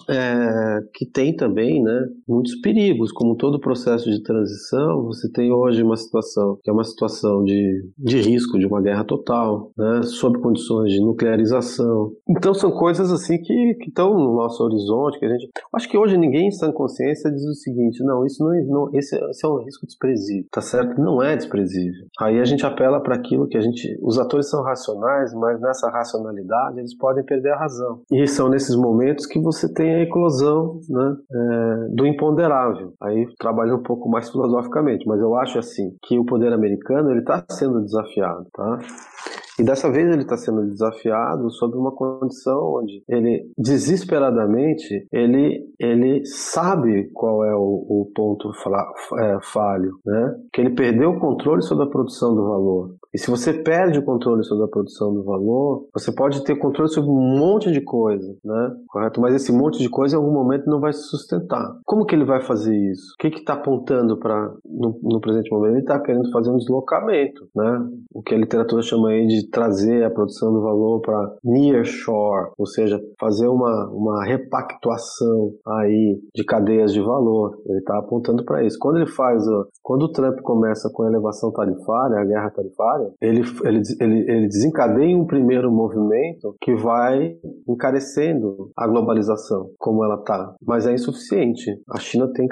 é, 0.08 0.80
que 0.94 1.06
tem 1.06 1.34
também 1.34 1.82
né, 1.82 2.06
muitos 2.26 2.56
perigos, 2.60 3.12
como 3.12 3.36
todo 3.36 3.60
processo 3.60 4.10
de 4.10 4.22
transição, 4.22 5.04
você 5.04 5.30
tem 5.30 5.52
hoje 5.52 5.82
uma 5.82 5.96
situação 5.96 6.58
que 6.62 6.70
é 6.70 6.72
uma 6.72 6.84
situação 6.84 7.42
de, 7.44 7.90
de 7.96 8.20
risco 8.20 8.58
de 8.58 8.66
uma 8.66 8.80
guerra 8.80 9.04
total, 9.04 9.70
né, 9.76 10.02
sob 10.02 10.38
condições 10.40 10.92
de 10.92 11.00
nuclearização. 11.00 12.12
Então 12.28 12.52
são 12.52 12.70
coisas 12.70 13.10
assim 13.12 13.38
que, 13.38 13.74
que 13.74 13.88
estão 13.88 14.14
no 14.14 14.36
nosso 14.36 14.62
horizonte, 14.62 15.18
que 15.18 15.24
a 15.24 15.28
gente. 15.28 15.48
Acho 15.74 15.88
que 15.88 15.96
hoje 15.96 16.16
ninguém 16.16 16.48
em 16.48 16.72
consciência 16.72 17.30
diz 17.30 17.44
o 17.44 17.54
seguinte: 17.54 18.02
não, 18.02 18.24
isso 18.24 18.42
não, 18.42 18.52
é, 18.52 18.62
não 18.62 18.90
esse, 18.92 19.16
esse 19.16 19.46
é 19.46 19.48
um 19.48 19.62
risco 19.62 19.86
desprezível, 19.86 20.48
tá 20.50 20.60
certo? 20.60 21.00
Não 21.00 21.22
é 21.22 21.36
desprezível. 21.36 22.06
Aí 22.20 22.40
a 22.40 22.44
gente 22.44 22.64
apela 22.64 23.00
para 23.00 23.14
aquilo 23.14 23.48
que 23.48 23.56
a 23.56 23.60
gente. 23.60 23.98
Os 24.02 24.18
atores 24.18 24.48
são 24.48 24.62
racionais, 24.62 25.32
mas 25.34 25.60
nessa 25.60 25.90
racionalidade 25.90 26.78
eles 26.78 26.96
podem 26.96 27.24
perder 27.24 27.52
a 27.52 27.58
razão. 27.58 28.02
E 28.10 28.26
são 28.26 28.48
nesses 28.48 28.74
momentos 28.74 29.26
que 29.26 29.40
você 29.40 29.72
tem 29.78 29.94
a 29.94 30.02
eclosão 30.02 30.80
né, 30.88 31.16
é, 31.32 31.94
do 31.94 32.04
imponderável. 32.04 32.94
Aí 33.00 33.28
trabalho 33.38 33.76
um 33.76 33.82
pouco 33.82 34.10
mais 34.10 34.28
filosoficamente, 34.28 35.06
mas 35.06 35.20
eu 35.20 35.36
acho 35.36 35.56
assim 35.56 35.96
que 36.02 36.18
o 36.18 36.24
poder 36.24 36.52
americano 36.52 37.12
ele 37.12 37.20
está 37.20 37.44
sendo 37.48 37.84
desafiado, 37.84 38.44
tá? 38.52 38.78
E 39.58 39.64
dessa 39.64 39.90
vez 39.90 40.08
ele 40.08 40.22
está 40.22 40.36
sendo 40.36 40.66
desafiado 40.66 41.50
sob 41.50 41.76
uma 41.76 41.92
condição 41.92 42.74
onde 42.76 43.02
ele 43.08 43.50
desesperadamente 43.56 45.06
ele, 45.12 45.66
ele 45.78 46.24
sabe 46.24 47.10
qual 47.12 47.44
é 47.44 47.54
o, 47.54 47.86
o 47.88 48.12
ponto 48.14 48.50
é, 49.18 49.38
falho, 49.42 49.98
né? 50.04 50.34
Que 50.52 50.60
ele 50.60 50.74
perdeu 50.74 51.10
o 51.10 51.20
controle 51.20 51.62
sobre 51.62 51.84
a 51.84 51.88
produção 51.88 52.34
do 52.34 52.44
valor. 52.44 52.94
E 53.12 53.18
se 53.18 53.30
você 53.30 53.52
perde 53.52 53.98
o 53.98 54.04
controle 54.04 54.44
sobre 54.44 54.64
a 54.64 54.68
produção 54.68 55.12
do 55.12 55.24
valor, 55.24 55.86
você 55.92 56.12
pode 56.12 56.44
ter 56.44 56.56
controle 56.56 56.90
sobre 56.90 57.10
um 57.10 57.38
monte 57.38 57.72
de 57.72 57.80
coisa, 57.80 58.36
né? 58.44 58.70
Correto? 58.88 59.20
Mas 59.20 59.34
esse 59.34 59.50
monte 59.50 59.78
de 59.78 59.88
coisa 59.88 60.14
em 60.14 60.18
algum 60.18 60.32
momento 60.32 60.66
não 60.66 60.78
vai 60.78 60.92
se 60.92 61.02
sustentar. 61.04 61.78
Como 61.84 62.04
que 62.04 62.14
ele 62.14 62.24
vai 62.24 62.40
fazer 62.42 62.76
isso? 62.76 63.14
O 63.14 63.16
que 63.18 63.28
está 63.28 63.54
apontando 63.54 64.18
para 64.18 64.52
no, 64.64 64.98
no, 65.02 65.20
presente 65.20 65.50
momento? 65.50 65.72
Ele 65.72 65.80
está 65.80 65.98
querendo 66.00 66.30
fazer 66.30 66.50
um 66.50 66.58
deslocamento, 66.58 67.48
né? 67.56 67.88
O 68.12 68.22
que 68.22 68.34
a 68.34 68.38
literatura 68.38 68.82
chama 68.82 69.08
aí 69.10 69.26
de 69.26 69.47
trazer 69.50 70.04
a 70.04 70.10
produção 70.10 70.52
do 70.52 70.62
valor 70.62 71.00
para 71.00 71.36
near 71.44 71.84
shore, 71.84 72.50
ou 72.58 72.66
seja, 72.66 73.00
fazer 73.18 73.48
uma, 73.48 73.88
uma 73.90 74.24
repactuação 74.24 75.52
aí 75.66 76.20
de 76.34 76.44
cadeias 76.44 76.92
de 76.92 77.00
valor. 77.00 77.56
Ele 77.66 77.78
está 77.78 77.98
apontando 77.98 78.44
para 78.44 78.64
isso. 78.64 78.78
Quando 78.78 78.96
ele 78.96 79.10
faz, 79.10 79.44
quando 79.82 80.02
o 80.02 80.12
Trump 80.12 80.40
começa 80.42 80.90
com 80.92 81.02
a 81.02 81.08
elevação 81.08 81.52
tarifária, 81.52 82.18
a 82.18 82.24
guerra 82.24 82.50
tarifária 82.50 83.10
ele, 83.20 83.42
ele, 83.64 83.82
ele, 84.00 84.30
ele 84.30 84.48
desencadeia 84.48 85.16
um 85.16 85.26
primeiro 85.26 85.70
movimento 85.70 86.54
que 86.60 86.74
vai 86.74 87.36
encarecendo 87.68 88.70
a 88.76 88.86
globalização 88.86 89.70
como 89.78 90.04
ela 90.04 90.16
está, 90.16 90.54
mas 90.64 90.86
é 90.86 90.94
insuficiente. 90.94 91.70
A 91.90 91.98
China 91.98 92.30
tem, 92.32 92.46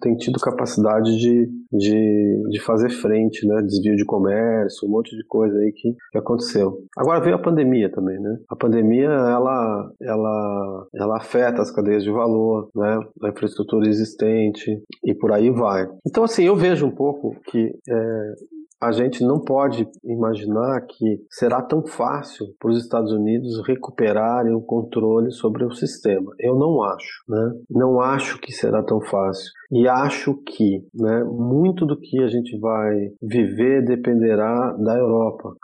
tem 0.00 0.16
tido 0.16 0.38
capacidade 0.40 1.16
de, 1.16 1.48
de, 1.72 2.42
de 2.50 2.60
fazer 2.60 2.90
frente, 2.90 3.46
né? 3.46 3.62
desvio 3.62 3.96
de 3.96 4.04
comércio, 4.04 4.88
um 4.88 4.92
monte 4.92 5.16
de 5.16 5.24
coisa 5.26 5.56
aí 5.58 5.72
que, 5.72 5.94
que 6.12 6.18
aconteceu. 6.18 6.39
Agora 6.96 7.20
veio 7.20 7.36
a 7.36 7.42
pandemia 7.42 7.90
também, 7.90 8.18
né? 8.18 8.38
A 8.48 8.56
pandemia 8.56 9.08
ela, 9.08 9.90
ela, 10.00 10.86
ela 10.94 11.16
afeta 11.16 11.62
as 11.62 11.70
cadeias 11.70 12.02
de 12.02 12.10
valor, 12.10 12.68
né? 12.74 12.98
A 13.22 13.28
infraestrutura 13.28 13.88
existente 13.88 14.82
e 15.04 15.14
por 15.14 15.32
aí 15.32 15.50
vai. 15.50 15.86
Então 16.06 16.24
assim 16.24 16.44
eu 16.44 16.56
vejo 16.56 16.86
um 16.86 16.94
pouco 16.94 17.36
que 17.50 17.72
é, 17.88 18.34
a 18.80 18.92
gente 18.92 19.22
não 19.22 19.38
pode 19.38 19.86
imaginar 20.02 20.80
que 20.86 21.22
será 21.28 21.60
tão 21.60 21.84
fácil 21.86 22.46
para 22.58 22.70
os 22.70 22.82
Estados 22.82 23.12
Unidos 23.12 23.60
recuperarem 23.66 24.54
o 24.54 24.62
controle 24.62 25.30
sobre 25.32 25.64
o 25.64 25.72
sistema. 25.72 26.32
Eu 26.38 26.58
não 26.58 26.82
acho, 26.82 27.22
né? 27.28 27.52
Não 27.68 28.00
acho 28.00 28.40
que 28.40 28.52
será 28.52 28.82
tão 28.82 29.00
fácil. 29.02 29.52
E 29.70 29.86
acho 29.86 30.34
que 30.46 30.82
né, 30.94 31.22
muito 31.24 31.84
do 31.84 31.98
que 32.00 32.22
a 32.22 32.28
gente 32.28 32.58
vai 32.58 33.10
viver 33.20 33.84
dependerá 33.84 34.72
da 34.72 34.96
Europa. 34.96 35.54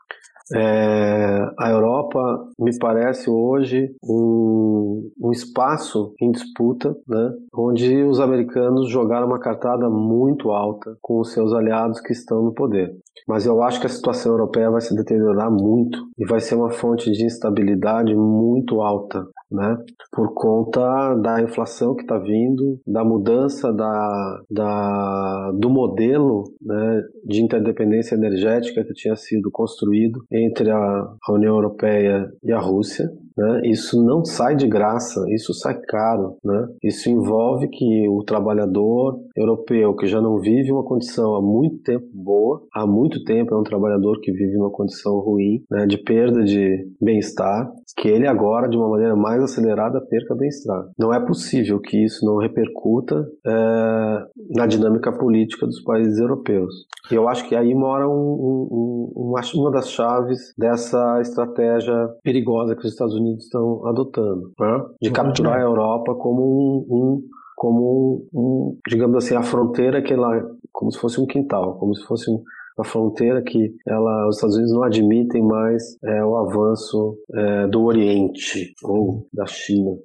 É, 0.55 1.49
a 1.59 1.71
Europa 1.71 2.49
me 2.59 2.77
parece 2.79 3.29
hoje 3.29 3.91
um, 4.05 5.11
um 5.21 5.33
espaço 5.33 6.15
em 6.21 6.31
disputa, 6.31 6.97
né, 7.07 7.33
onde 7.53 8.05
os 8.05 8.21
americanos 8.21 8.89
jogaram 8.89 9.27
uma 9.27 9.41
cartada 9.41 9.91
muito 9.91 10.51
alta 10.51 10.97
com 11.01 11.21
os 11.21 11.33
seus 11.33 11.53
aliados 11.53 12.01
que 12.01 12.13
estão 12.13 12.43
no 12.43 12.55
poder. 12.55 12.95
Mas 13.27 13.45
eu 13.45 13.61
acho 13.63 13.81
que 13.81 13.87
a 13.87 13.91
situação 13.91 14.33
europeia 14.33 14.71
vai 14.71 14.81
se 14.81 14.95
deteriorar 14.95 15.51
muito 15.51 15.99
e 16.17 16.25
vai 16.25 16.39
ser 16.39 16.55
uma 16.55 16.71
fonte 16.71 17.11
de 17.11 17.25
instabilidade 17.25 18.15
muito 18.15 18.81
alta 18.81 19.27
né? 19.51 19.79
Por 20.13 20.35
conta 20.35 21.15
da 21.17 21.41
inflação 21.41 21.95
que 21.95 22.03
está 22.03 22.19
vindo, 22.19 22.81
da 22.87 23.05
mudança 23.05 23.73
da, 23.73 24.43
da, 24.51 25.53
do 25.53 25.71
modelo 25.71 26.45
né, 26.61 27.03
de 27.25 27.43
interdependência 27.43 28.15
energética 28.15 28.85
que 28.85 28.95
tinha 28.95 29.15
sido 29.17 29.51
construído 29.51 30.25
entre 30.45 30.71
a, 30.71 31.15
União 31.31 31.55
Europeia 31.55 32.31
e 32.43 32.53
a 32.53 32.59
Rússia. 32.59 33.09
Né? 33.37 33.63
Isso 33.65 34.03
não 34.03 34.25
sai 34.25 34.57
de 34.57 34.67
graça, 34.67 35.25
isso 35.29 35.53
sai 35.53 35.79
caro. 35.87 36.37
Né? 36.45 36.67
Isso 36.83 37.11
envolve 37.11 37.69
que 37.69 38.09
o 38.09 38.23
trabalhador 38.25 39.21
europeu, 39.37 39.95
que 39.95 40.07
já 40.07 40.21
não 40.21 40.39
vive 40.39 40.73
uma 40.73 40.85
condição 40.85 41.35
há 41.35 41.43
muito 41.43 41.83
tempo 41.83 42.07
boa, 42.15 42.63
há 42.73 42.87
muito 42.87 43.23
tempo 43.25 43.55
é 43.55 43.59
um 43.59 43.63
trabalhador 43.63 44.21
que 44.21 44.33
vive 44.33 44.57
uma 44.57 44.71
condição 44.71 45.19
ruim, 45.19 45.63
né, 45.71 45.87
de 45.87 45.99
perda 45.99 46.43
de 46.43 46.87
bem-estar, 47.01 47.71
que 47.99 48.09
ele 48.09 48.27
agora, 48.27 48.69
de 48.69 48.77
uma 48.77 48.89
maneira 48.89 49.15
mais 49.15 49.43
acelerada, 49.43 50.01
perca 50.01 50.35
bem-estar. 50.35 50.87
Não 50.99 51.13
é 51.13 51.25
possível 51.25 51.79
que 51.81 52.05
isso 52.05 52.25
não 52.25 52.39
repercuta 52.39 53.27
é, 53.47 54.23
na 54.55 54.67
dinâmica 54.67 55.13
política 55.13 55.67
dos 55.67 55.83
países 55.83 56.19
europeus. 56.19 56.73
E 57.11 57.15
eu 57.15 57.29
acho 57.29 57.49
que 57.49 57.55
aí 57.55 57.75
mora 57.75 58.09
um, 58.09 58.13
um, 58.13 59.13
um, 59.17 59.61
uma 59.61 59.71
das 59.71 59.91
chaves 59.91 60.26
dessa 60.57 61.21
estratégia 61.21 62.09
perigosa 62.23 62.75
que 62.75 62.87
os 62.87 62.93
Estados 62.93 63.15
Unidos 63.15 63.45
estão 63.45 63.87
adotando, 63.87 64.53
né? 64.59 64.85
de 65.01 65.11
capturar 65.11 65.59
a 65.59 65.63
Europa 65.63 66.15
como 66.15 66.43
um, 66.43 66.95
um 66.95 67.23
como 67.57 68.29
um, 68.35 68.79
digamos 68.87 69.25
assim, 69.25 69.35
a 69.35 69.43
fronteira 69.43 70.03
que 70.03 70.13
ela, 70.13 70.47
como 70.71 70.93
se 70.93 70.99
fosse 70.99 71.19
um 71.19 71.27
quintal, 71.27 71.79
como 71.79 71.95
se 71.95 72.05
fosse 72.05 72.31
um, 72.31 72.43
uma 72.77 72.85
fronteira 72.85 73.43
que 73.43 73.75
ela, 73.89 74.29
os 74.29 74.37
Estados 74.37 74.57
Unidos 74.57 74.75
não 74.75 74.83
admitem 74.83 75.43
mais 75.43 75.83
é, 76.05 76.23
o 76.23 76.37
avanço 76.37 77.17
é, 77.35 77.67
do 77.67 77.83
Oriente 77.83 78.75
ou 78.85 79.27
da 79.33 79.47
China. 79.47 79.97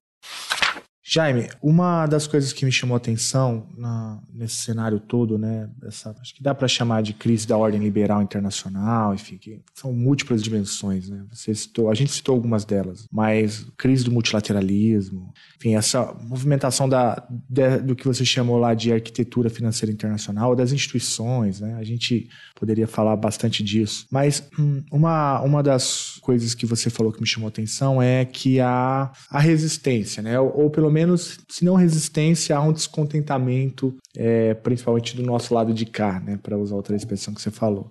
Jaime, 1.13 1.49
uma 1.61 2.07
das 2.07 2.25
coisas 2.25 2.53
que 2.53 2.63
me 2.63 2.71
chamou 2.71 2.95
a 2.95 2.97
atenção 2.97 3.67
na, 3.77 4.17
nesse 4.33 4.55
cenário 4.55 4.97
todo, 4.97 5.37
né, 5.37 5.69
essa, 5.85 6.15
acho 6.21 6.33
que 6.33 6.41
dá 6.41 6.55
para 6.55 6.69
chamar 6.69 7.03
de 7.03 7.11
crise 7.11 7.45
da 7.45 7.57
ordem 7.57 7.81
liberal 7.81 8.21
internacional, 8.21 9.13
enfim, 9.13 9.37
que 9.37 9.59
são 9.73 9.91
múltiplas 9.91 10.41
dimensões, 10.41 11.09
né? 11.09 11.25
Você 11.29 11.53
citou, 11.53 11.89
a 11.89 11.93
gente 11.93 12.13
citou 12.13 12.33
algumas 12.33 12.63
delas, 12.63 13.09
mas 13.11 13.67
crise 13.75 14.05
do 14.05 14.11
multilateralismo, 14.11 15.33
enfim, 15.57 15.75
essa 15.75 16.13
movimentação 16.21 16.87
da, 16.87 17.27
de, 17.29 17.79
do 17.79 17.93
que 17.93 18.07
você 18.07 18.23
chamou 18.23 18.57
lá 18.57 18.73
de 18.73 18.93
arquitetura 18.93 19.49
financeira 19.49 19.91
internacional, 19.91 20.55
das 20.55 20.71
instituições, 20.71 21.59
né? 21.59 21.75
A 21.75 21.83
gente 21.83 22.29
poderia 22.55 22.87
falar 22.87 23.17
bastante 23.17 23.61
disso, 23.61 24.07
mas 24.09 24.47
hum, 24.57 24.81
uma, 24.89 25.41
uma 25.41 25.61
das 25.61 26.19
coisas 26.21 26.55
que 26.55 26.65
você 26.65 26.89
falou 26.89 27.11
que 27.11 27.19
me 27.19 27.27
chamou 27.27 27.47
a 27.47 27.49
atenção 27.49 28.01
é 28.01 28.23
que 28.23 28.61
a, 28.61 29.11
a 29.29 29.39
resistência, 29.39 30.23
né, 30.23 30.39
ou, 30.39 30.61
ou 30.61 30.69
pelo 30.69 30.89
menos 30.89 31.00
menos, 31.01 31.39
se 31.49 31.65
não 31.65 31.75
resistência, 31.75 32.55
há 32.55 32.61
um 32.61 32.71
descontentamento, 32.71 33.95
é, 34.15 34.53
principalmente 34.53 35.15
do 35.15 35.23
nosso 35.23 35.53
lado 35.53 35.73
de 35.73 35.85
cá, 35.85 36.19
né, 36.19 36.39
para 36.41 36.57
usar 36.57 36.75
outra 36.75 36.95
expressão 36.95 37.33
que 37.33 37.41
você 37.41 37.51
falou. 37.51 37.89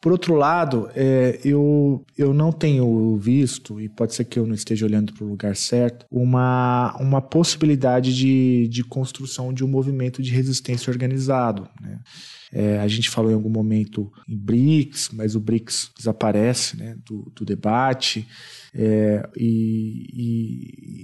Por 0.00 0.12
outro 0.12 0.34
lado, 0.34 0.90
é, 0.94 1.38
eu, 1.44 2.02
eu 2.16 2.32
não 2.32 2.50
tenho 2.50 3.16
visto, 3.18 3.78
e 3.80 3.88
pode 3.88 4.14
ser 4.14 4.24
que 4.24 4.38
eu 4.38 4.46
não 4.46 4.54
esteja 4.54 4.86
olhando 4.86 5.12
para 5.12 5.24
o 5.24 5.28
lugar 5.28 5.54
certo, 5.54 6.06
uma, 6.10 6.96
uma 6.98 7.20
possibilidade 7.20 8.16
de, 8.16 8.66
de 8.68 8.82
construção 8.82 9.52
de 9.52 9.62
um 9.62 9.68
movimento 9.68 10.22
de 10.22 10.30
resistência 10.30 10.90
organizado. 10.90 11.68
Né? 11.80 11.98
É, 12.52 12.78
a 12.78 12.88
gente 12.88 13.08
falou 13.08 13.30
em 13.30 13.34
algum 13.34 13.50
momento 13.50 14.10
em 14.28 14.36
BRICS, 14.36 15.10
mas 15.12 15.36
o 15.36 15.40
BRICS 15.40 15.90
desaparece 15.96 16.76
né, 16.76 16.96
do, 17.06 17.30
do 17.34 17.44
debate. 17.44 18.26
É, 18.74 19.28
e, 19.36 20.06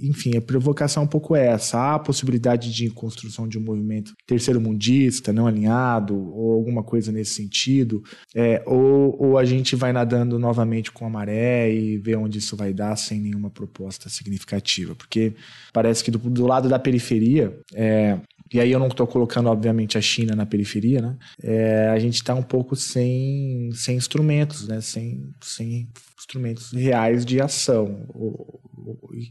e, 0.03 0.09
enfim, 0.09 0.37
a 0.37 0.41
provocação 0.41 1.03
é 1.03 1.05
um 1.05 1.09
pouco 1.09 1.35
essa: 1.35 1.77
há 1.77 1.95
a 1.95 1.99
possibilidade 1.99 2.73
de 2.73 2.89
construção 2.89 3.47
de 3.47 3.57
um 3.57 3.61
movimento 3.61 4.13
terceiro-mundista, 4.25 5.33
não 5.33 5.47
alinhado, 5.47 6.15
ou 6.15 6.53
alguma 6.53 6.83
coisa 6.83 7.11
nesse 7.11 7.33
sentido, 7.33 8.03
é, 8.35 8.61
ou, 8.65 9.15
ou 9.21 9.37
a 9.37 9.45
gente 9.45 9.75
vai 9.75 9.91
nadando 9.91 10.39
novamente 10.39 10.91
com 10.91 11.05
a 11.05 11.09
maré 11.09 11.73
e 11.73 11.97
vê 11.97 12.15
onde 12.15 12.39
isso 12.39 12.55
vai 12.55 12.73
dar 12.73 12.95
sem 12.95 13.19
nenhuma 13.19 13.49
proposta 13.49 14.09
significativa. 14.09 14.95
Porque 14.95 15.33
parece 15.73 16.03
que 16.03 16.11
do, 16.11 16.17
do 16.17 16.45
lado 16.45 16.69
da 16.69 16.79
periferia, 16.79 17.57
é, 17.73 18.17
e 18.53 18.59
aí 18.59 18.71
eu 18.71 18.79
não 18.79 18.87
estou 18.87 19.07
colocando, 19.07 19.49
obviamente, 19.49 19.97
a 19.97 20.01
China 20.01 20.35
na 20.35 20.45
periferia, 20.45 21.01
né? 21.01 21.17
É, 21.43 21.89
a 21.89 21.99
gente 21.99 22.15
está 22.15 22.33
um 22.33 22.43
pouco 22.43 22.75
sem, 22.75 23.69
sem 23.73 23.97
instrumentos, 23.97 24.67
né? 24.67 24.81
Sem, 24.81 25.33
sem 25.41 25.87
instrumentos 26.17 26.71
reais 26.73 27.25
de 27.25 27.39
ação. 27.39 28.05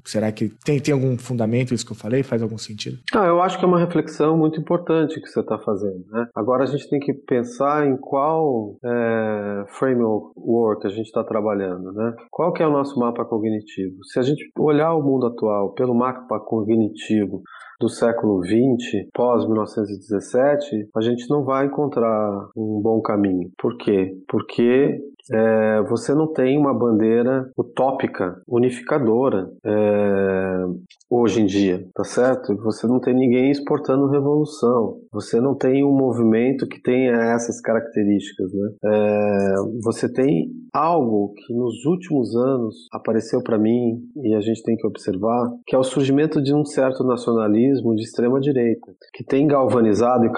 será 0.05 0.33
que 0.33 0.49
tem, 0.65 0.81
tem 0.81 0.95
algum 0.95 1.17
fundamento 1.19 1.75
isso 1.75 1.85
que 1.85 1.93
eu 1.93 1.97
falei? 1.97 2.23
Faz 2.23 2.43
algum 2.43 2.57
sentido? 2.57 2.99
Ah, 3.15 3.27
eu 3.27 3.43
acho 3.43 3.59
que 3.59 3.65
é 3.65 3.69
uma 3.69 3.79
reflexão 3.79 4.37
muito 4.37 4.59
importante 4.61 5.21
que 5.21 5.27
você 5.27 5.41
está 5.41 5.59
fazendo. 5.59 6.05
Né? 6.11 6.27
Agora 6.35 6.65
a 6.65 6.67
gente 6.67 6.89
tem 6.89 6.99
que 6.99 7.13
pensar 7.13 7.87
em 7.87 7.97
qual 7.97 8.77
é, 8.83 9.65
framework 9.79 10.87
a 10.87 10.91
gente 10.91 11.07
está 11.07 11.23
trabalhando. 11.23 11.93
Né? 11.93 12.15
Qual 12.31 12.53
que 12.53 12.63
é 12.63 12.67
o 12.67 12.73
nosso 12.73 12.99
mapa 12.99 13.25
cognitivo? 13.25 13.97
Se 14.05 14.19
a 14.19 14.23
gente 14.23 14.51
olhar 14.59 14.95
o 14.95 15.03
mundo 15.03 15.27
atual 15.27 15.75
pelo 15.75 15.95
mapa 15.95 16.41
cognitivo 16.41 17.43
do 17.81 17.89
século 17.89 18.43
XX, 18.45 19.09
pós-1917, 19.15 20.89
a 20.97 21.01
gente 21.01 21.29
não 21.29 21.45
vai 21.45 21.67
encontrar 21.67 22.49
um 22.57 22.81
bom 22.83 23.01
caminho. 23.01 23.51
Por 23.59 23.77
quê? 23.77 24.17
Porque 24.29 25.01
é, 25.33 25.83
você 25.83 26.15
não 26.15 26.33
tem 26.33 26.57
uma 26.57 26.73
bandeira 26.73 27.51
utópica, 27.59 28.41
unificadora 28.47 29.51
é, 29.65 30.65
hoje 31.11 31.43
em 31.43 31.47
dia, 31.47 31.85
tá 31.95 32.05
certo? 32.05 32.57
Você 32.63 32.87
não 32.87 33.01
tem 33.01 33.15
ninguém 33.15 33.51
exportando 33.51 34.09
revolução, 34.09 34.99
você 35.13 35.41
não 35.41 35.55
tem 35.55 35.85
um 35.85 35.97
movimento 35.97 36.67
que 36.69 36.81
tenha 36.81 37.13
essas 37.35 37.61
características, 37.61 38.53
né? 38.53 38.71
É, 38.85 39.55
você 39.83 40.13
tem 40.13 40.49
algo 40.73 41.33
que 41.35 41.55
nos 41.55 41.85
últimos 41.87 42.37
anos 42.37 42.87
apareceu 42.93 43.43
para 43.43 43.59
mim 43.59 43.99
e 44.23 44.35
a 44.35 44.41
gente 44.41 44.63
tem 44.63 44.77
que 44.77 44.87
observar, 44.87 45.51
que 45.67 45.75
é 45.75 45.79
o 45.79 45.85
surgimento 45.85 46.43
de 46.43 46.55
um 46.55 46.65
certo 46.65 47.03
nacionalismo 47.03 47.66
de 47.95 48.03
extrema 48.03 48.41
direita, 48.41 48.93
que 49.13 49.25
tem 49.25 49.47
galvanizado 49.47 50.27
e 50.27 50.33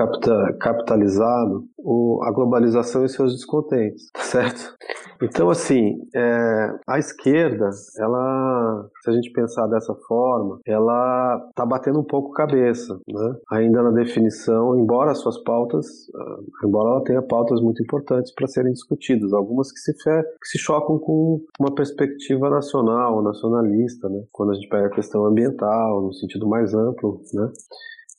capitalizado 0.58 1.64
a 2.22 2.32
globalização 2.32 3.04
e 3.04 3.08
seus 3.08 3.34
descontentes, 3.34 4.10
tá 4.12 4.20
certo? 4.20 4.76
Então, 5.22 5.50
assim, 5.50 5.98
é, 6.14 6.70
a 6.86 6.98
esquerda, 6.98 7.70
ela, 7.98 8.88
se 9.02 9.10
a 9.10 9.12
gente 9.12 9.32
pensar 9.32 9.66
dessa 9.66 9.94
forma, 10.06 10.60
ela 10.66 11.44
está 11.48 11.66
batendo 11.66 11.98
um 11.98 12.04
pouco 12.04 12.32
cabeça, 12.32 12.94
né? 13.08 13.34
Ainda 13.50 13.82
na 13.82 13.90
definição, 13.90 14.78
embora 14.78 15.10
as 15.10 15.18
suas 15.18 15.42
pautas, 15.42 15.86
ah, 16.14 16.38
embora 16.64 16.90
ela 16.90 17.04
tenha 17.04 17.22
pautas 17.22 17.60
muito 17.60 17.82
importantes 17.82 18.32
para 18.32 18.46
serem 18.46 18.72
discutidas, 18.72 19.32
algumas 19.32 19.72
que 19.72 19.80
se, 19.80 19.92
fe, 19.94 20.22
que 20.40 20.48
se 20.48 20.58
chocam 20.58 20.98
com 20.98 21.40
uma 21.58 21.74
perspectiva 21.74 22.48
nacional, 22.48 23.22
nacionalista, 23.22 24.08
né? 24.08 24.22
Quando 24.30 24.52
a 24.52 24.54
gente 24.54 24.68
pega 24.68 24.86
a 24.86 24.90
questão 24.90 25.24
ambiental, 25.24 26.02
no 26.02 26.12
sentido 26.12 26.46
mais 26.46 26.74
amplo, 26.74 27.17
né? 27.32 27.52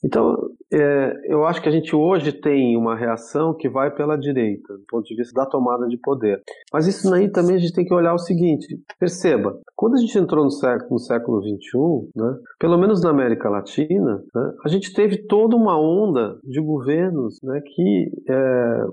Então, 0.02 0.36
é, 0.72 1.12
eu 1.24 1.44
acho 1.44 1.60
que 1.60 1.68
a 1.68 1.72
gente 1.72 1.94
hoje 1.94 2.32
tem 2.32 2.76
uma 2.76 2.96
reação 2.96 3.54
que 3.54 3.68
vai 3.68 3.94
pela 3.94 4.16
direita, 4.16 4.72
do 4.74 4.84
ponto 4.88 5.04
de 5.04 5.16
vista 5.16 5.34
da 5.34 5.46
tomada 5.46 5.86
de 5.88 5.98
poder. 5.98 6.40
Mas 6.72 6.86
isso 6.86 7.12
aí 7.12 7.30
também 7.30 7.56
a 7.56 7.58
gente 7.58 7.74
tem 7.74 7.84
que 7.84 7.92
olhar 7.92 8.14
o 8.14 8.18
seguinte: 8.18 8.66
perceba, 8.98 9.58
quando 9.76 9.94
a 9.94 9.98
gente 9.98 10.16
entrou 10.16 10.44
no 10.44 10.50
século, 10.50 10.90
no 10.92 10.98
século 10.98 11.42
XXI, 11.42 12.10
né, 12.16 12.38
pelo 12.58 12.78
menos 12.78 13.02
na 13.02 13.10
América 13.10 13.50
Latina, 13.50 14.22
né, 14.34 14.52
a 14.64 14.68
gente 14.68 14.92
teve 14.94 15.26
toda 15.26 15.56
uma 15.56 15.78
onda 15.78 16.38
de 16.44 16.60
governos 16.60 17.38
né, 17.42 17.60
que 17.60 18.10
é, 18.28 18.84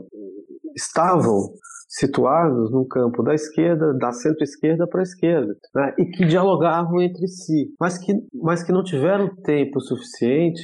estavam 0.76 1.52
situados 1.88 2.70
no 2.70 2.86
campo 2.86 3.24
da 3.24 3.34
esquerda, 3.34 3.94
da 3.94 4.12
centro-esquerda 4.12 4.86
para 4.86 5.00
a 5.00 5.04
esquerda, 5.04 5.56
né? 5.74 5.94
e 5.98 6.06
que 6.06 6.26
dialogavam 6.26 7.02
entre 7.02 7.28
si, 7.28 7.74
mas 7.80 7.98
que, 7.98 8.14
mas 8.34 8.62
que 8.62 8.74
não 8.74 8.84
tiveram 8.84 9.34
tempo 9.44 9.80
suficiente 9.80 10.62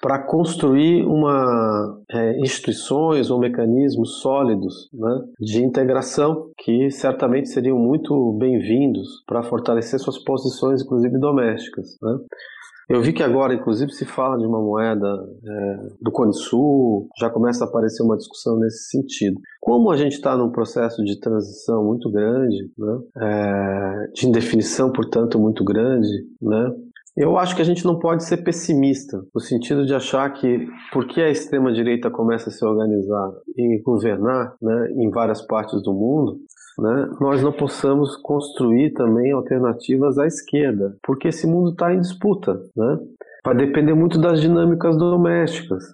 para 0.00 0.18
construir 0.18 1.04
uma 1.04 2.00
é, 2.10 2.38
instituições 2.40 3.30
ou 3.30 3.38
mecanismos 3.38 4.20
sólidos 4.20 4.88
né, 4.92 5.20
de 5.38 5.62
integração 5.62 6.50
que 6.58 6.90
certamente 6.90 7.48
seriam 7.48 7.78
muito 7.78 8.36
bem-vindos 8.38 9.22
para 9.26 9.42
fortalecer 9.42 10.00
suas 10.00 10.18
posições, 10.18 10.82
inclusive 10.82 11.18
domésticas. 11.18 11.98
Né? 12.02 12.18
Eu 12.90 13.00
vi 13.00 13.12
que 13.12 13.22
agora, 13.22 13.54
inclusive, 13.54 13.92
se 13.92 14.04
fala 14.04 14.36
de 14.36 14.44
uma 14.44 14.60
moeda 14.60 15.06
é, 15.06 15.76
do 16.02 16.10
Cone 16.10 16.34
Sul, 16.34 17.08
já 17.20 17.30
começa 17.30 17.64
a 17.64 17.68
aparecer 17.68 18.02
uma 18.02 18.16
discussão 18.16 18.58
nesse 18.58 18.88
sentido. 18.88 19.38
Como 19.60 19.92
a 19.92 19.96
gente 19.96 20.14
está 20.14 20.36
num 20.36 20.50
processo 20.50 21.04
de 21.04 21.20
transição 21.20 21.84
muito 21.84 22.10
grande, 22.10 22.56
né, 22.76 22.98
é, 23.16 24.06
de 24.12 24.26
indefinição, 24.26 24.90
portanto, 24.90 25.38
muito 25.38 25.62
grande, 25.62 26.08
né, 26.42 26.72
eu 27.16 27.36
acho 27.38 27.56
que 27.56 27.62
a 27.62 27.64
gente 27.64 27.84
não 27.84 27.98
pode 27.98 28.24
ser 28.24 28.38
pessimista, 28.38 29.22
no 29.34 29.40
sentido 29.40 29.84
de 29.84 29.94
achar 29.94 30.30
que, 30.32 30.66
porque 30.92 31.20
a 31.20 31.30
extrema-direita 31.30 32.10
começa 32.10 32.48
a 32.48 32.52
se 32.52 32.64
organizar 32.64 33.32
e 33.56 33.80
governar 33.82 34.54
né, 34.62 34.90
em 34.96 35.10
várias 35.10 35.42
partes 35.42 35.82
do 35.82 35.92
mundo, 35.92 36.38
né, 36.78 37.10
nós 37.20 37.42
não 37.42 37.52
possamos 37.52 38.16
construir 38.16 38.92
também 38.92 39.32
alternativas 39.32 40.18
à 40.18 40.26
esquerda, 40.26 40.96
porque 41.02 41.28
esse 41.28 41.46
mundo 41.46 41.70
está 41.70 41.92
em 41.92 42.00
disputa. 42.00 42.60
Né? 42.76 42.98
Vai 43.44 43.56
depender 43.56 43.94
muito 43.94 44.18
das 44.18 44.40
dinâmicas 44.40 44.96
domésticas. 44.96 45.84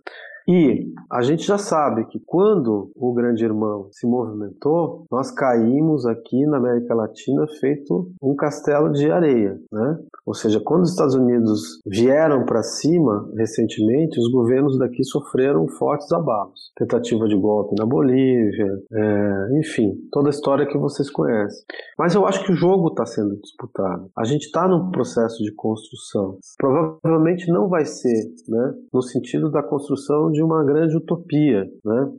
E 0.48 0.92
a 1.10 1.22
gente 1.22 1.44
já 1.44 1.58
sabe 1.58 2.06
que 2.06 2.20
quando 2.24 2.90
o 2.94 3.12
Grande 3.12 3.44
Irmão 3.44 3.88
se 3.90 4.06
movimentou, 4.06 5.04
nós 5.10 5.30
caímos 5.30 6.06
aqui 6.06 6.46
na 6.46 6.58
América 6.58 6.94
Latina 6.94 7.46
feito 7.60 8.12
um 8.22 8.34
castelo 8.34 8.92
de 8.92 9.10
areia, 9.10 9.58
né? 9.72 9.98
Ou 10.24 10.34
seja, 10.34 10.60
quando 10.60 10.82
os 10.82 10.90
Estados 10.90 11.14
Unidos 11.14 11.80
vieram 11.86 12.44
para 12.44 12.62
cima 12.62 13.28
recentemente, 13.36 14.18
os 14.18 14.30
governos 14.30 14.78
daqui 14.78 15.04
sofreram 15.04 15.68
fortes 15.68 16.10
abalos. 16.12 16.72
Tentativa 16.76 17.26
de 17.28 17.36
golpe 17.36 17.74
na 17.78 17.86
Bolívia, 17.86 18.82
é, 18.92 19.58
enfim, 19.60 19.94
toda 20.10 20.28
a 20.28 20.30
história 20.30 20.66
que 20.66 20.78
vocês 20.78 21.10
conhecem. 21.10 21.64
Mas 21.98 22.14
eu 22.14 22.26
acho 22.26 22.44
que 22.44 22.52
o 22.52 22.56
jogo 22.56 22.88
está 22.88 23.06
sendo 23.06 23.36
disputado. 23.40 24.10
A 24.16 24.24
gente 24.24 24.46
está 24.46 24.66
num 24.66 24.90
processo 24.90 25.42
de 25.42 25.52
construção. 25.52 26.38
Provavelmente 26.58 27.50
não 27.50 27.68
vai 27.68 27.84
ser, 27.84 28.24
né, 28.48 28.74
no 28.92 29.02
sentido 29.02 29.50
da 29.50 29.62
construção 29.62 30.32
de 30.36 30.42
uma 30.42 30.62
grande 30.64 30.96
utopia, 30.96 31.64
né? 31.84 32.12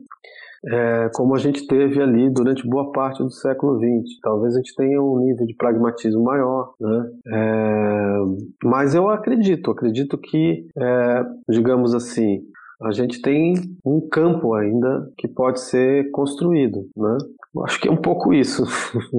É, 0.66 1.10
como 1.14 1.36
a 1.36 1.38
gente 1.38 1.68
teve 1.68 2.02
ali 2.02 2.28
durante 2.30 2.68
boa 2.68 2.90
parte 2.90 3.22
do 3.22 3.30
século 3.30 3.78
XX. 3.78 4.18
Talvez 4.20 4.54
a 4.54 4.58
gente 4.58 4.74
tenha 4.74 5.00
um 5.00 5.20
nível 5.20 5.46
de 5.46 5.54
pragmatismo 5.54 6.22
maior, 6.24 6.74
né? 6.80 7.10
É, 7.28 8.18
mas 8.64 8.92
eu 8.92 9.08
acredito, 9.08 9.70
acredito 9.70 10.18
que, 10.18 10.66
é, 10.76 11.24
digamos 11.48 11.94
assim, 11.94 12.42
a 12.82 12.92
gente 12.92 13.20
tem 13.20 13.54
um 13.84 14.06
campo 14.08 14.54
ainda 14.54 15.10
que 15.18 15.26
pode 15.26 15.60
ser 15.60 16.10
construído, 16.12 16.88
né? 16.96 17.18
Acho 17.64 17.80
que 17.80 17.88
é 17.88 17.90
um 17.90 17.96
pouco 17.96 18.32
isso. 18.32 18.64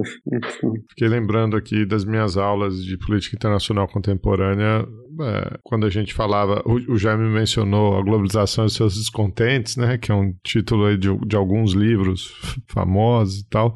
Fiquei 0.90 1.08
lembrando 1.08 1.56
aqui 1.56 1.84
das 1.84 2.04
minhas 2.04 2.38
aulas 2.38 2.82
de 2.82 2.96
política 2.96 3.36
internacional 3.36 3.86
contemporânea, 3.86 4.86
é, 5.20 5.58
quando 5.62 5.84
a 5.84 5.90
gente 5.90 6.14
falava, 6.14 6.62
o, 6.64 6.92
o 6.92 6.96
Jaime 6.96 7.28
mencionou 7.28 7.98
a 7.98 8.02
globalização 8.02 8.64
e 8.64 8.70
seus 8.70 8.94
descontentes, 8.94 9.76
né, 9.76 9.98
que 9.98 10.10
é 10.10 10.14
um 10.14 10.32
título 10.42 10.96
de, 10.96 11.14
de 11.26 11.36
alguns 11.36 11.72
livros 11.72 12.32
famosos 12.66 13.40
e 13.40 13.48
tal 13.48 13.74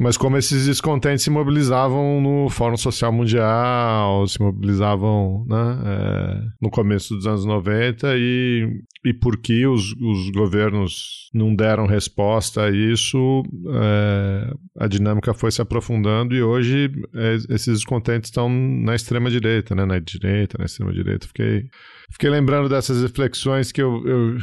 mas 0.00 0.16
como 0.16 0.38
esses 0.38 0.64
descontentes 0.64 1.22
se 1.22 1.28
mobilizavam 1.28 2.22
no 2.22 2.48
Fórum 2.48 2.78
Social 2.78 3.12
Mundial, 3.12 4.26
se 4.26 4.40
mobilizavam 4.40 5.44
né, 5.46 5.78
é, 5.84 6.40
no 6.58 6.70
começo 6.70 7.14
dos 7.14 7.26
anos 7.26 7.44
90 7.44 8.16
e, 8.16 8.66
e 9.04 9.12
porque 9.12 9.66
os, 9.66 9.92
os 9.92 10.30
governos 10.30 11.28
não 11.34 11.54
deram 11.54 11.84
resposta 11.86 12.62
a 12.62 12.70
isso, 12.70 13.42
é, 13.74 14.54
a 14.78 14.86
dinâmica 14.88 15.34
foi 15.34 15.50
se 15.50 15.60
aprofundando 15.60 16.34
e 16.34 16.42
hoje 16.42 16.90
é, 17.14 17.34
esses 17.50 17.74
descontentes 17.80 18.30
estão 18.30 18.48
na 18.48 18.94
extrema-direita, 18.94 19.74
né, 19.74 19.84
na 19.84 19.98
direita, 19.98 20.56
na 20.58 20.64
extrema-direita. 20.64 21.26
Fiquei, 21.26 21.64
fiquei 22.10 22.30
lembrando 22.30 22.70
dessas 22.70 23.02
reflexões 23.02 23.70
que 23.70 23.82
eu 23.82 24.02
eu 24.06 24.38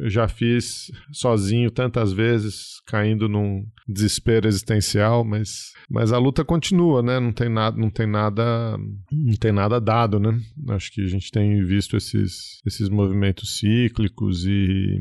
já 0.00 0.28
fiz 0.28 0.90
sozinho 1.12 1.70
tantas 1.70 2.12
vezes, 2.12 2.80
caindo 2.86 3.28
num 3.28 3.66
desespero 3.88 4.48
existencial, 4.48 5.24
mas, 5.24 5.72
mas 5.90 6.12
a 6.12 6.18
luta 6.18 6.44
continua, 6.44 7.02
né? 7.02 7.18
Não 7.20 7.32
tem 7.32 7.48
nada, 7.48 7.76
não 7.76 7.90
tem 7.90 8.06
nada, 8.06 8.76
não 9.10 9.36
tem 9.36 9.52
nada 9.52 9.80
dado, 9.80 10.18
né? 10.18 10.38
Acho 10.70 10.92
que 10.92 11.02
a 11.02 11.08
gente 11.08 11.30
tem 11.30 11.64
visto 11.64 11.96
esses, 11.96 12.60
esses 12.66 12.88
movimentos 12.88 13.58
cíclicos 13.58 14.44
e 14.46 14.98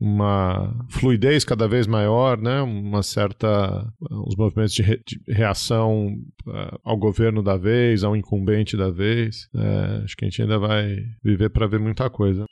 uma 0.00 0.74
fluidez 0.88 1.44
cada 1.44 1.68
vez 1.68 1.86
maior, 1.86 2.40
né? 2.40 2.62
Uma 2.62 3.02
certa, 3.02 3.92
os 4.26 4.34
movimentos 4.34 4.72
de, 4.72 4.82
re, 4.82 5.00
de 5.06 5.20
reação 5.28 6.14
uh, 6.46 6.78
ao 6.82 6.96
governo 6.96 7.42
da 7.42 7.56
vez, 7.56 8.02
ao 8.02 8.16
incumbente 8.16 8.76
da 8.76 8.90
vez. 8.90 9.48
Uh, 9.54 10.04
acho 10.04 10.16
que 10.16 10.24
a 10.24 10.28
gente 10.28 10.40
ainda 10.40 10.58
vai 10.58 10.96
viver 11.22 11.50
para 11.50 11.66
ver 11.66 11.78
muita 11.78 12.08
coisa. 12.08 12.44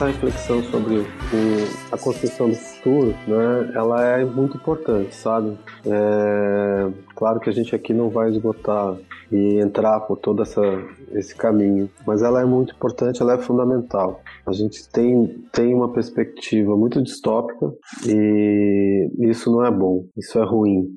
Essa 0.00 0.06
reflexão 0.06 0.62
sobre 0.62 1.00
o, 1.00 1.04
a 1.92 1.98
construção 1.98 2.48
do 2.48 2.56
futuro, 2.56 3.14
né, 3.28 3.72
ela 3.74 4.02
é 4.02 4.24
muito 4.24 4.56
importante, 4.56 5.14
sabe? 5.14 5.58
É, 5.84 6.90
claro 7.14 7.38
que 7.38 7.50
a 7.50 7.52
gente 7.52 7.74
aqui 7.74 7.92
não 7.92 8.08
vai 8.08 8.30
esgotar 8.30 8.96
e 9.30 9.60
entrar 9.60 10.00
por 10.00 10.16
todo 10.16 10.42
essa, 10.42 10.62
esse 11.12 11.34
caminho, 11.34 11.90
mas 12.06 12.22
ela 12.22 12.40
é 12.40 12.46
muito 12.46 12.74
importante, 12.74 13.20
ela 13.20 13.34
é 13.34 13.38
fundamental. 13.38 14.22
A 14.46 14.52
gente 14.52 14.88
tem, 14.88 15.44
tem 15.52 15.74
uma 15.74 15.92
perspectiva 15.92 16.74
muito 16.76 17.02
distópica 17.02 17.70
e 18.06 19.10
isso 19.18 19.52
não 19.52 19.64
é 19.66 19.70
bom, 19.70 20.06
isso 20.16 20.38
é 20.38 20.44
ruim. 20.44 20.88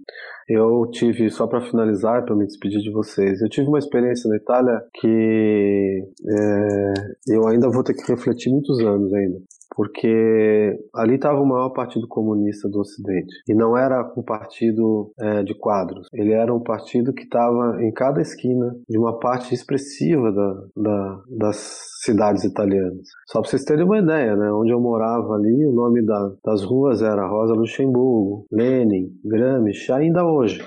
Eu 0.48 0.90
tive, 0.92 1.30
só 1.30 1.48
para 1.48 1.62
finalizar, 1.62 2.26
para 2.26 2.36
me 2.36 2.46
despedir 2.46 2.82
de 2.82 2.92
vocês, 2.92 3.42
eu 3.42 3.50
tive 3.50 3.68
uma 3.68 3.80
experiência 3.80 4.30
na 4.30 4.38
Itália 4.38 4.82
que 4.94 6.04
é, 6.30 6.94
eu 7.28 7.48
ainda 7.48 7.70
vou 7.70 7.84
ter 7.84 7.94
que 7.94 8.12
refletir 8.12 8.52
muitos 8.52 8.80
anos 8.80 9.14
ainda 9.14 9.40
porque 9.76 10.78
ali 10.96 11.16
estava 11.16 11.40
o 11.40 11.46
maior 11.46 11.70
partido 11.70 12.08
comunista 12.08 12.70
do 12.70 12.80
Ocidente. 12.80 13.34
E 13.48 13.54
não 13.54 13.78
era 13.78 14.12
um 14.18 14.24
partido 14.24 15.12
é, 15.20 15.44
de 15.44 15.54
quadros, 15.54 16.08
ele 16.14 16.32
era 16.32 16.54
um 16.54 16.62
partido 16.62 17.14
que 17.14 17.24
estava 17.24 17.82
em 17.84 17.92
cada 17.92 18.22
esquina 18.22 18.76
de 18.88 18.98
uma 18.98 19.20
parte 19.20 19.54
expressiva 19.54 20.32
da, 20.32 20.54
da, 20.76 21.22
das 21.38 21.58
cidades 22.04 22.44
italianas. 22.44 23.08
Só 23.28 23.42
para 23.42 23.50
vocês 23.50 23.64
terem 23.64 23.86
uma 23.86 24.00
ideia, 24.00 24.36
né? 24.36 24.52
onde 24.52 24.72
eu 24.72 24.80
morava 24.80 25.34
ali, 25.34 25.66
o 25.66 25.72
nome 25.72 26.06
da, 26.06 26.34
das 26.44 26.64
ruas 26.64 27.02
era 27.02 27.28
Rosa 27.28 27.54
Luxemburgo, 27.54 28.46
Lenin, 28.52 29.10
Gramsci, 29.24 29.92
ainda 29.92 30.26
hoje. 30.26 30.60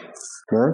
Né? 0.51 0.73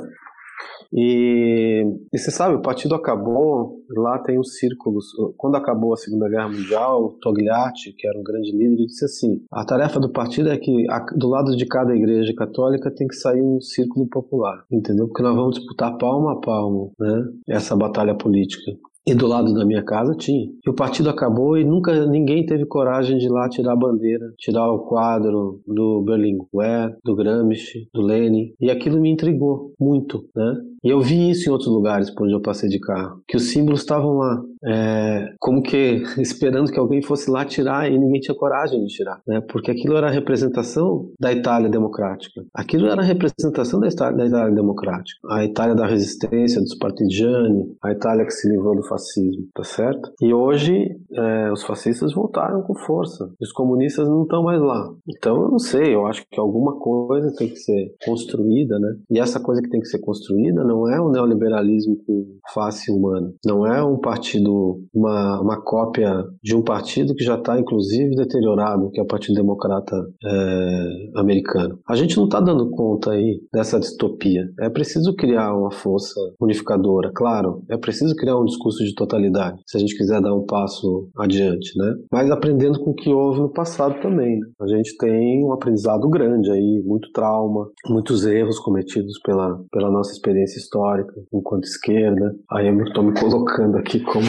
E, 0.93 1.84
e 2.12 2.18
você 2.18 2.30
sabe, 2.30 2.57
o 2.57 2.62
partido 2.62 2.95
acabou, 2.95 3.82
lá 3.97 4.18
tem 4.18 4.38
os 4.38 4.59
círculos. 4.59 5.07
Quando 5.36 5.57
acabou 5.57 5.95
a 5.95 5.97
Segunda 5.97 6.28
Guerra 6.28 6.49
Mundial, 6.49 7.16
Togliatti, 7.20 7.95
que 7.97 8.07
era 8.07 8.18
um 8.18 8.22
grande 8.22 8.53
líder, 8.53 8.86
disse 8.86 9.05
assim: 9.05 9.43
a 9.51 9.64
tarefa 9.64 9.99
do 9.99 10.12
partido 10.12 10.51
é 10.51 10.59
que 10.59 10.86
do 11.16 11.28
lado 11.28 11.57
de 11.57 11.66
cada 11.66 11.95
igreja 11.97 12.34
católica 12.34 12.90
tem 12.90 13.07
que 13.07 13.16
sair 13.16 13.40
um 13.40 13.61
círculo 13.61 14.07
popular, 14.09 14.64
entendeu? 14.70 15.07
Porque 15.07 15.22
nós 15.22 15.34
vamos 15.34 15.57
disputar 15.57 15.97
palmo 15.97 16.28
a 16.28 16.40
palmo, 16.40 16.93
né? 16.99 17.24
Essa 17.49 17.74
batalha 17.74 18.14
política. 18.14 18.72
E 19.07 19.15
do 19.15 19.27
lado 19.27 19.53
da 19.53 19.65
minha 19.65 19.83
casa 19.83 20.15
tinha. 20.15 20.47
E 20.65 20.71
o 20.71 20.75
partido 20.75 21.11
acabou 21.11 21.57
e 21.59 21.65
nunca 21.65 22.07
ninguém 22.07 22.47
teve 22.47 22.65
coragem 22.67 23.19
de 23.19 23.27
ir 23.27 23.31
lá 23.31 23.49
tirar 23.49 23.73
a 23.73 23.77
bandeira, 23.77 24.33
tirar 24.39 24.71
o 24.71 24.87
quadro 24.87 25.61
do 25.67 26.03
Berlinguer, 26.03 26.97
do 27.05 27.17
Gramsci, 27.17 27.89
do 27.93 28.01
Lenin. 28.01 28.55
E 28.61 28.71
aquilo 28.71 29.01
me 29.01 29.11
intrigou 29.11 29.73
muito, 29.79 30.25
né? 30.35 30.55
E 30.85 30.91
eu 30.91 31.01
vi 31.01 31.31
isso 31.31 31.49
em 31.49 31.53
outros 31.53 31.71
lugares 31.71 32.11
por 32.11 32.25
onde 32.25 32.35
eu 32.35 32.43
passei 32.43 32.69
de 32.69 32.81
carro, 32.81 33.23
que 33.29 33.37
os 33.37 33.53
símbolos 33.53 33.81
estavam 33.81 34.15
lá, 34.15 34.43
é, 34.65 35.29
como 35.39 35.63
que 35.63 36.03
esperando 36.19 36.73
que 36.73 36.79
alguém 36.79 37.01
fosse 37.01 37.31
lá 37.31 37.45
tirar 37.45 37.91
e 37.91 37.97
ninguém 37.97 38.21
tinha 38.21 38.35
coragem 38.37 38.81
de 38.85 38.89
tirar, 38.89 39.21
né? 39.27 39.41
Porque 39.41 39.71
aquilo 39.71 39.97
era 39.97 40.09
a 40.09 40.11
representação 40.11 41.09
da 41.21 41.33
Itália 41.33 41.71
democrática. 41.71 42.45
Aquilo 42.53 42.89
era 42.89 43.01
a 43.01 43.05
representação 43.05 43.79
da 43.79 43.87
Itália, 43.87 44.17
da 44.19 44.27
Itália 44.27 44.55
democrática. 44.55 45.21
A 45.31 45.45
Itália 45.45 45.77
da 45.77 45.87
resistência, 45.87 46.61
dos 46.61 46.77
partigiani, 46.77 47.77
a 47.81 47.93
Itália 47.93 48.25
que 48.25 48.33
se 48.33 48.49
livrou 48.49 48.75
do 48.75 48.83
fascismo, 48.93 49.45
tá 49.55 49.64
certo? 49.64 50.12
E 50.20 50.32
hoje 50.34 50.88
é, 51.14 51.53
os 51.53 51.62
fascistas 51.62 52.12
voltaram 52.12 52.62
com 52.62 52.74
força. 52.74 53.30
Os 53.40 53.53
comunistas 53.53 54.09
não 54.09 54.22
estão 54.22 54.43
mais 54.43 54.61
lá. 54.61 54.90
Então 55.09 55.43
eu 55.43 55.51
não 55.51 55.59
sei, 55.59 55.95
eu 55.95 56.07
acho 56.07 56.24
que 56.30 56.38
alguma 56.38 56.78
coisa 56.78 57.34
tem 57.36 57.49
que 57.49 57.57
ser 57.57 57.95
construída, 58.05 58.78
né? 58.78 58.95
E 59.11 59.18
essa 59.18 59.40
coisa 59.40 59.62
que 59.62 59.70
tem 59.70 59.80
que 59.80 59.88
ser 59.88 60.01
construída 60.01 60.62
não 60.64 60.88
é 60.88 61.01
o 61.01 61.11
neoliberalismo 61.11 61.97
com 62.07 62.26
face 62.53 62.90
humana. 62.90 63.32
Não 63.45 63.66
é 63.66 63.82
um 63.82 63.99
partido, 63.99 64.80
uma, 64.95 65.40
uma 65.40 65.62
cópia 65.62 66.24
de 66.43 66.55
um 66.55 66.62
partido 66.62 67.14
que 67.14 67.24
já 67.24 67.36
está, 67.36 67.59
inclusive, 67.59 68.14
deteriorado, 68.14 68.90
que 68.90 69.01
é 69.01 69.03
o 69.03 69.07
Partido 69.07 69.34
Democrata 69.34 69.97
é, 70.24 71.11
Americano. 71.16 71.78
A 71.88 71.95
gente 71.95 72.16
não 72.16 72.24
está 72.24 72.40
dando 72.40 72.70
conta 72.70 73.12
aí 73.12 73.40
dessa 73.53 73.78
distopia. 73.78 74.45
É 74.61 74.68
preciso 74.68 75.14
criar 75.14 75.55
uma 75.55 75.70
força 75.70 76.20
unificadora, 76.40 77.11
claro. 77.14 77.62
É 77.70 77.76
preciso 77.76 78.14
criar 78.16 78.38
um 78.38 78.45
discurso 78.45 78.82
de 78.85 78.95
totalidade, 78.95 79.61
se 79.66 79.76
a 79.76 79.80
gente 79.80 79.97
quiser 79.97 80.20
dar 80.20 80.35
um 80.35 80.45
passo 80.45 81.09
adiante, 81.16 81.76
né? 81.76 81.95
Mas 82.11 82.30
aprendendo 82.30 82.78
com 82.80 82.91
o 82.91 82.95
que 82.95 83.11
houve 83.11 83.41
no 83.41 83.53
passado 83.53 84.01
também. 84.01 84.39
Né? 84.39 84.47
A 84.61 84.66
gente 84.66 84.97
tem 84.97 85.45
um 85.45 85.53
aprendizado 85.53 86.09
grande 86.09 86.51
aí, 86.51 86.83
muito 86.85 87.11
trauma, 87.12 87.68
muitos 87.87 88.24
erros 88.24 88.59
cometidos 88.59 89.18
pela, 89.24 89.61
pela 89.70 89.91
nossa 89.91 90.12
experiência 90.12 90.59
histórica 90.59 91.12
enquanto 91.33 91.64
esquerda. 91.64 92.35
Aí 92.51 92.68
eu 92.68 92.85
estou 92.85 93.05
me 93.05 93.18
colocando 93.18 93.76
aqui 93.76 94.01
como 94.01 94.26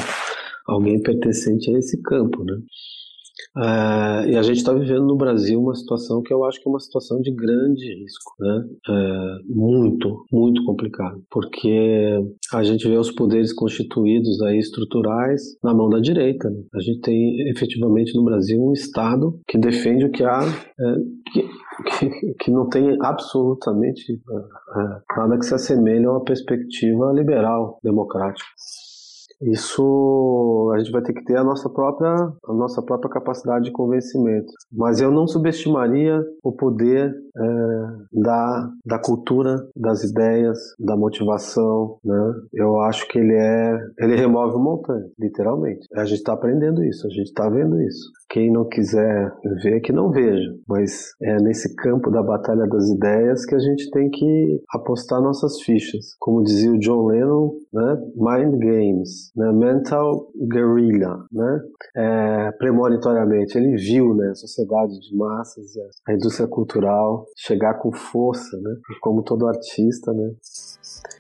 alguém 0.68 1.02
pertencente 1.02 1.74
a 1.74 1.78
esse 1.78 2.02
campo, 2.02 2.44
né? 2.44 2.56
É, 3.58 4.32
e 4.32 4.38
a 4.38 4.42
gente 4.42 4.58
está 4.58 4.74
vivendo 4.74 5.06
no 5.06 5.16
Brasil 5.16 5.60
uma 5.60 5.76
situação 5.76 6.22
que 6.22 6.34
eu 6.34 6.44
acho 6.46 6.62
que 6.62 6.68
é 6.68 6.72
uma 6.72 6.80
situação 6.80 7.20
de 7.22 7.32
grande 7.34 7.86
risco, 7.96 8.34
né? 8.40 8.66
É, 8.90 9.38
muito, 9.48 10.26
muito 10.32 10.64
complicado, 10.66 11.24
porque 11.30 12.20
a 12.54 12.64
gente 12.64 12.88
vê 12.88 12.98
os 12.98 13.12
poderes 13.12 13.54
constituídos 13.54 14.42
aí 14.42 14.58
estruturais 14.58 15.42
na 15.64 15.74
mão 15.74 15.90
da 15.90 16.00
direita. 16.00 16.50
Né? 16.50 16.64
A 16.76 16.80
gente 16.80 17.02
tem 17.02 17.50
efetivamente 17.50 18.16
no 18.16 18.24
Brasil 18.24 18.62
um 18.62 18.74
Estado 18.74 19.40
que 19.48 19.58
defende 19.58 20.06
o 20.06 20.12
que 20.12 20.24
há, 20.24 20.42
é, 20.44 20.96
que, 21.32 21.50
que, 22.00 22.34
que, 22.40 22.52
não 22.52 22.70
tem 22.70 22.98
absolutamente 23.02 24.14
é, 24.14 25.18
nada 25.18 25.38
que 25.38 25.46
se 25.46 25.54
assemelhe 25.54 26.06
a 26.06 26.12
uma 26.12 26.24
perspectiva 26.24 27.12
liberal, 27.14 27.80
democrática. 27.84 28.46
Isso 29.52 30.72
a 30.74 30.80
gente 30.80 30.92
vai 30.92 31.02
ter 31.02 31.14
que 31.14 31.24
ter 31.24 31.38
a 31.38 31.44
nossa 31.44 31.70
própria 31.70 32.14
a 32.14 32.54
nossa 32.54 32.82
própria 32.82 33.10
capacidade 33.10 33.66
de 33.66 33.72
convencimento. 33.72 34.52
Mas 34.72 35.02
eu 35.02 35.12
não 35.12 35.28
subestimaria 35.28 36.22
o 36.44 36.52
poder 36.52 37.14
é, 37.36 38.22
da, 38.22 38.70
da 38.86 39.00
cultura, 39.00 39.56
das 39.76 40.04
ideias, 40.04 40.58
da 40.80 40.96
motivação, 40.96 41.98
né? 42.04 42.34
Eu 42.54 42.80
acho 42.82 43.08
que 43.08 43.20
ele 43.20 43.36
é 43.36 43.78
ele 44.00 44.16
remove 44.16 44.58
montanha, 44.58 45.06
literalmente. 45.20 45.88
A 45.96 46.06
gente 46.06 46.20
está 46.20 46.34
aprendendo 46.34 46.84
isso, 46.84 47.06
a 47.08 47.10
gente 47.10 47.28
está 47.28 47.50
vendo 47.50 47.82
isso. 47.82 48.10
Quem 48.30 48.52
não 48.52 48.68
quiser 48.68 49.32
ver, 49.64 49.82
que 49.82 49.92
não 49.92 50.10
veja. 50.10 50.50
Mas 50.68 51.12
é 51.22 51.38
nesse 51.42 51.76
campo 51.76 52.10
da 52.10 52.24
batalha 52.24 52.66
das 52.68 52.90
ideias 52.90 53.46
que 53.46 53.56
a 53.56 53.60
gente 53.60 53.90
tem 53.92 54.10
que 54.10 54.62
apostar 54.72 55.22
nossas 55.22 55.62
fichas. 55.62 56.16
Como 56.20 56.44
dizia 56.44 56.72
o 56.72 56.80
John 56.80 57.08
Lennon, 57.08 57.52
né? 57.72 57.98
Mind 58.16 58.58
games 58.60 59.33
né, 59.36 59.52
mental 59.52 60.28
guerrilla, 60.48 61.26
né, 61.32 61.62
é, 61.96 62.52
premonitoriamente. 62.54 63.58
Ele 63.58 63.76
viu 63.76 64.14
né, 64.14 64.30
a 64.30 64.36
sociedade 64.36 65.00
de 65.00 65.16
massas, 65.16 65.74
a 66.08 66.14
indústria 66.14 66.48
cultural 66.48 67.26
chegar 67.38 67.76
com 67.76 67.92
força, 67.92 68.58
né, 68.58 68.76
como 69.02 69.24
todo 69.24 69.48
artista, 69.48 70.14
né, 70.14 70.32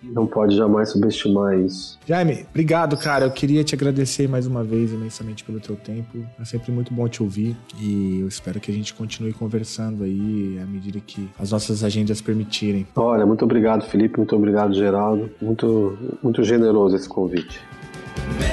não 0.03 0.28
pode 0.28 0.55
jamais 0.55 0.91
subestimar 0.91 1.57
isso. 1.59 1.97
Jaime, 2.05 2.45
obrigado, 2.49 2.97
cara. 2.97 3.26
Eu 3.26 3.32
queria 3.32 3.64
te 3.64 3.74
agradecer 3.76 4.28
mais 4.28 4.45
uma 4.45 4.64
vez 4.64 4.91
imensamente 4.91 5.43
pelo 5.43 5.59
teu 5.59 5.76
tempo. 5.76 6.20
É 6.39 6.45
sempre 6.45 6.72
muito 6.72 6.93
bom 6.93 7.07
te 7.07 7.24
ouvir 7.24 7.55
e 7.80 8.20
eu 8.22 8.28
espero 8.28 8.59
que 8.59 8.70
a 8.70 8.74
gente 8.74 8.93
continue 8.93 9.34
conversando 9.34 10.03
aí 10.03 10.59
à 10.61 10.66
medida 10.66 10.99
que 10.99 11.30
as 11.39 11.51
nossas 11.51 11.84
agendas 11.84 12.22
permitirem. 12.22 12.86
Olha, 12.95 13.26
muito 13.26 13.45
obrigado, 13.45 13.84
Felipe. 13.86 14.18
Muito 14.18 14.36
obrigado, 14.36 14.74
Geraldo. 14.74 15.30
Muito, 15.41 15.97
muito 16.22 16.43
generoso 16.43 16.95
esse 16.95 17.07
convite. 17.07 17.61
Man. 18.39 18.53